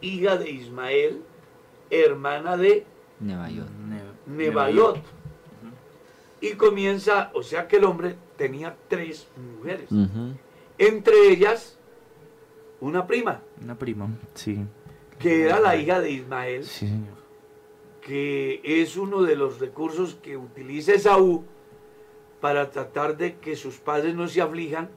hija 0.00 0.36
de 0.36 0.50
Ismael, 0.50 1.22
hermana 1.90 2.56
de 2.56 2.84
Nebayot. 3.20 3.68
Ne- 3.88 4.02
Nebayot. 4.26 4.98
Y 6.42 6.52
comienza, 6.52 7.30
o 7.32 7.42
sea 7.42 7.66
que 7.66 7.76
el 7.78 7.84
hombre 7.84 8.16
tenía 8.36 8.76
tres 8.88 9.26
mujeres. 9.58 9.88
Entre 10.76 11.28
ellas, 11.30 11.75
una 12.80 13.06
prima, 13.06 13.40
Una 13.62 13.74
prima, 13.76 14.08
sí. 14.34 14.58
que 15.18 15.44
era 15.44 15.60
la 15.60 15.76
hija 15.76 16.00
de 16.00 16.10
Ismael, 16.10 16.64
Sí, 16.64 16.88
señor. 16.88 17.16
que 18.00 18.60
es 18.64 18.96
uno 18.96 19.22
de 19.22 19.34
los 19.36 19.58
recursos 19.60 20.14
que 20.22 20.36
utiliza 20.36 20.92
Esaú 20.92 21.44
para 22.40 22.70
tratar 22.70 23.16
de 23.16 23.36
que 23.38 23.56
sus 23.56 23.78
padres 23.78 24.14
no 24.14 24.28
se 24.28 24.40
aflijan 24.42 24.88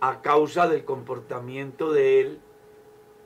a 0.00 0.22
causa 0.22 0.66
del 0.68 0.84
comportamiento 0.84 1.92
de 1.92 2.20
él 2.20 2.38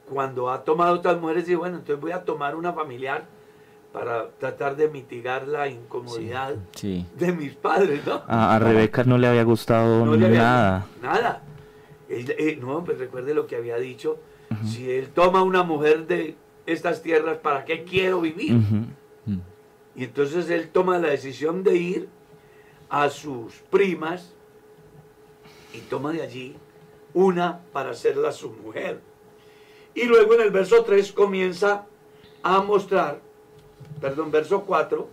cuando 0.09 0.51
ha 0.51 0.65
tomado 0.65 0.95
otras 0.95 1.21
mujeres 1.21 1.49
y 1.49 1.55
bueno, 1.55 1.77
entonces 1.77 2.01
voy 2.01 2.13
a 2.13 2.25
tomar 2.25 2.57
una 2.57 2.73
familiar 2.73 3.27
para 3.93 4.29
tratar 4.39 4.75
de 4.75 4.89
mitigar 4.89 5.47
la 5.47 5.69
incomodidad 5.69 6.57
Sí. 6.75 7.07
de 7.17 7.33
mis 7.33 7.55
padres, 7.55 8.05
¿no? 8.05 8.23
A, 8.27 8.57
a 8.57 8.59
Rebeca 8.59 9.05
no 9.05 9.17
le 9.19 9.29
había 9.29 9.45
gustado 9.45 10.05
No 10.05 10.13
había- 10.15 10.85
nada. 11.01 11.43
Él, 12.09 12.35
eh, 12.39 12.57
no, 12.61 12.85
pues 12.85 12.99
recuerde 12.99 13.35
lo 13.35 13.47
que 13.47 13.57
había 13.57 13.77
dicho. 13.79 14.19
Si 14.67 14.91
él 14.91 15.09
toma 15.09 15.43
una 15.43 15.63
mujer 15.63 16.07
de 16.07 16.37
estas 16.67 17.03
tierras, 17.03 17.39
¿para 17.39 17.65
qué 17.65 17.85
quiero 17.85 18.21
vivir? 18.21 18.53
Y 19.97 20.05
entonces 20.05 20.49
él 20.51 20.69
toma 20.71 20.99
la 20.99 21.09
decisión 21.09 21.63
de 21.65 21.77
ir 21.77 22.09
a 22.89 23.09
sus 23.11 23.55
primas 23.71 24.33
y 25.73 25.79
toma 25.81 26.13
de 26.13 26.23
allí 26.23 26.57
una 27.15 27.61
para 27.73 27.91
hacerla 27.91 28.33
su 28.33 28.51
mujer. 28.51 29.01
Y 29.95 30.05
luego 30.05 30.35
en 30.35 30.43
el 30.43 30.51
verso 30.51 30.85
3 30.85 31.13
comienza 31.13 31.87
a 32.43 32.61
mostrar, 32.61 33.21
perdón, 34.01 34.31
verso 34.31 34.63
4, 34.65 35.09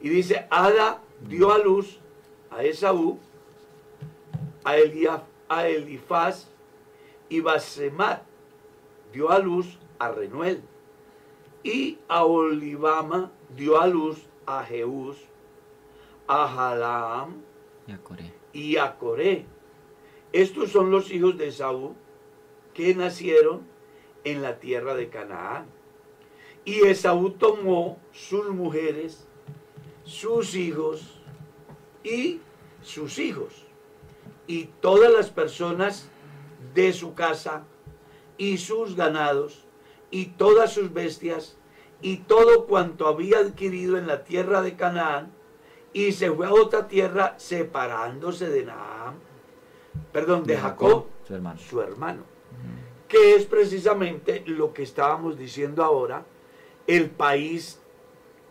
y 0.00 0.08
dice, 0.08 0.46
Ada 0.50 1.00
dio 1.28 1.52
a 1.52 1.58
luz 1.58 1.98
a 2.50 2.62
Esaú, 2.64 3.18
a, 4.64 4.76
Elia- 4.76 5.22
a 5.48 5.66
Elifaz 5.68 6.48
y 7.28 7.40
Basemat 7.40 8.22
dio 9.12 9.30
a 9.30 9.38
luz 9.38 9.78
a 9.98 10.10
Renuel 10.10 10.62
y 11.62 11.98
a 12.08 12.24
Olivama 12.24 13.32
dio 13.56 13.80
a 13.80 13.86
luz 13.86 14.26
a 14.46 14.64
Jeús, 14.64 15.16
a 16.26 16.48
Jalaam 16.48 17.42
Y 17.86 17.92
a 17.92 17.98
Coré. 18.02 18.32
y 18.52 18.76
a 18.76 18.96
Coré. 18.96 19.46
Estos 20.32 20.70
son 20.70 20.90
los 20.90 21.10
hijos 21.10 21.36
de 21.38 21.48
Esaú 21.48 21.94
que 22.74 22.94
nacieron 22.94 23.62
en 24.24 24.42
la 24.42 24.58
tierra 24.58 24.94
de 24.94 25.08
Canaán. 25.08 25.66
Y 26.64 26.86
Esaú 26.86 27.30
tomó 27.30 27.98
sus 28.12 28.48
mujeres, 28.50 29.26
sus 30.04 30.54
hijos 30.54 31.20
y 32.04 32.40
sus 32.82 33.18
hijos, 33.18 33.66
y 34.48 34.64
todas 34.80 35.12
las 35.12 35.30
personas 35.30 36.08
de 36.74 36.92
su 36.92 37.14
casa, 37.14 37.64
y 38.36 38.58
sus 38.58 38.96
ganados, 38.96 39.66
y 40.10 40.26
todas 40.26 40.72
sus 40.72 40.92
bestias, 40.92 41.56
y 42.00 42.18
todo 42.18 42.66
cuanto 42.66 43.06
había 43.06 43.38
adquirido 43.38 43.98
en 43.98 44.06
la 44.06 44.24
tierra 44.24 44.62
de 44.62 44.74
Canaán, 44.74 45.32
y 45.92 46.12
se 46.12 46.32
fue 46.32 46.46
a 46.46 46.52
otra 46.52 46.88
tierra 46.88 47.34
separándose 47.36 48.48
de 48.48 48.64
Naam, 48.64 49.16
perdón, 50.12 50.44
de, 50.44 50.56
Jacob, 50.56 51.06
Su 51.26 51.34
hermano. 51.34 51.58
su 51.58 51.80
hermano, 51.82 52.22
que 53.06 53.34
es 53.34 53.44
precisamente 53.44 54.44
lo 54.46 54.72
que 54.72 54.82
estábamos 54.82 55.38
diciendo 55.38 55.84
ahora, 55.84 56.24
el 56.86 57.10
país 57.10 57.80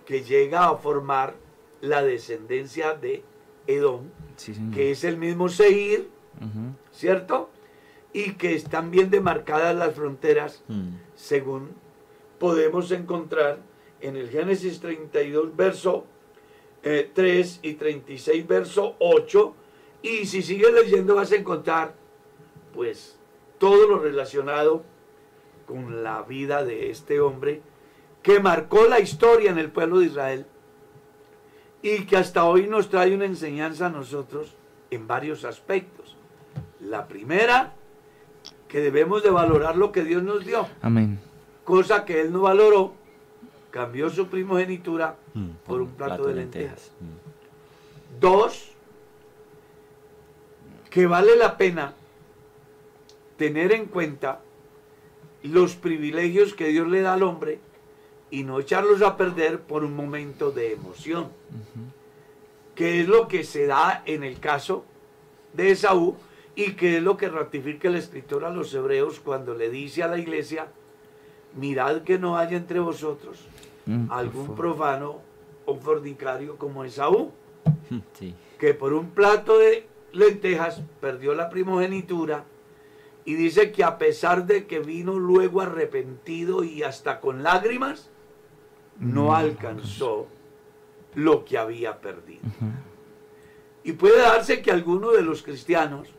que 0.06 0.24
llega 0.24 0.68
a 0.68 0.78
formar 0.78 1.36
la 1.82 2.04
descendencia 2.04 2.94
de 2.94 3.24
Edom, 3.68 4.06
Sí, 4.36 4.54
que 4.74 4.92
es 4.92 5.04
el 5.04 5.18
mismo 5.18 5.50
Seir. 5.50 6.10
¿cierto? 6.92 7.50
Y 8.14 8.34
que 8.34 8.54
están 8.56 8.92
bien 8.92 9.10
demarcadas 9.10 9.76
las 9.76 9.96
fronteras 9.96 10.64
Mm. 10.68 10.90
según 11.16 11.70
podemos 12.40 12.92
encontrar 12.92 13.60
en 14.02 14.16
el 14.16 14.30
Génesis 14.30 14.80
32, 14.80 15.56
verso 15.56 16.06
eh, 16.84 17.10
3 17.14 17.60
y 17.64 17.74
36, 17.74 18.48
verso 18.48 18.96
8. 19.00 19.56
Y 20.04 20.26
si 20.28 20.44
sigues 20.44 20.72
leyendo 20.72 21.16
vas 21.16 21.32
a 21.32 21.36
encontrar, 21.36 21.96
pues, 22.74 23.18
todo 23.58 23.88
lo 23.88 23.98
relacionado 24.00 24.84
con 25.66 26.04
la 26.04 26.22
vida 26.22 26.64
de 26.64 26.92
este 26.92 27.20
hombre 27.20 27.62
que 28.22 28.40
marcó 28.40 28.88
la 28.88 29.00
historia 29.00 29.50
en 29.50 29.58
el 29.58 29.72
pueblo 29.72 30.00
de 30.00 30.06
Israel 30.06 30.46
y 31.96 32.06
que 32.06 32.18
hasta 32.18 32.44
hoy 32.46 32.68
nos 32.68 32.90
trae 32.90 33.14
una 33.16 33.26
enseñanza 33.26 33.86
a 33.88 33.90
nosotros 33.90 34.54
en 34.92 35.08
varios 35.08 35.46
aspectos. 35.46 36.16
La 36.82 37.08
primera, 37.08 37.74
que 38.68 38.80
debemos 38.82 39.24
de 39.24 39.30
valorar 39.30 39.78
lo 39.78 39.92
que 39.92 40.04
Dios 40.04 40.22
nos 40.24 40.46
dio 40.46 40.68
Amén. 40.82 41.20
cosa 41.64 42.04
que 42.06 42.22
él 42.22 42.32
no 42.34 42.42
valoró, 42.42 42.94
cambió 43.72 44.10
su 44.10 44.28
primogenitura 44.28 45.16
Mm. 45.34 45.50
por 45.66 45.82
un 45.82 45.90
plato, 45.92 46.26
de 46.28 46.34
lentejas. 46.36 46.92
Mm. 47.00 48.20
Dos, 48.20 48.72
que 50.90 51.06
vale 51.06 51.36
la 51.36 51.58
pena 51.58 51.94
tener 53.38 53.72
en 53.72 53.86
cuenta 53.86 54.40
los 55.44 55.76
privilegios 55.76 56.54
que 56.56 56.68
Dios 56.70 56.88
le 56.88 57.02
da 57.02 57.14
al 57.14 57.24
hombre 57.24 57.60
y 58.30 58.44
no 58.44 58.60
echarlos 58.60 59.02
a 59.02 59.16
perder 59.18 59.62
por 59.62 59.84
un 59.84 59.96
momento 59.96 60.52
de 60.52 60.74
emoción, 60.74 61.30
que 62.76 63.02
es 63.02 63.08
lo 63.08 63.28
que 63.28 63.44
se 63.44 63.66
da 63.68 64.04
en 64.06 64.24
el 64.24 64.40
caso 64.40 64.86
de 65.54 65.72
Esaú 65.72 66.16
y 66.56 66.74
que 66.74 66.98
es 66.98 67.04
lo 67.04 67.18
que 67.18 67.30
ratifica 67.30 67.88
el 67.88 67.96
escritor 67.96 68.44
a 68.46 68.50
los 68.50 68.74
hebreos 68.74 69.20
cuando 69.20 69.54
le 69.56 69.70
dice 69.70 70.04
a 70.04 70.08
la 70.08 70.18
iglesia, 70.18 70.68
mirad 71.56 72.02
que 72.04 72.20
no 72.20 72.38
haya 72.38 72.58
entre 72.58 72.80
vosotros 72.80 73.40
Mm, 73.90 74.12
algún 74.12 74.54
profano 74.54 75.22
o 75.66 75.78
fornicario 75.78 76.58
como 76.58 76.84
Esaú, 76.84 77.32
Mm. 77.90 78.00
Sí. 78.20 78.36
que 78.60 78.74
por 78.74 78.92
un 78.92 79.12
plato 79.12 79.58
de 79.58 79.88
lentejas 80.12 80.82
perdió 81.00 81.34
la 81.34 81.50
primogenitura 81.50 82.44
y 83.24 83.36
dice 83.36 83.72
que 83.72 83.86
a 83.86 83.98
pesar 83.98 84.46
de 84.46 84.68
que 84.68 84.80
vino 84.80 85.18
luego 85.18 85.62
arrepentido 85.62 86.66
y 86.66 86.84
hasta 86.84 87.22
con 87.22 87.44
lágrimas, 87.44 88.10
no 89.00 89.36
alcanzó 89.36 90.28
lo 91.16 91.46
que 91.46 91.58
había 91.58 92.00
perdido. 92.02 92.42
Y 93.84 93.94
puede 93.94 94.22
darse 94.22 94.62
que 94.62 94.72
alguno 94.72 95.12
de 95.12 95.22
los 95.24 95.44
cristianos, 95.44 96.10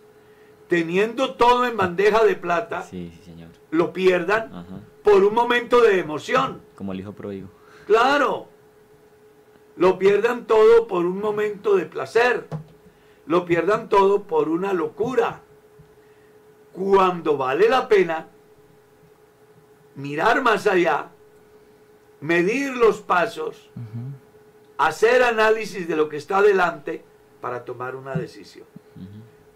teniendo 0.69 1.35
todo 1.35 1.67
en 1.67 1.77
bandeja 1.77 2.25
de 2.25 2.35
plata, 2.37 2.83
Sí, 2.83 3.13
sí, 3.17 3.23
señor. 3.25 3.49
lo 3.71 3.93
pierdan 3.93 4.85
por 5.03 5.25
un 5.25 5.35
momento 5.35 5.81
de 5.83 5.99
emoción. 6.01 6.61
Como 6.75 6.93
el 6.93 7.01
hijo 7.01 7.13
pródigo. 7.13 7.49
Claro. 7.87 8.49
Lo 9.77 9.99
pierdan 9.99 10.47
todo 10.47 10.87
por 10.89 11.07
un 11.07 11.21
momento 11.21 11.77
de 11.77 11.87
placer. 11.87 12.49
Lo 13.27 13.45
pierdan 13.45 13.89
todo 13.89 14.25
por 14.25 14.49
una 14.49 14.73
locura. 14.73 15.43
Cuando 16.73 17.37
vale 17.37 17.69
la 17.69 17.89
pena 17.89 18.29
mirar 19.95 20.43
más 20.43 20.67
allá, 20.67 21.11
medir 22.21 22.77
los 22.77 22.99
pasos, 23.01 23.71
hacer 24.77 25.23
análisis 25.23 25.87
de 25.89 25.97
lo 25.97 26.09
que 26.09 26.17
está 26.17 26.43
delante 26.43 27.03
para 27.41 27.65
tomar 27.65 27.97
una 27.97 28.15
decisión. 28.15 28.67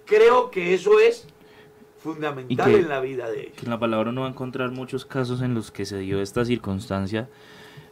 Creo 0.04 0.50
que 0.50 0.74
eso 0.74 0.98
es 1.00 1.26
fundamental 1.98 2.70
que- 2.70 2.78
en 2.80 2.88
la 2.88 3.00
vida 3.00 3.30
de 3.30 3.42
ellos. 3.42 3.52
que 3.56 3.64
en 3.64 3.70
la 3.70 3.78
palabra 3.78 4.10
uno 4.10 4.22
va 4.22 4.26
a 4.26 4.30
encontrar 4.30 4.70
muchos 4.70 5.04
casos 5.04 5.40
en 5.42 5.54
los 5.54 5.70
que 5.70 5.84
se 5.84 5.98
dio 5.98 6.20
esta 6.20 6.44
circunstancia 6.44 7.28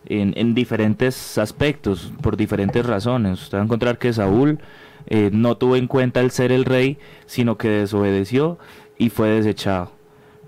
en, 0.06 0.32
en 0.36 0.54
diferentes 0.54 1.38
aspectos, 1.38 2.12
por 2.22 2.36
diferentes 2.36 2.84
razones. 2.84 3.42
Usted 3.42 3.58
va 3.58 3.62
a 3.62 3.64
encontrar 3.64 3.98
que 3.98 4.12
Saúl 4.12 4.58
eh, 5.06 5.30
no 5.32 5.56
tuvo 5.56 5.76
en 5.76 5.86
cuenta 5.86 6.20
el 6.20 6.30
ser 6.30 6.52
el 6.52 6.64
rey, 6.64 6.98
sino 7.26 7.56
que 7.56 7.68
desobedeció 7.68 8.58
y 8.98 9.10
fue 9.10 9.28
desechado. 9.28 9.92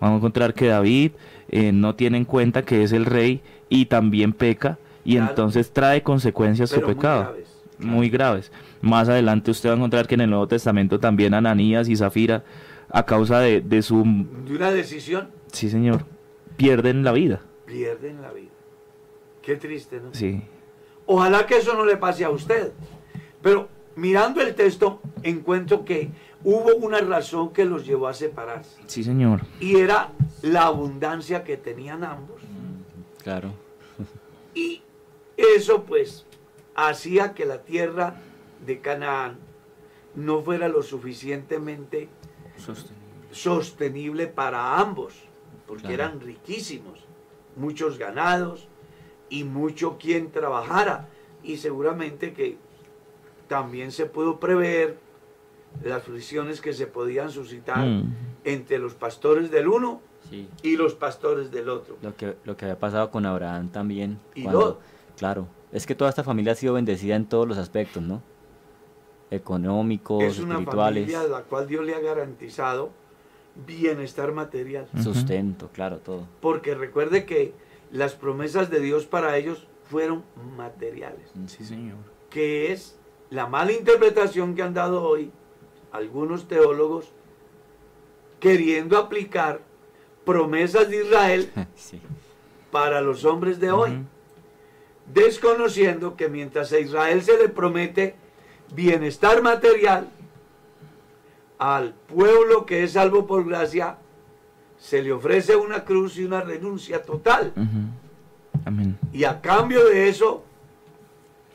Vamos 0.00 0.16
a 0.16 0.18
encontrar 0.18 0.54
que 0.54 0.66
David 0.66 1.12
eh, 1.48 1.70
no 1.72 1.94
tiene 1.94 2.16
en 2.18 2.24
cuenta 2.24 2.64
que 2.64 2.82
es 2.82 2.92
el 2.92 3.04
rey 3.06 3.42
y 3.74 3.86
también 3.86 4.32
peca 4.34 4.78
y 5.04 5.14
Claro. 5.16 5.30
entonces 5.30 5.70
trae 5.72 6.02
consecuencias 6.02 6.68
su 6.70 6.76
Pero 6.76 6.86
muy 6.88 6.94
pecado 6.94 7.22
graves. 7.22 7.48
muy 7.78 8.10
graves. 8.10 8.52
Más 8.82 9.08
adelante 9.08 9.50
usted 9.50 9.70
va 9.70 9.72
a 9.74 9.76
encontrar 9.76 10.06
que 10.06 10.14
en 10.14 10.20
el 10.22 10.30
Nuevo 10.30 10.46
Testamento 10.46 11.00
también 11.00 11.32
Ananías 11.34 11.88
y 11.88 11.96
Zafira, 11.96 12.44
a 12.90 13.04
causa 13.06 13.40
de, 13.40 13.60
de 13.62 13.80
su... 13.80 14.04
De 14.46 14.54
una 14.56 14.70
decisión 14.70 15.28
Sí, 15.52 15.70
señor, 15.70 16.04
pierden 16.56 17.02
la 17.04 17.12
vida. 17.12 17.40
pierden 17.66 18.20
la 18.20 18.30
vida. 18.32 18.50
Qué 19.40 19.56
triste, 19.56 20.00
¿no? 20.00 20.10
Sí. 20.12 20.42
Ojalá 21.06 21.46
que 21.46 21.56
eso 21.56 21.74
no 21.74 21.84
le 21.86 21.96
pase 21.96 22.24
a 22.24 22.30
usted. 22.30 22.72
Pero 23.40 23.68
mirando 23.96 24.40
el 24.42 24.54
texto, 24.54 25.00
encuentro 25.22 25.84
que 25.84 26.10
hubo 26.44 26.76
una 26.76 26.98
razón 27.00 27.52
que 27.52 27.64
los 27.64 27.84
llevó 27.86 28.06
a 28.08 28.14
separarse. 28.14 28.78
Sí, 28.86 29.02
señor. 29.02 29.40
Y 29.60 29.76
era 29.76 30.10
la 30.42 30.62
abundancia 30.66 31.42
que 31.44 31.56
tenían 31.56 32.04
ambos. 32.04 32.40
Claro. 33.24 33.52
Y 34.54 34.82
eso 35.36 35.84
pues 35.84 36.26
hacía 36.74 37.34
que 37.34 37.44
la 37.44 37.62
tierra 37.62 38.16
de 38.64 38.80
Canaán 38.80 39.38
no 40.14 40.42
fuera 40.42 40.68
lo 40.68 40.82
suficientemente 40.82 42.08
Sostenible. 42.56 43.06
sostenible 43.30 44.26
para 44.26 44.78
ambos, 44.78 45.14
porque 45.66 45.82
Claro. 45.88 45.94
eran 45.94 46.20
riquísimos, 46.20 47.04
muchos 47.56 47.98
ganados 47.98 48.68
y 49.30 49.44
mucho 49.44 49.96
quien 49.98 50.30
trabajara. 50.30 51.08
Y 51.42 51.56
seguramente 51.56 52.32
que 52.34 52.56
también 53.48 53.90
se 53.90 54.06
pudo 54.06 54.38
prever 54.38 54.98
las 55.82 56.02
fricciones 56.02 56.60
que 56.60 56.72
se 56.74 56.86
podían 56.86 57.30
suscitar 57.30 57.86
Mm. 57.86 58.14
entre 58.44 58.78
los 58.78 58.94
pastores 58.94 59.50
del 59.50 59.68
uno 59.68 60.00
Sí. 60.32 60.48
y 60.62 60.76
los 60.76 60.94
pastores 60.94 61.50
del 61.50 61.68
otro. 61.68 61.96
Lo 62.02 62.16
que, 62.16 62.36
lo 62.44 62.56
que 62.56 62.64
había 62.64 62.78
pasado 62.78 63.10
con 63.10 63.26
Abraham 63.26 63.68
también. 63.68 64.18
Y 64.34 64.42
cuando- 64.44 64.60
Lot. 64.60 64.80
Claro, 65.18 65.46
es 65.72 65.86
que 65.86 65.94
toda 65.94 66.08
esta 66.10 66.24
familia 66.24 66.52
ha 66.52 66.54
sido 66.56 66.72
bendecida 66.74 67.16
en 67.16 67.26
todos 67.26 67.46
los 67.46 67.58
aspectos, 67.58 68.02
¿no? 68.02 68.22
Económicos, 69.30 70.22
Es 70.24 70.38
una 70.40 70.54
espirituales, 70.54 71.04
familia 71.12 71.20
a 71.20 71.40
la 71.40 71.44
cual 71.44 71.66
Dios 71.66 71.84
le 71.84 71.94
ha 71.94 72.00
garantizado 72.00 72.90
bienestar 73.66 74.32
material. 74.32 74.88
sustento, 75.02 75.68
claro, 75.72 75.98
todo. 75.98 76.26
Porque 76.40 76.74
recuerde 76.74 77.24
que 77.26 77.52
las 77.90 78.14
promesas 78.14 78.70
de 78.70 78.80
Dios 78.80 79.06
para 79.06 79.36
ellos 79.36 79.66
fueron 79.84 80.22
materiales. 80.56 81.30
Sí, 81.46 81.64
señor. 81.64 81.96
que 82.30 82.72
es 82.72 82.96
la 83.28 83.46
mala 83.46 83.72
interpretación 83.72 84.54
que 84.54 84.62
han 84.62 84.72
dado 84.72 85.02
hoy 85.02 85.30
algunos 85.92 86.48
teólogos 86.48 87.12
queriendo 88.40 88.96
aplicar 88.96 89.60
promesas 90.24 90.88
de 90.88 91.04
Israel 91.04 91.50
sí. 91.76 92.00
para 92.70 93.00
los 93.00 93.24
hombres 93.24 93.60
de 93.60 93.70
hoy, 93.70 93.98
desconociendo 95.12 96.16
que 96.16 96.28
mientras 96.28 96.72
a 96.72 96.78
Israel 96.78 97.22
se 97.22 97.38
le 97.38 97.48
promete 97.48 98.14
bienestar 98.74 99.42
material, 99.42 100.08
al 101.58 101.94
pueblo 101.94 102.66
que 102.66 102.82
es 102.82 102.92
salvo 102.92 103.26
por 103.26 103.46
gracia, 103.46 103.98
se 104.78 105.00
le 105.00 105.12
ofrece 105.12 105.54
una 105.54 105.84
cruz 105.84 106.18
y 106.18 106.24
una 106.24 106.40
renuncia 106.40 107.02
total. 107.02 107.52
Amén. 108.64 108.98
Y 109.12 109.24
a 109.24 109.40
cambio 109.40 109.84
de 109.86 110.08
eso, 110.08 110.44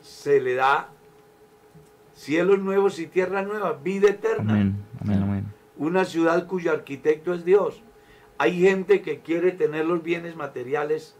se 0.02 0.40
le 0.40 0.54
da 0.54 0.88
cielos 2.14 2.58
nuevos 2.58 2.98
y 2.98 3.06
tierra 3.06 3.42
nueva, 3.42 3.72
vida 3.72 4.08
eterna. 4.08 4.54
Amén. 4.54 4.76
Amén. 5.00 5.22
Amén. 5.22 5.44
Una 5.76 6.04
ciudad 6.04 6.46
cuyo 6.46 6.72
arquitecto 6.72 7.34
es 7.34 7.44
Dios. 7.44 7.82
Hay 8.38 8.60
gente 8.60 9.02
que 9.02 9.20
quiere 9.20 9.50
tener 9.50 9.84
los 9.84 10.02
bienes 10.02 10.36
materiales, 10.36 11.16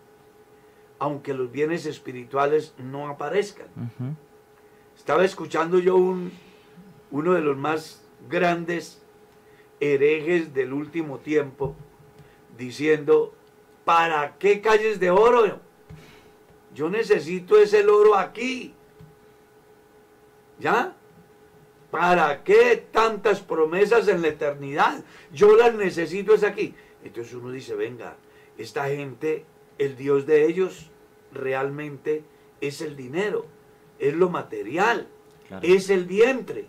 aunque 1.00 1.34
los 1.34 1.50
bienes 1.50 1.84
espirituales 1.84 2.74
no 2.78 3.08
aparezcan. 3.08 3.66
Estaba 4.96 5.24
escuchando 5.24 5.80
yo 5.80 5.96
un, 5.96 6.30
uno 7.10 7.34
de 7.34 7.40
los 7.40 7.56
más 7.56 8.04
grandes 8.28 9.02
herejes 9.80 10.54
del 10.54 10.72
último 10.72 11.18
tiempo, 11.18 11.74
diciendo, 12.56 13.34
¿para 13.84 14.36
qué 14.38 14.60
calles 14.60 15.00
de 15.00 15.10
oro? 15.10 15.60
Yo 16.74 16.88
necesito 16.88 17.58
ese 17.58 17.84
oro 17.84 18.16
aquí. 18.16 18.74
¿Ya? 20.60 20.94
¿Para 21.90 22.44
qué 22.44 22.86
tantas 22.92 23.40
promesas 23.40 24.08
en 24.08 24.22
la 24.22 24.28
eternidad? 24.28 25.02
Yo 25.32 25.56
las 25.56 25.74
necesito 25.74 26.34
es 26.34 26.44
aquí. 26.44 26.74
Entonces 27.04 27.34
uno 27.34 27.50
dice, 27.50 27.74
venga, 27.74 28.16
esta 28.56 28.86
gente, 28.88 29.44
el 29.78 29.96
Dios 29.96 30.26
de 30.26 30.46
ellos 30.46 30.90
realmente 31.32 32.22
es 32.60 32.80
el 32.80 32.96
dinero, 32.96 33.46
es 33.98 34.14
lo 34.14 34.28
material, 34.30 35.06
Claro. 35.46 35.66
es 35.66 35.88
el 35.90 36.04
vientre. 36.04 36.66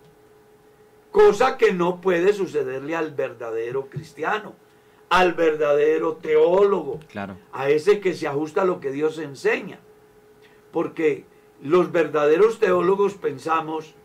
Cosa 1.11 1.57
que 1.57 1.73
no 1.73 2.01
puede 2.01 2.33
sucederle 2.33 2.95
al 2.95 3.11
verdadero 3.13 3.89
cristiano, 3.89 4.53
al 5.09 5.33
verdadero 5.33 6.17
teólogo, 6.17 6.99
Claro. 7.09 7.35
a 7.51 7.69
ese 7.69 7.99
que 7.99 8.13
se 8.13 8.27
ajusta 8.27 8.61
a 8.61 8.65
lo 8.65 8.79
que 8.79 8.91
Dios 8.91 9.17
enseña. 9.17 9.79
Porque 10.71 11.25
los 11.63 11.91
verdaderos 11.91 12.59
teólogos 12.59 13.15
pensamos 13.15 13.95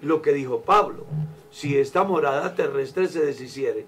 lo 0.00 0.22
que 0.22 0.32
dijo 0.32 0.62
Pablo. 0.62 1.04
Si 1.50 1.76
esta 1.76 2.04
morada 2.04 2.54
terrestre 2.54 3.08
se 3.08 3.24
deshiciere, 3.26 3.86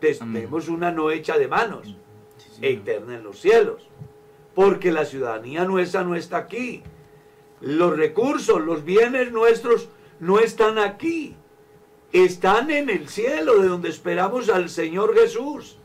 tenemos 0.00 0.68
una 0.68 0.90
no 0.90 1.10
hecha 1.10 1.38
de 1.38 1.48
manos, 1.48 1.96
eterna 2.60 3.16
en 3.16 3.24
los 3.24 3.40
cielos. 3.40 3.88
Porque 4.54 4.90
la 4.90 5.04
ciudadanía 5.04 5.64
nuestra 5.64 6.02
no 6.02 6.14
está 6.14 6.38
aquí. 6.38 6.82
Los 7.60 7.96
recursos, 7.96 8.60
los 8.60 8.84
bienes 8.84 9.32
nuestros 9.32 9.88
no 10.20 10.38
están 10.38 10.78
aquí. 10.78 11.36
Están 12.12 12.70
en 12.70 12.90
el 12.90 13.08
cielo, 13.08 13.60
de 13.60 13.68
donde 13.68 13.88
esperamos 13.88 14.48
al 14.48 14.70
Señor 14.70 15.14
Jesús. 15.14 15.78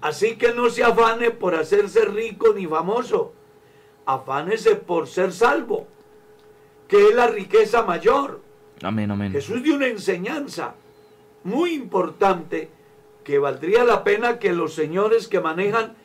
Así 0.00 0.36
que 0.36 0.54
no 0.54 0.70
se 0.70 0.82
afane 0.82 1.30
por 1.30 1.54
hacerse 1.54 2.04
rico 2.06 2.54
ni 2.54 2.66
famoso. 2.66 3.34
Afánese 4.06 4.76
por 4.76 5.06
ser 5.06 5.32
salvo, 5.32 5.86
que 6.88 7.08
es 7.08 7.14
la 7.14 7.26
riqueza 7.26 7.82
mayor. 7.82 8.40
Amén. 8.82 9.10
Amén. 9.10 9.32
Jesús 9.32 9.62
dio 9.62 9.76
una 9.76 9.88
enseñanza 9.88 10.74
muy 11.44 11.74
importante 11.74 12.70
que 13.24 13.38
valdría 13.38 13.84
la 13.84 14.04
pena 14.04 14.38
que 14.38 14.52
los 14.52 14.74
señores 14.74 15.28
que 15.28 15.40
manejan 15.40 15.96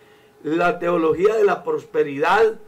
la 0.43 0.79
teología 0.79 1.35
de 1.35 1.43
la 1.43 1.63
prosperidad 1.63 2.59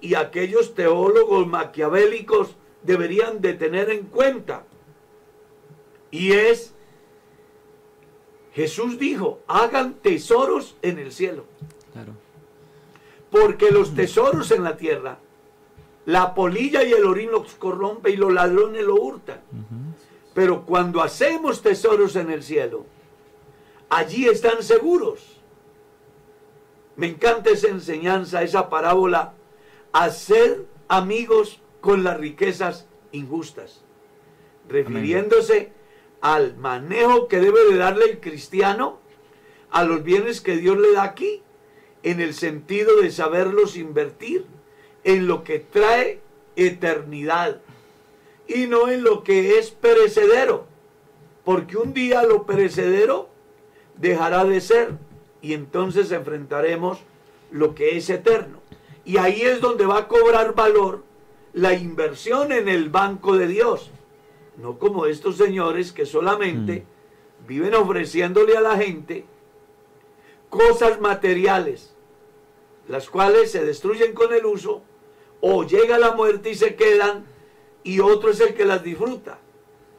y 0.00 0.14
aquellos 0.14 0.74
teólogos 0.74 1.46
maquiavélicos 1.46 2.56
deberían 2.82 3.40
de 3.40 3.54
tener 3.54 3.90
en 3.90 4.04
cuenta. 4.06 4.64
Y 6.10 6.32
es, 6.32 6.72
Jesús 8.54 8.98
dijo, 8.98 9.40
hagan 9.46 9.94
tesoros 9.94 10.76
en 10.82 10.98
el 10.98 11.12
cielo. 11.12 11.44
Claro. 11.92 12.12
Porque 13.30 13.70
los 13.70 13.94
tesoros 13.94 14.50
en 14.50 14.64
la 14.64 14.76
tierra, 14.76 15.18
la 16.06 16.34
polilla 16.34 16.84
y 16.84 16.92
el 16.92 17.04
orín 17.04 17.32
los 17.32 17.54
corrompe 17.54 18.10
y 18.10 18.16
los 18.16 18.32
ladrones 18.32 18.84
lo 18.84 18.94
hurtan. 18.94 19.40
Pero 20.32 20.64
cuando 20.64 21.02
hacemos 21.02 21.62
tesoros 21.62 22.14
en 22.16 22.30
el 22.30 22.42
cielo, 22.42 22.86
allí 23.88 24.26
están 24.26 24.62
seguros. 24.62 25.40
Me 26.96 27.08
encanta 27.08 27.50
esa 27.50 27.68
enseñanza, 27.68 28.42
esa 28.42 28.70
parábola, 28.70 29.34
hacer 29.92 30.64
amigos 30.88 31.60
con 31.80 32.04
las 32.04 32.18
riquezas 32.18 32.86
injustas, 33.12 33.84
refiriéndose 34.68 35.72
al 36.20 36.56
manejo 36.56 37.28
que 37.28 37.38
debe 37.38 37.64
de 37.70 37.76
darle 37.76 38.06
el 38.06 38.20
cristiano 38.20 38.98
a 39.70 39.84
los 39.84 40.02
bienes 40.02 40.40
que 40.40 40.56
Dios 40.56 40.78
le 40.78 40.92
da 40.92 41.02
aquí, 41.02 41.42
en 42.02 42.20
el 42.20 42.34
sentido 42.34 43.00
de 43.00 43.10
saberlos 43.10 43.76
invertir 43.76 44.46
en 45.04 45.26
lo 45.26 45.44
que 45.44 45.58
trae 45.58 46.20
eternidad 46.54 47.60
y 48.48 48.66
no 48.66 48.88
en 48.88 49.02
lo 49.02 49.22
que 49.22 49.58
es 49.58 49.70
perecedero, 49.70 50.66
porque 51.44 51.76
un 51.76 51.92
día 51.92 52.22
lo 52.22 52.46
perecedero 52.46 53.28
dejará 53.96 54.44
de 54.44 54.60
ser 54.60 54.92
y 55.42 55.54
entonces 55.54 56.10
enfrentaremos 56.12 56.98
lo 57.50 57.74
que 57.74 57.96
es 57.96 58.10
eterno. 58.10 58.58
Y 59.04 59.18
ahí 59.18 59.42
es 59.42 59.60
donde 59.60 59.86
va 59.86 59.98
a 59.98 60.08
cobrar 60.08 60.54
valor 60.54 61.04
la 61.52 61.74
inversión 61.74 62.52
en 62.52 62.68
el 62.68 62.90
banco 62.90 63.36
de 63.36 63.46
Dios, 63.46 63.90
no 64.56 64.78
como 64.78 65.06
estos 65.06 65.36
señores 65.36 65.92
que 65.92 66.04
solamente 66.04 66.84
viven 67.46 67.74
ofreciéndole 67.74 68.56
a 68.56 68.60
la 68.60 68.76
gente 68.76 69.24
cosas 70.50 71.00
materiales, 71.00 71.94
las 72.88 73.08
cuales 73.08 73.52
se 73.52 73.64
destruyen 73.64 74.12
con 74.12 74.32
el 74.34 74.44
uso, 74.44 74.82
o 75.40 75.64
llega 75.64 75.98
la 75.98 76.12
muerte 76.12 76.50
y 76.50 76.54
se 76.54 76.74
quedan, 76.74 77.24
y 77.82 78.00
otro 78.00 78.30
es 78.30 78.40
el 78.40 78.54
que 78.54 78.64
las 78.64 78.82
disfruta. 78.82 79.38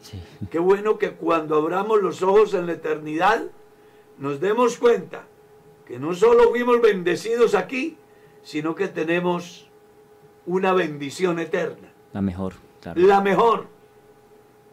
Sí. 0.02 0.22
Qué 0.52 0.60
bueno 0.60 0.98
que 0.98 1.14
cuando 1.14 1.56
abramos 1.56 2.02
los 2.02 2.22
ojos 2.22 2.54
en 2.54 2.68
la 2.68 2.74
eternidad, 2.74 3.46
nos 4.18 4.40
demos 4.40 4.78
cuenta 4.78 5.26
que 5.86 6.00
no 6.00 6.14
solo 6.14 6.50
fuimos 6.50 6.82
bendecidos 6.82 7.56
aquí, 7.56 7.98
sino 8.44 8.76
que 8.76 8.88
tenemos 8.88 9.70
una 10.46 10.74
bendición 10.74 11.40
eterna, 11.40 11.92
La 12.14 12.22
mejor, 12.22 12.54
claro. 12.82 13.02
la 13.02 13.22
mejor. 13.22 13.68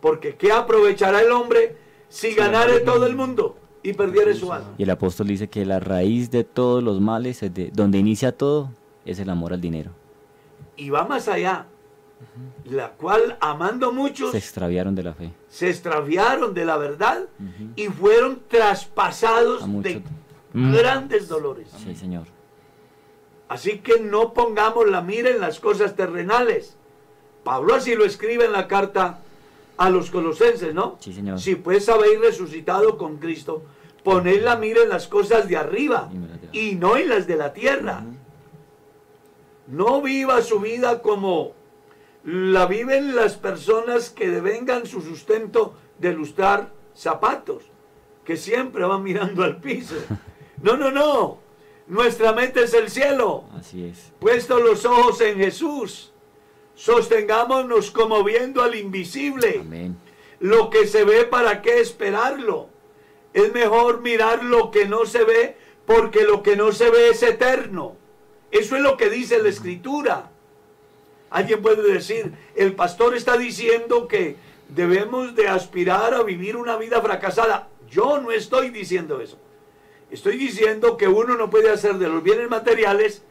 Porque 0.01 0.36
¿qué 0.36 0.53
aprovechará 0.53 1.22
el 1.22 1.32
hombre 1.32 1.76
si 2.09 2.34
ganare 2.34 2.80
todo 2.80 3.07
el 3.07 3.16
mundo 3.16 3.57
y 3.82 3.92
perdiere 3.92 4.34
su 4.34 4.53
alma? 4.53 4.74
Y 4.78 4.82
el 4.84 4.90
apóstol 4.90 5.26
dice 5.28 5.49
que 5.49 5.64
la 5.64 5.80
raíz 5.80 6.30
de 6.30 6.45
todos 6.45 6.82
los 6.82 7.01
males, 7.01 7.42
es 7.42 7.53
de, 7.55 7.70
donde 7.72 7.99
inicia 7.99 8.32
todo, 8.36 8.70
es 9.05 9.18
el 9.18 9.30
amor 9.30 9.53
al 9.53 9.61
dinero. 9.61 9.90
Y 10.76 10.90
va 10.90 11.05
más 11.05 11.28
allá, 11.28 11.66
la 12.64 12.91
cual 12.91 13.37
amando 13.41 13.93
muchos 13.93 14.31
Se 14.33 14.39
extraviaron 14.39 14.95
de 14.95 15.03
la 15.03 15.14
fe. 15.14 15.31
se 15.49 15.68
extraviaron 15.70 16.55
de 16.55 16.64
la 16.64 16.77
verdad 16.77 17.25
y 17.77 17.87
fueron 17.89 18.41
traspasados 18.49 19.62
de 19.83 20.03
Mm. 20.57 20.72
grandes 20.72 21.27
dolores. 21.27 21.66
Sí, 21.83 21.97
Señor. 21.97 22.27
Así 23.49 23.79
que 23.81 23.99
no 24.01 24.33
pongamos 24.33 24.89
la 24.89 25.01
mira 25.01 25.31
en 25.31 25.41
las 25.41 25.59
cosas 25.59 25.97
terrenales, 25.97 26.77
Pablo 27.43 27.75
así 27.75 27.95
lo 27.97 28.05
escribe 28.05 28.45
en 28.47 28.53
la 28.53 28.68
carta 28.68 29.18
a 29.77 29.91
los 29.91 30.11
colosenses, 30.11 30.72
¿no? 30.72 30.97
Sí, 31.01 31.12
señor. 31.12 31.41
Si 31.41 31.57
pues 31.57 31.89
habéis 31.89 32.20
resucitado 32.20 32.97
con 32.97 33.16
Cristo, 33.18 33.64
poned 34.05 34.43
la 34.45 34.55
mira 34.57 34.83
en 34.83 34.89
las 34.89 35.09
cosas 35.09 35.49
de 35.49 35.57
arriba 35.57 36.09
no 36.12 36.27
y 36.53 36.77
no 36.77 36.97
en 36.97 37.09
las 37.09 37.27
de 37.27 37.37
la 37.37 37.53
tierra. 37.53 38.05
No 39.66 40.01
viva 40.03 40.41
su 40.43 40.61
vida 40.61 41.03
como 41.03 41.53
la 42.25 42.66
viven 42.66 43.14
las 43.14 43.37
personas 43.37 44.11
que 44.11 44.31
devengan 44.31 44.87
su 44.87 45.03
sustento 45.03 45.75
de 45.99 46.12
lustrar 46.12 46.72
zapatos, 46.95 47.64
que 48.25 48.37
siempre 48.37 48.85
van 48.85 49.03
mirando 49.03 49.45
al 49.45 49.61
piso. 49.61 49.97
No, 50.62 50.77
no, 50.77 50.91
no. 50.91 51.39
Nuestra 51.87 52.33
meta 52.33 52.61
es 52.61 52.72
el 52.72 52.89
cielo. 52.89 53.45
Así 53.55 53.85
es. 53.85 54.12
Puesto 54.18 54.59
los 54.61 54.87
ojos 54.87 55.20
en 55.20 55.37
Jesús, 55.37 56.12
sostengámonos 56.75 57.91
como 57.91 58.25
viendo 58.25 58.62
al 58.62 58.75
invisible. 58.75 59.59
Amén. 59.61 59.99
Lo 60.41 60.70
que 60.70 60.87
se 60.87 61.05
ve, 61.05 61.25
¿para 61.25 61.61
qué 61.61 61.81
esperarlo? 61.81 62.70
Es 63.35 63.53
mejor 63.53 64.01
mirar 64.01 64.43
lo 64.43 64.70
que 64.70 64.87
no 64.87 65.05
se 65.05 65.25
ve, 65.25 65.57
porque 65.85 66.25
lo 66.25 66.43
que 66.43 66.57
no 66.57 66.72
se 66.72 66.89
ve 66.89 67.11
es 67.11 67.22
eterno. 67.22 67.97
Eso 68.51 68.77
es 68.77 68.83
lo 68.83 68.97
que 68.97 69.11
dice 69.11 69.43
la 69.43 69.51
escritura. 69.51 70.31
Alguien 71.35 71.62
puede 71.62 71.82
decir, 71.93 72.32
el 72.55 72.76
pastor 72.76 73.16
está 73.16 73.37
diciendo 73.37 74.07
que 74.07 74.37
debemos 74.68 75.35
de 75.35 75.49
aspirar 75.49 76.14
a 76.14 76.22
vivir 76.22 76.55
una 76.55 76.76
vida 76.76 77.03
fracasada. 77.03 77.70
Yo 77.91 78.20
no 78.20 78.30
estoy 78.30 78.70
diciendo 78.70 79.20
eso. 79.20 79.37
Estoy 80.12 80.37
diciendo 80.37 80.97
que 80.97 81.09
uno 81.09 81.37
no 81.37 81.51
puede 81.51 81.70
hacer 81.70 81.95
de 81.95 82.07
los 82.07 82.22
bienes 82.22 82.49
materiales 82.49 83.24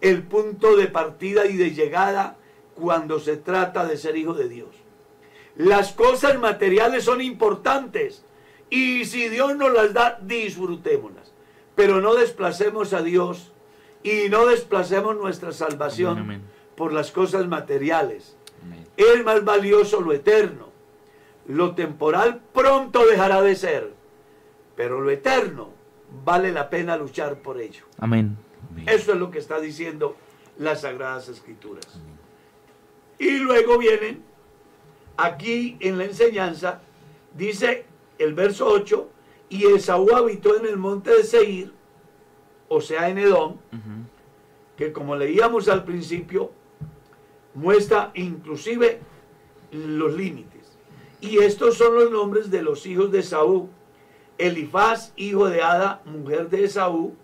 el 0.00 0.22
punto 0.22 0.76
de 0.76 0.86
partida 0.86 1.46
y 1.46 1.56
de 1.56 1.72
llegada 1.72 2.36
cuando 2.76 3.18
se 3.18 3.36
trata 3.36 3.86
de 3.86 3.96
ser 3.96 4.16
hijo 4.16 4.34
de 4.34 4.48
Dios. 4.48 4.68
Las 5.56 5.90
cosas 5.90 6.38
materiales 6.38 7.02
son 7.02 7.20
importantes 7.20 8.24
y 8.70 9.04
si 9.04 9.28
Dios 9.30 9.56
nos 9.56 9.72
las 9.72 9.92
da, 9.92 10.16
disfrutémoslas. 10.22 11.32
Pero 11.74 12.00
no 12.00 12.14
desplacemos 12.14 12.92
a 12.92 13.02
Dios 13.02 13.50
y 14.04 14.28
no 14.28 14.46
desplacemos 14.46 15.16
nuestra 15.16 15.50
salvación 15.50 16.18
Amén. 16.18 16.57
Por 16.78 16.92
las 16.92 17.10
cosas 17.10 17.48
materiales. 17.48 18.36
Amén. 18.62 18.86
Es 18.96 19.24
más 19.24 19.44
valioso 19.44 20.00
lo 20.00 20.12
eterno. 20.12 20.68
Lo 21.48 21.74
temporal 21.74 22.40
pronto 22.54 23.04
dejará 23.04 23.42
de 23.42 23.56
ser, 23.56 23.92
pero 24.76 25.00
lo 25.00 25.10
eterno 25.10 25.70
vale 26.24 26.52
la 26.52 26.70
pena 26.70 26.96
luchar 26.96 27.42
por 27.42 27.60
ello. 27.60 27.84
Amén. 27.98 28.38
Eso 28.86 29.12
es 29.12 29.18
lo 29.18 29.30
que 29.30 29.40
está 29.40 29.58
diciendo 29.58 30.16
las 30.58 30.82
Sagradas 30.82 31.28
Escrituras. 31.28 32.00
Y 33.18 33.38
luego 33.38 33.76
vienen, 33.78 34.22
aquí 35.16 35.76
en 35.80 35.98
la 35.98 36.04
enseñanza, 36.04 36.80
dice 37.34 37.86
el 38.18 38.34
verso 38.34 38.68
8, 38.68 39.10
y 39.48 39.66
Esaú 39.66 40.14
habitó 40.14 40.56
en 40.56 40.66
el 40.66 40.76
monte 40.76 41.10
de 41.10 41.24
Seir, 41.24 41.72
o 42.68 42.80
sea, 42.80 43.08
en 43.08 43.18
Edom, 43.18 43.56
que 44.76 44.92
como 44.92 45.16
leíamos 45.16 45.68
al 45.68 45.84
principio, 45.84 46.52
muestra 47.54 48.10
inclusive 48.14 49.00
los 49.72 50.14
límites. 50.14 50.78
Y 51.20 51.38
estos 51.38 51.76
son 51.76 51.94
los 51.94 52.10
nombres 52.10 52.50
de 52.50 52.62
los 52.62 52.86
hijos 52.86 53.10
de 53.10 53.20
Esaú. 53.20 53.68
Elifaz, 54.38 55.12
hijo 55.16 55.48
de 55.48 55.62
Ada, 55.62 56.00
mujer 56.04 56.48
de 56.48 56.64
Esaú. 56.64 57.14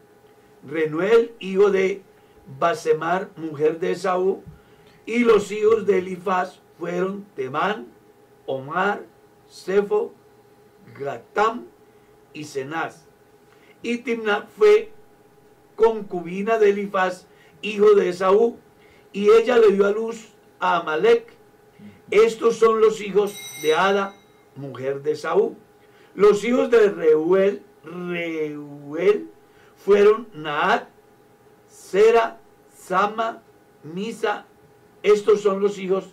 Renuel, 0.66 1.33
hijo 1.39 1.70
de 1.70 2.03
Basemar, 2.59 3.31
mujer 3.37 3.79
de 3.79 3.93
Esaú. 3.93 4.43
Y 5.07 5.20
los 5.20 5.53
hijos 5.53 5.87
de 5.87 5.99
Elifaz 5.99 6.61
fueron 6.79 7.25
Temán, 7.37 7.87
Omar, 8.47 9.05
Sefo, 9.49 10.12
Gatam 10.99 11.66
y 12.33 12.45
Cenaz. 12.45 13.07
Y 13.83 13.99
Timnat 13.99 14.49
fue 14.49 14.91
concubina 15.77 16.59
de 16.59 16.70
Elifaz, 16.70 17.27
hijo 17.62 17.95
de 17.95 18.09
Esaú, 18.09 18.57
y 19.14 19.30
ella 19.30 19.56
le 19.58 19.70
dio 19.70 19.86
a 19.86 19.92
luz 19.92 20.26
a 20.58 20.78
Amalek. 20.78 21.32
Estos 22.10 22.56
son 22.56 22.80
los 22.80 23.00
hijos 23.00 23.32
de 23.62 23.72
Ada, 23.72 24.12
mujer 24.56 25.02
de 25.02 25.12
Esaú. 25.12 25.56
Los 26.16 26.44
hijos 26.44 26.68
de 26.68 26.90
Reuel, 26.90 27.62
Reuel 27.84 29.30
fueron 29.76 30.26
Naat, 30.34 30.88
Sera, 31.68 32.40
Sama, 32.76 33.40
Misa. 33.84 34.46
Estos 35.04 35.42
son 35.42 35.60
los 35.60 35.78
hijos 35.78 36.06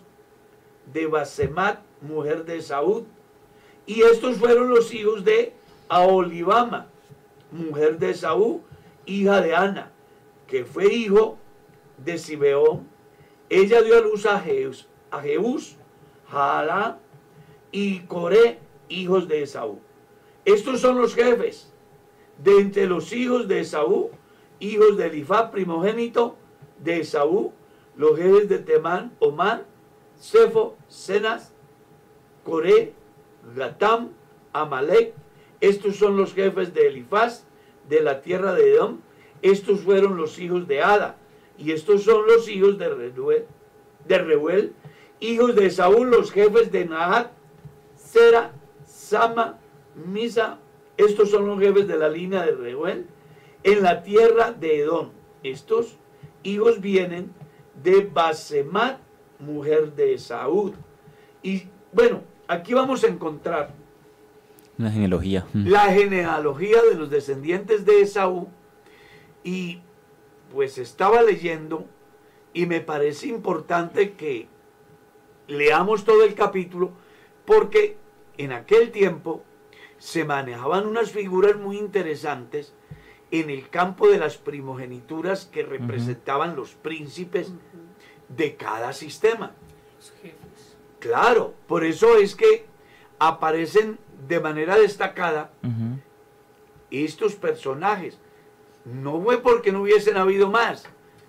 de 0.92 1.06
Basemat, 1.06 1.80
mujer 2.00 2.44
de 2.44 2.58
Esaú. 2.58 3.04
Y 3.84 4.02
estos 4.02 4.36
fueron 4.36 4.70
los 4.70 4.94
hijos 4.94 5.24
de 5.24 5.52
Aolibama, 5.88 6.86
mujer 7.50 7.98
de 7.98 8.10
Esaú, 8.10 8.62
hija 9.06 9.40
de 9.40 9.56
Ana, 9.56 9.90
que 10.46 10.64
fue 10.64 10.86
hijo 10.92 11.36
de 11.98 12.16
Sibeón. 12.16 12.91
Ella 13.52 13.82
dio 13.82 13.98
a 13.98 14.00
luz 14.00 14.24
a 14.24 14.40
Jeus, 14.40 14.88
a 15.10 15.20
Jeús, 15.20 15.76
Jalá 16.30 16.98
y 17.70 18.00
Coré, 18.06 18.58
hijos 18.88 19.28
de 19.28 19.42
Esaú. 19.42 19.78
Estos 20.46 20.80
son 20.80 20.98
los 20.98 21.14
jefes 21.14 21.70
de 22.42 22.60
entre 22.60 22.86
los 22.86 23.12
hijos 23.12 23.48
de 23.48 23.60
Esaú, 23.60 24.10
hijos 24.58 24.96
de 24.96 25.08
Elifá, 25.08 25.50
primogénito 25.50 26.38
de 26.78 27.00
Esaú, 27.00 27.52
los 27.94 28.16
jefes 28.16 28.48
de 28.48 28.58
Temán, 28.58 29.14
Omar, 29.18 29.66
Sefo, 30.16 30.74
Cenas, 30.88 31.52
Coré, 32.44 32.94
Gatam, 33.54 34.12
Amalek. 34.54 35.12
Estos 35.60 35.96
son 35.96 36.16
los 36.16 36.32
jefes 36.32 36.72
de 36.72 36.86
Elifaz, 36.86 37.44
de 37.86 38.00
la 38.00 38.22
tierra 38.22 38.54
de 38.54 38.72
Edom. 38.72 39.00
Estos 39.42 39.80
fueron 39.80 40.16
los 40.16 40.38
hijos 40.38 40.66
de 40.66 40.82
Ada. 40.82 41.18
Y 41.62 41.72
estos 41.72 42.02
son 42.02 42.26
los 42.26 42.48
hijos 42.48 42.76
de 42.78 42.88
Reuel, 42.88 43.46
de 44.06 44.18
Reuel 44.18 44.72
hijos 45.22 45.54
de 45.54 45.70
Saúl, 45.70 46.10
los 46.10 46.32
jefes 46.32 46.72
de 46.72 46.84
Nahat, 46.84 47.30
Sera, 47.94 48.52
Sama, 48.84 49.58
Misa. 49.94 50.58
Estos 50.96 51.30
son 51.30 51.46
los 51.46 51.60
jefes 51.60 51.86
de 51.86 51.96
la 51.96 52.08
línea 52.08 52.44
de 52.44 52.52
Reuel 52.52 53.06
en 53.62 53.82
la 53.82 54.02
tierra 54.02 54.52
de 54.52 54.80
Edom. 54.80 55.10
Estos 55.42 55.96
hijos 56.42 56.80
vienen 56.80 57.32
de 57.82 58.10
Basemat, 58.12 58.98
mujer 59.38 59.94
de 59.94 60.18
Saúl. 60.18 60.74
Y 61.42 61.68
bueno, 61.92 62.22
aquí 62.48 62.74
vamos 62.74 63.04
a 63.04 63.06
encontrar 63.06 63.72
Una 64.78 64.90
genealogía. 64.90 65.46
La 65.54 65.92
genealogía 65.92 66.82
de 66.82 66.96
los 66.96 67.10
descendientes 67.10 67.84
de 67.84 68.00
Esaú 68.00 68.48
y 69.44 69.80
pues 70.52 70.78
estaba 70.78 71.22
leyendo 71.22 71.86
y 72.52 72.66
me 72.66 72.80
parece 72.80 73.28
importante 73.28 74.12
que 74.12 74.48
leamos 75.48 76.04
todo 76.04 76.24
el 76.24 76.34
capítulo 76.34 76.92
porque 77.46 77.96
en 78.36 78.52
aquel 78.52 78.90
tiempo 78.90 79.42
se 79.98 80.24
manejaban 80.24 80.86
unas 80.86 81.10
figuras 81.10 81.56
muy 81.56 81.78
interesantes 81.78 82.74
en 83.30 83.48
el 83.48 83.70
campo 83.70 84.08
de 84.08 84.18
las 84.18 84.36
primogenituras 84.36 85.46
que 85.46 85.62
representaban 85.62 86.54
los 86.54 86.74
príncipes 86.74 87.52
de 88.28 88.56
cada 88.56 88.92
sistema. 88.92 89.52
Los 89.96 90.12
jefes. 90.20 90.76
Claro, 90.98 91.54
por 91.66 91.84
eso 91.84 92.18
es 92.18 92.34
que 92.34 92.66
aparecen 93.18 93.98
de 94.28 94.38
manera 94.38 94.76
destacada 94.76 95.50
estos 96.90 97.34
personajes. 97.36 98.18
No 98.84 99.20
fue 99.22 99.38
porque 99.42 99.70
no 99.72 99.82
hubiesen 99.82 100.16
habido 100.16 100.50
más, 100.50 100.84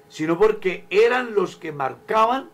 sino 0.10 0.38
porque 0.38 0.86
eran 0.90 1.36
los 1.36 1.56
que 1.56 1.72
marcaban 1.72 2.50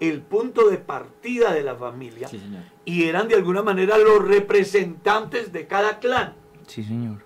el 0.00 0.20
punto 0.22 0.68
de 0.68 0.78
partida 0.78 1.52
de 1.52 1.62
la 1.62 1.74
familia 1.76 2.28
Sí, 2.28 2.38
señor. 2.38 2.62
y 2.84 3.04
eran 3.04 3.28
de 3.28 3.36
alguna 3.36 3.62
manera 3.62 3.96
los 3.98 4.26
representantes 4.26 5.52
de 5.52 5.66
cada 5.66 5.98
clan, 5.98 6.34
Sí, 6.66 6.82
señor. 6.84 7.22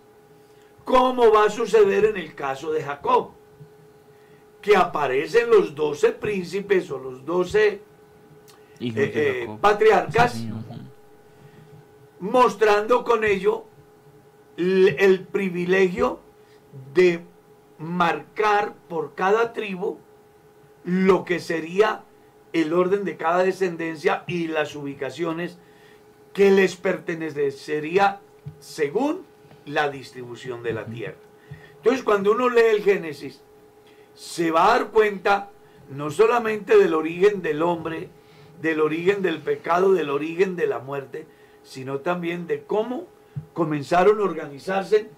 como 0.85 1.31
va 1.33 1.45
a 1.45 1.51
suceder 1.51 2.05
en 2.07 2.16
el 2.16 2.35
caso 2.35 2.70
de 2.72 2.83
Jacob, 2.83 3.31
que 4.61 4.76
aparecen 4.76 5.51
los 5.51 5.74
doce 5.74 6.12
príncipes 6.12 6.91
o 6.91 6.99
los 6.99 7.24
doce 7.24 7.81
eh, 8.81 8.93
eh, 8.97 9.49
patriarcas, 9.61 10.33
Sí, 10.35 10.51
mostrando 12.20 13.05
con 13.05 13.24
ello 13.24 13.64
el 14.57 15.26
privilegio 15.31 16.20
de 16.95 17.20
marcar 17.79 18.74
por 18.89 19.14
cada 19.14 19.53
tribu 19.53 19.99
lo 20.85 21.24
que 21.24 21.41
sería 21.41 22.03
el 22.53 22.72
orden 22.72 23.05
de 23.05 23.16
cada 23.16 23.43
descendencia 23.43 24.24
y 24.26 24.49
las 24.49 24.74
ubicaciones 24.74 25.59
que 26.33 26.51
les 26.51 26.76
pertenecería 26.76 28.20
según 28.59 29.24
la 29.66 29.91
distribución 29.91 30.62
de 30.62 30.72
la 30.72 30.87
tierra. 30.87 31.16
Entonces, 31.76 32.03
cuando 32.03 32.33
uno 32.33 32.49
lee 32.49 32.62
el 32.70 32.83
Génesis, 32.83 33.43
se 34.14 34.51
va 34.51 34.64
a 34.64 34.79
dar 34.79 34.89
cuenta 34.89 35.51
no 35.91 36.11
solamente 36.11 36.76
del 36.76 36.95
origen 36.95 37.43
del 37.43 37.62
hombre 37.62 38.11
del 38.61 38.81
origen 38.81 39.22
del 39.22 39.39
pecado, 39.39 39.93
del 39.93 40.11
origen 40.11 40.57
de 40.57 40.66
la 40.66 40.79
muerte, 40.79 41.26
sino 41.62 42.01
también 42.01 42.47
de 42.47 42.64
cómo 42.64 43.07
comenzaron 43.53 44.20
a 44.20 44.24
organizarse 44.24 45.11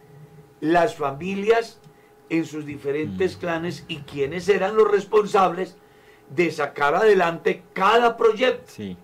las 0.60 0.94
familias 0.96 1.80
en 2.28 2.44
sus 2.44 2.64
diferentes 2.66 3.36
Mm. 3.36 3.40
clanes 3.40 3.84
y 3.88 3.98
quiénes 3.98 4.48
eran 4.48 4.76
los 4.76 4.90
responsables 4.90 5.76
de 6.28 6.50
sacar 6.52 6.94
adelante 6.94 7.62
cada 7.72 8.16
proyecto. 8.16 8.64
Sí. 8.68 8.96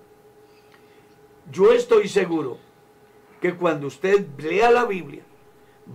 Yo 1.51 1.73
estoy 1.73 2.09
seguro 2.09 2.59
que 3.41 3.55
cuando 3.55 3.87
usted 3.87 4.27
lea 4.39 4.71
la 4.71 4.85
Biblia, 4.85 5.23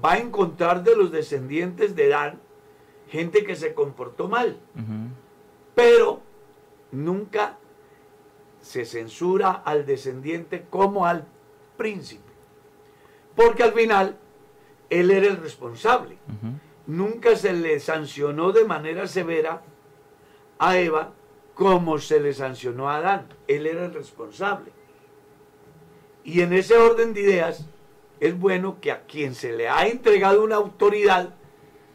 va 0.04 0.14
a 0.14 0.18
encontrar 0.20 0.84
de 0.84 0.96
los 0.96 1.12
descendientes 1.12 1.96
de 1.96 2.08
Dan 2.10 2.40
gente 3.10 3.44
que 3.44 3.56
se 3.58 3.74
comportó 3.74 4.30
mal, 4.30 4.58
pero 5.76 6.22
nunca 6.92 7.58
se 8.62 8.86
censura 8.86 9.52
al 9.52 9.86
descendiente 9.86 10.66
como 10.70 11.06
al 11.06 11.28
príncipe, 11.78 12.30
porque 13.36 13.64
al 13.64 13.74
final 13.74 14.18
él 14.92 15.10
era 15.10 15.28
el 15.28 15.38
responsable. 15.38 16.18
Nunca 16.86 17.36
se 17.36 17.54
le 17.54 17.80
sancionó 17.80 18.52
de 18.52 18.66
manera 18.66 19.08
severa 19.08 19.64
a 20.60 20.78
Eva 20.78 21.14
como 21.56 21.98
se 21.98 22.20
le 22.20 22.34
sancionó 22.34 22.90
a 22.90 22.98
Adán. 22.98 23.28
Él 23.48 23.66
era 23.66 23.86
el 23.86 23.94
responsable. 23.94 24.72
Y 26.24 26.42
en 26.42 26.54
ese 26.54 26.76
orden 26.78 27.14
de 27.14 27.22
ideas, 27.22 27.66
es 28.20 28.38
bueno 28.38 28.80
que 28.82 28.92
a 28.92 29.06
quien 29.06 29.34
se 29.34 29.54
le 29.54 29.70
ha 29.70 29.88
entregado 29.88 30.44
una 30.44 30.58
autoridad 30.58 31.30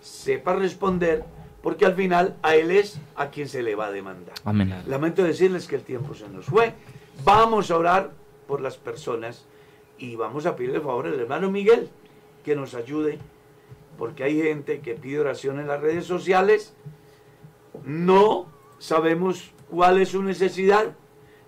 sepa 0.01 0.55
responder, 0.55 1.25
porque 1.63 1.85
al 1.85 1.95
final 1.95 2.37
a 2.43 2.57
él 2.57 2.71
es 2.71 2.99
a 3.15 3.31
quien 3.31 3.49
se 3.49 3.63
le 3.63 3.75
va 3.75 3.87
a 3.87 3.93
demandar. 3.93 4.35
Amén. 4.45 4.75
Lamento 4.87 5.23
decirles 5.23 5.67
que 5.67 5.77
el 5.77 5.83
tiempo 5.83 6.15
se 6.15 6.29
nos 6.29 6.47
fue. 6.47 6.73
Vamos 7.25 7.71
a 7.71 7.77
orar 7.77 8.13
por 8.49 8.61
las 8.61 8.79
personas 8.79 9.45
y 9.99 10.17
vamos 10.17 10.47
a 10.47 10.57
pedirle 10.57 10.81
favor 10.81 11.07
al 11.07 11.21
hermano 11.21 11.51
Miguel 11.51 11.91
que 12.47 12.55
nos 12.55 12.75
ayude, 12.75 13.19
porque 13.99 14.23
hay 14.23 14.41
gente 14.41 14.79
que 14.79 14.95
pide 14.95 15.19
oración 15.19 15.59
en 15.59 15.67
las 15.67 15.81
redes 15.81 16.05
sociales. 16.05 16.73
No 17.85 18.47
sabemos 18.79 19.51
cuál 19.69 20.01
es 20.01 20.11
su 20.11 20.23
necesidad 20.23 20.95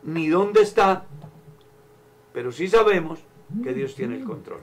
ni 0.02 0.26
dónde 0.26 0.62
está, 0.62 1.04
pero 2.32 2.50
sí 2.50 2.66
sabemos 2.66 3.20
que 3.62 3.72
Dios 3.72 3.94
tiene 3.94 4.16
el 4.16 4.24
control. 4.24 4.58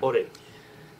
Oremos. 0.00 0.30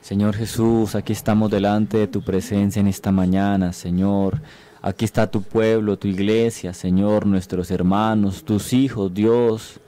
Señor 0.01 0.35
Jesús, 0.35 0.97
aquí 0.97 1.13
estamos 1.13 1.49
delante 1.49 1.99
de 1.99 2.09
tu 2.09 2.21
presencia 2.21 2.81
en 2.81 2.89
esta 2.89 3.13
mañana, 3.13 3.73
Señor. 3.73 4.43
Aquí 4.81 5.05
está 5.05 5.31
tu 5.31 5.43
pueblo, 5.43 5.97
tu 5.97 6.09
iglesia, 6.09 6.75
Señor, 6.75 7.25
nuestros 7.25 7.71
hermanos, 7.71 8.43
tus 8.43 8.73
hijos, 8.73 9.15
Dios. 9.15 9.79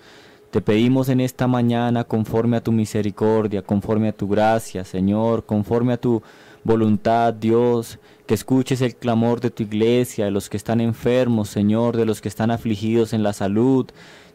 Te 0.54 0.60
pedimos 0.60 1.08
en 1.08 1.18
esta 1.18 1.48
mañana, 1.48 2.04
conforme 2.04 2.56
a 2.56 2.62
tu 2.62 2.70
misericordia, 2.70 3.62
conforme 3.62 4.10
a 4.10 4.12
tu 4.12 4.28
gracia, 4.28 4.84
Señor, 4.84 5.44
conforme 5.44 5.94
a 5.94 5.96
tu 5.96 6.22
voluntad, 6.62 7.34
Dios, 7.34 7.98
que 8.24 8.34
escuches 8.34 8.80
el 8.80 8.94
clamor 8.94 9.40
de 9.40 9.50
tu 9.50 9.64
iglesia, 9.64 10.26
de 10.26 10.30
los 10.30 10.48
que 10.48 10.56
están 10.56 10.80
enfermos, 10.80 11.48
Señor, 11.48 11.96
de 11.96 12.06
los 12.06 12.20
que 12.20 12.28
están 12.28 12.52
afligidos 12.52 13.12
en 13.12 13.24
la 13.24 13.32
salud, 13.32 13.86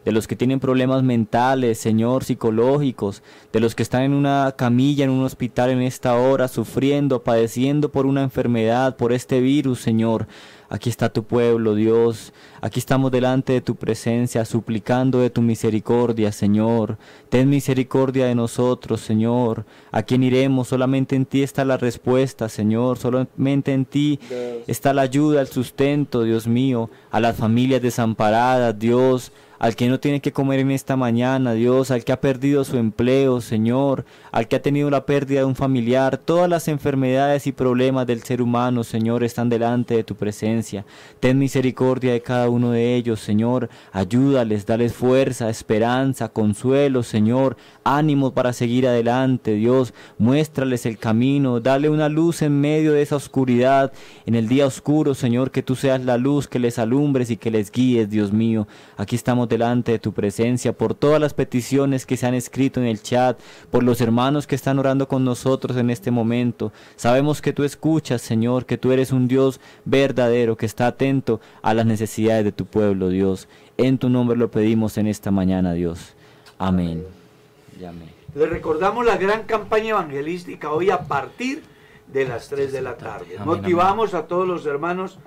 de 0.04 0.12
los 0.12 0.26
que 0.26 0.36
tienen 0.36 0.60
problemas 0.60 1.02
mentales, 1.02 1.78
Señor, 1.78 2.24
psicológicos, 2.24 3.22
de 3.52 3.60
los 3.60 3.74
que 3.74 3.82
están 3.82 4.02
en 4.02 4.14
una 4.14 4.54
camilla, 4.56 5.04
en 5.04 5.10
un 5.10 5.24
hospital 5.24 5.70
en 5.70 5.82
esta 5.82 6.14
hora, 6.14 6.48
sufriendo, 6.48 7.22
padeciendo 7.22 7.90
por 7.90 8.06
una 8.06 8.22
enfermedad, 8.22 8.96
por 8.96 9.12
este 9.12 9.40
virus, 9.40 9.80
Señor. 9.80 10.26
Aquí 10.72 10.88
está 10.88 11.12
tu 11.12 11.24
pueblo, 11.24 11.74
Dios. 11.74 12.32
Aquí 12.60 12.78
estamos 12.78 13.10
delante 13.10 13.52
de 13.52 13.60
tu 13.60 13.74
presencia, 13.74 14.44
suplicando 14.44 15.18
de 15.18 15.28
tu 15.28 15.42
misericordia, 15.42 16.30
Señor. 16.30 16.96
Ten 17.28 17.50
misericordia 17.50 18.26
de 18.26 18.36
nosotros, 18.36 19.00
Señor. 19.00 19.64
¿A 19.90 20.04
quién 20.04 20.22
iremos? 20.22 20.68
Solamente 20.68 21.16
en 21.16 21.26
ti 21.26 21.42
está 21.42 21.64
la 21.64 21.76
respuesta, 21.76 22.48
Señor. 22.48 22.98
Solamente 22.98 23.72
en 23.72 23.84
ti 23.84 24.20
está 24.68 24.94
la 24.94 25.02
ayuda, 25.02 25.40
el 25.40 25.48
sustento, 25.48 26.22
Dios 26.22 26.46
mío. 26.46 26.88
A 27.10 27.18
las 27.18 27.36
familias 27.36 27.82
desamparadas, 27.82 28.78
Dios 28.78 29.32
al 29.60 29.76
que 29.76 29.90
no 29.90 30.00
tiene 30.00 30.20
que 30.20 30.32
comer 30.32 30.58
en 30.60 30.70
esta 30.70 30.96
mañana, 30.96 31.52
Dios, 31.52 31.90
al 31.90 32.02
que 32.02 32.12
ha 32.12 32.20
perdido 32.20 32.64
su 32.64 32.78
empleo, 32.78 33.42
Señor, 33.42 34.06
al 34.32 34.48
que 34.48 34.56
ha 34.56 34.62
tenido 34.62 34.88
la 34.88 35.04
pérdida 35.04 35.40
de 35.40 35.44
un 35.44 35.54
familiar, 35.54 36.16
todas 36.16 36.48
las 36.48 36.66
enfermedades 36.66 37.46
y 37.46 37.52
problemas 37.52 38.06
del 38.06 38.22
ser 38.22 38.40
humano, 38.40 38.84
Señor, 38.84 39.22
están 39.22 39.50
delante 39.50 39.94
de 39.94 40.02
tu 40.02 40.14
presencia. 40.16 40.86
Ten 41.20 41.38
misericordia 41.38 42.12
de 42.12 42.22
cada 42.22 42.48
uno 42.48 42.70
de 42.70 42.94
ellos, 42.96 43.20
Señor, 43.20 43.68
ayúdales, 43.92 44.64
dales 44.64 44.94
fuerza, 44.94 45.50
esperanza, 45.50 46.30
consuelo, 46.30 47.02
Señor, 47.02 47.58
ánimo 47.84 48.32
para 48.32 48.54
seguir 48.54 48.88
adelante, 48.88 49.52
Dios, 49.52 49.92
muéstrales 50.16 50.86
el 50.86 50.96
camino, 50.96 51.60
dale 51.60 51.90
una 51.90 52.08
luz 52.08 52.40
en 52.40 52.58
medio 52.58 52.92
de 52.92 53.02
esa 53.02 53.16
oscuridad, 53.16 53.92
en 54.24 54.36
el 54.36 54.48
día 54.48 54.66
oscuro, 54.66 55.14
Señor, 55.14 55.50
que 55.50 55.62
tú 55.62 55.76
seas 55.76 56.02
la 56.02 56.16
luz 56.16 56.48
que 56.48 56.58
les 56.58 56.78
alumbres 56.78 57.30
y 57.30 57.36
que 57.36 57.50
les 57.50 57.70
guíes, 57.70 58.08
Dios 58.08 58.32
mío. 58.32 58.66
Aquí 58.96 59.16
estamos 59.16 59.49
delante 59.50 59.92
de 59.92 59.98
tu 59.98 60.14
presencia, 60.14 60.72
por 60.72 60.94
todas 60.94 61.20
las 61.20 61.34
peticiones 61.34 62.06
que 62.06 62.16
se 62.16 62.26
han 62.26 62.32
escrito 62.34 62.80
en 62.80 62.86
el 62.86 63.02
chat, 63.02 63.38
por 63.70 63.82
los 63.82 64.00
hermanos 64.00 64.46
que 64.46 64.54
están 64.54 64.78
orando 64.78 65.08
con 65.08 65.24
nosotros 65.24 65.76
en 65.76 65.90
este 65.90 66.10
momento. 66.10 66.72
Sabemos 66.96 67.42
que 67.42 67.52
tú 67.52 67.64
escuchas, 67.64 68.22
Señor, 68.22 68.64
que 68.64 68.78
tú 68.78 68.92
eres 68.92 69.12
un 69.12 69.28
Dios 69.28 69.60
verdadero, 69.84 70.56
que 70.56 70.64
está 70.64 70.86
atento 70.86 71.40
a 71.60 71.74
las 71.74 71.84
necesidades 71.84 72.44
de 72.44 72.52
tu 72.52 72.64
pueblo, 72.64 73.10
Dios. 73.10 73.48
En 73.76 73.98
tu 73.98 74.08
nombre 74.08 74.38
lo 74.38 74.50
pedimos 74.50 74.96
en 74.96 75.06
esta 75.06 75.30
mañana, 75.30 75.74
Dios. 75.74 76.14
Amén. 76.58 77.04
Y 77.78 77.84
amén. 77.84 78.10
Les 78.34 78.48
recordamos 78.48 79.04
la 79.04 79.16
gran 79.16 79.42
campaña 79.42 79.90
evangelística 79.90 80.70
hoy 80.70 80.90
a 80.90 81.00
partir 81.00 81.62
de 82.12 82.26
las 82.26 82.48
3 82.48 82.72
de 82.72 82.82
la 82.82 82.96
tarde. 82.96 83.38
Motivamos 83.44 84.14
a 84.14 84.26
todos 84.26 84.46
los 84.46 84.66
hermanos 84.66 85.18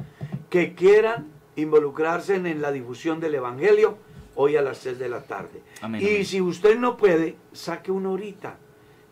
que 0.50 0.74
quieran 0.74 1.28
involucrarse 1.56 2.36
en 2.36 2.62
la 2.62 2.72
difusión 2.72 3.20
del 3.20 3.36
Evangelio 3.36 3.98
hoy 4.36 4.56
a 4.58 4.62
las 4.62 4.78
6 4.80 5.00
de 5.00 5.10
la 5.10 5.22
tarde. 5.24 5.62
Amén, 5.82 6.02
y 6.02 6.06
amén. 6.08 6.26
si 6.26 6.42
usted 6.42 6.78
no 6.78 6.98
puede, 6.98 7.36
saque 7.52 7.92
una 7.92 8.10
horita 8.10 8.58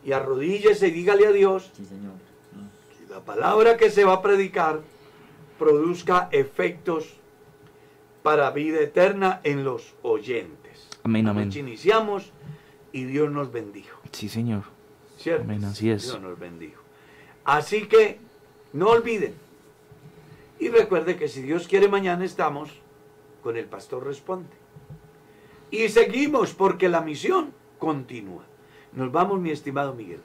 y 0.04 0.12
arrodíllese 0.14 0.88
y 0.88 0.92
dígale 0.92 1.28
a 1.28 1.32
Dios 1.32 1.72
Sí, 1.76 1.86
Señor. 1.86 2.14
que 3.08 3.14
la 3.14 3.20
palabra 3.22 3.78
que 3.78 3.90
se 3.90 4.04
va 4.04 4.14
a 4.14 4.22
predicar 4.22 4.82
produzca 5.60 6.28
efectos 6.32 7.14
para 8.24 8.50
vida 8.52 8.80
eterna 8.80 9.42
en 9.44 9.64
los 9.64 9.94
oyentes. 10.02 10.88
Amén, 11.04 11.28
amén. 11.28 11.52
Iniciamos 11.56 12.32
y 12.92 13.04
Dios 13.06 13.32
nos 13.32 13.52
bendijo. 13.52 14.00
Sí, 14.12 14.30
Señor. 14.30 14.64
¿Cierto? 15.18 15.44
Amén, 15.44 15.64
así 15.66 15.90
es. 15.90 16.04
Dios 16.04 16.22
nos 16.22 16.38
bendijo. 16.40 16.82
Así 17.44 17.88
que 17.88 18.20
no 18.74 18.90
olviden. 18.90 19.34
Y 20.60 20.70
recuerde 20.70 21.16
que 21.16 21.28
si 21.28 21.42
Dios 21.42 21.68
quiere 21.68 21.88
mañana 21.88 22.24
estamos 22.26 22.70
con 23.44 23.58
el 23.58 23.66
pastor 23.66 24.06
responde. 24.06 24.50
Y 25.72 25.88
seguimos 25.88 26.54
porque 26.54 26.90
la 26.90 27.02
misión 27.02 27.52
continúa. 27.80 28.44
Nos 28.94 29.12
vamos, 29.12 29.40
mi 29.40 29.52
estimado 29.52 29.94
Miguel. 29.94 30.20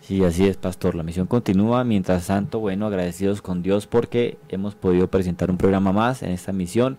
Sí, 0.00 0.24
así 0.24 0.46
es, 0.46 0.56
pastor. 0.56 0.94
La 0.94 1.02
misión 1.02 1.26
continúa. 1.26 1.84
Mientras 1.84 2.28
tanto, 2.28 2.60
bueno, 2.60 2.86
agradecidos 2.86 3.42
con 3.42 3.62
Dios 3.62 3.86
porque 3.86 4.38
hemos 4.48 4.74
podido 4.74 5.08
presentar 5.08 5.50
un 5.50 5.58
programa 5.58 5.92
más 5.92 6.22
en 6.22 6.30
esta 6.30 6.52
misión. 6.52 6.96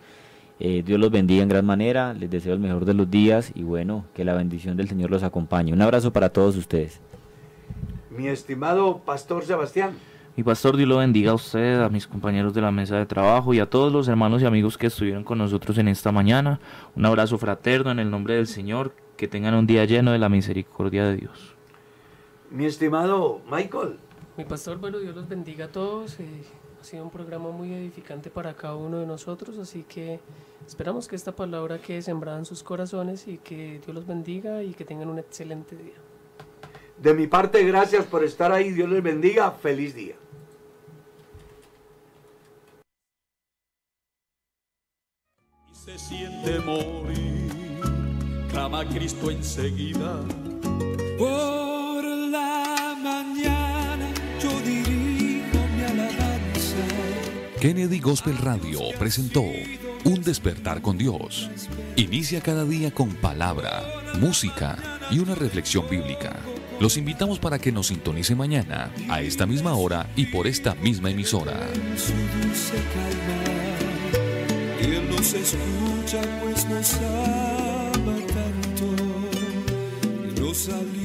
Eh, 0.59 0.83
Dios 0.85 0.99
los 0.99 1.09
bendiga 1.09 1.41
en 1.41 1.49
gran 1.49 1.65
manera. 1.65 2.13
Les 2.13 2.29
deseo 2.29 2.53
el 2.53 2.59
mejor 2.59 2.85
de 2.85 2.93
los 2.93 3.09
días 3.09 3.51
y 3.55 3.63
bueno, 3.63 4.05
que 4.13 4.23
la 4.23 4.35
bendición 4.35 4.77
del 4.77 4.87
Señor 4.87 5.09
los 5.09 5.23
acompañe. 5.23 5.73
Un 5.73 5.81
abrazo 5.81 6.13
para 6.13 6.29
todos 6.29 6.55
ustedes. 6.55 6.99
Mi 8.09 8.27
estimado 8.27 8.99
pastor 8.99 9.43
Sebastián. 9.43 9.95
Mi 10.37 10.43
pastor, 10.43 10.77
Dios 10.77 10.87
lo 10.87 10.97
bendiga 10.97 11.31
a 11.31 11.33
usted, 11.33 11.81
a 11.81 11.89
mis 11.89 12.05
compañeros 12.05 12.53
de 12.53 12.61
la 12.61 12.71
mesa 12.71 12.95
de 12.97 13.07
trabajo 13.07 13.55
y 13.55 13.59
a 13.59 13.67
todos 13.67 13.91
los 13.91 14.07
hermanos 14.07 14.39
y 14.43 14.45
amigos 14.45 14.77
que 14.77 14.85
estuvieron 14.85 15.23
con 15.23 15.39
nosotros 15.39 15.79
en 15.79 15.87
esta 15.87 16.11
mañana. 16.11 16.59
Un 16.95 17.07
abrazo 17.07 17.39
fraterno 17.39 17.89
en 17.89 17.97
el 17.97 18.11
nombre 18.11 18.35
del 18.35 18.45
Señor. 18.45 18.93
Que 19.17 19.27
tengan 19.27 19.55
un 19.55 19.65
día 19.65 19.83
lleno 19.85 20.11
de 20.11 20.19
la 20.19 20.29
misericordia 20.29 21.05
de 21.05 21.15
Dios. 21.15 21.55
Mi 22.51 22.65
estimado 22.65 23.41
Michael. 23.49 23.97
Mi 24.37 24.45
pastor, 24.45 24.77
bueno, 24.77 24.99
Dios 24.99 25.15
los 25.15 25.27
bendiga 25.27 25.65
a 25.65 25.69
todos. 25.69 26.19
eh, 26.19 26.43
ha 26.79 26.83
sido 26.83 27.03
un 27.03 27.09
programa 27.09 27.49
muy 27.49 27.73
edificante 27.73 28.29
para 28.29 28.53
cada 28.53 28.75
uno 28.75 28.99
de 28.99 29.07
nosotros, 29.07 29.57
así 29.57 29.85
que 29.89 30.19
esperamos 30.67 31.07
que 31.07 31.15
esta 31.15 31.35
palabra 31.35 31.79
quede 31.79 32.03
sembrada 32.03 32.37
en 32.37 32.45
sus 32.45 32.61
corazones 32.61 33.27
y 33.27 33.39
que 33.39 33.81
Dios 33.83 33.95
los 33.95 34.05
bendiga 34.05 34.61
y 34.61 34.75
que 34.75 34.85
tengan 34.85 35.09
un 35.09 35.17
excelente 35.17 35.75
día. 35.75 35.95
De 36.99 37.15
mi 37.15 37.25
parte, 37.25 37.63
gracias 37.63 38.05
por 38.05 38.23
estar 38.23 38.51
ahí. 38.51 38.69
Dios 38.71 38.87
les 38.87 39.01
bendiga. 39.01 39.49
Feliz 39.49 39.95
día. 39.95 40.15
Siente 45.95 46.59
morir, 46.59 47.49
clama 48.51 48.81
a 48.81 48.85
Cristo 48.85 49.31
enseguida. 49.31 50.21
Por 51.17 52.03
la 52.03 52.95
mañana 53.01 54.09
yo 54.41 54.49
dirijo 54.61 55.57
mi 55.75 55.83
alabanza. 55.83 56.77
Kennedy 57.61 57.99
Gospel 57.99 58.37
Radio 58.37 58.79
presentó 58.99 59.43
Un 60.03 60.23
despertar 60.23 60.81
con 60.81 60.97
Dios. 60.97 61.49
Inicia 61.95 62.41
cada 62.41 62.65
día 62.65 62.91
con 62.91 63.15
palabra, 63.15 63.83
música 64.19 64.77
y 65.09 65.19
una 65.19 65.35
reflexión 65.35 65.89
bíblica. 65.89 66.35
Los 66.79 66.97
invitamos 66.97 67.39
para 67.39 67.59
que 67.59 67.71
nos 67.71 67.87
sintonice 67.87 68.35
mañana 68.35 68.91
a 69.09 69.21
esta 69.21 69.45
misma 69.45 69.73
hora 69.73 70.11
y 70.15 70.27
por 70.27 70.47
esta 70.47 70.75
misma 70.75 71.09
emisora. 71.09 71.57
Él 74.79 75.09
nos 75.09 75.33
escucha 75.33 76.21
pues 76.41 76.65
nos 76.69 76.93
ama 76.93 78.15
tanto, 78.33 78.85
nos 80.41 80.69
habla. 80.69 80.96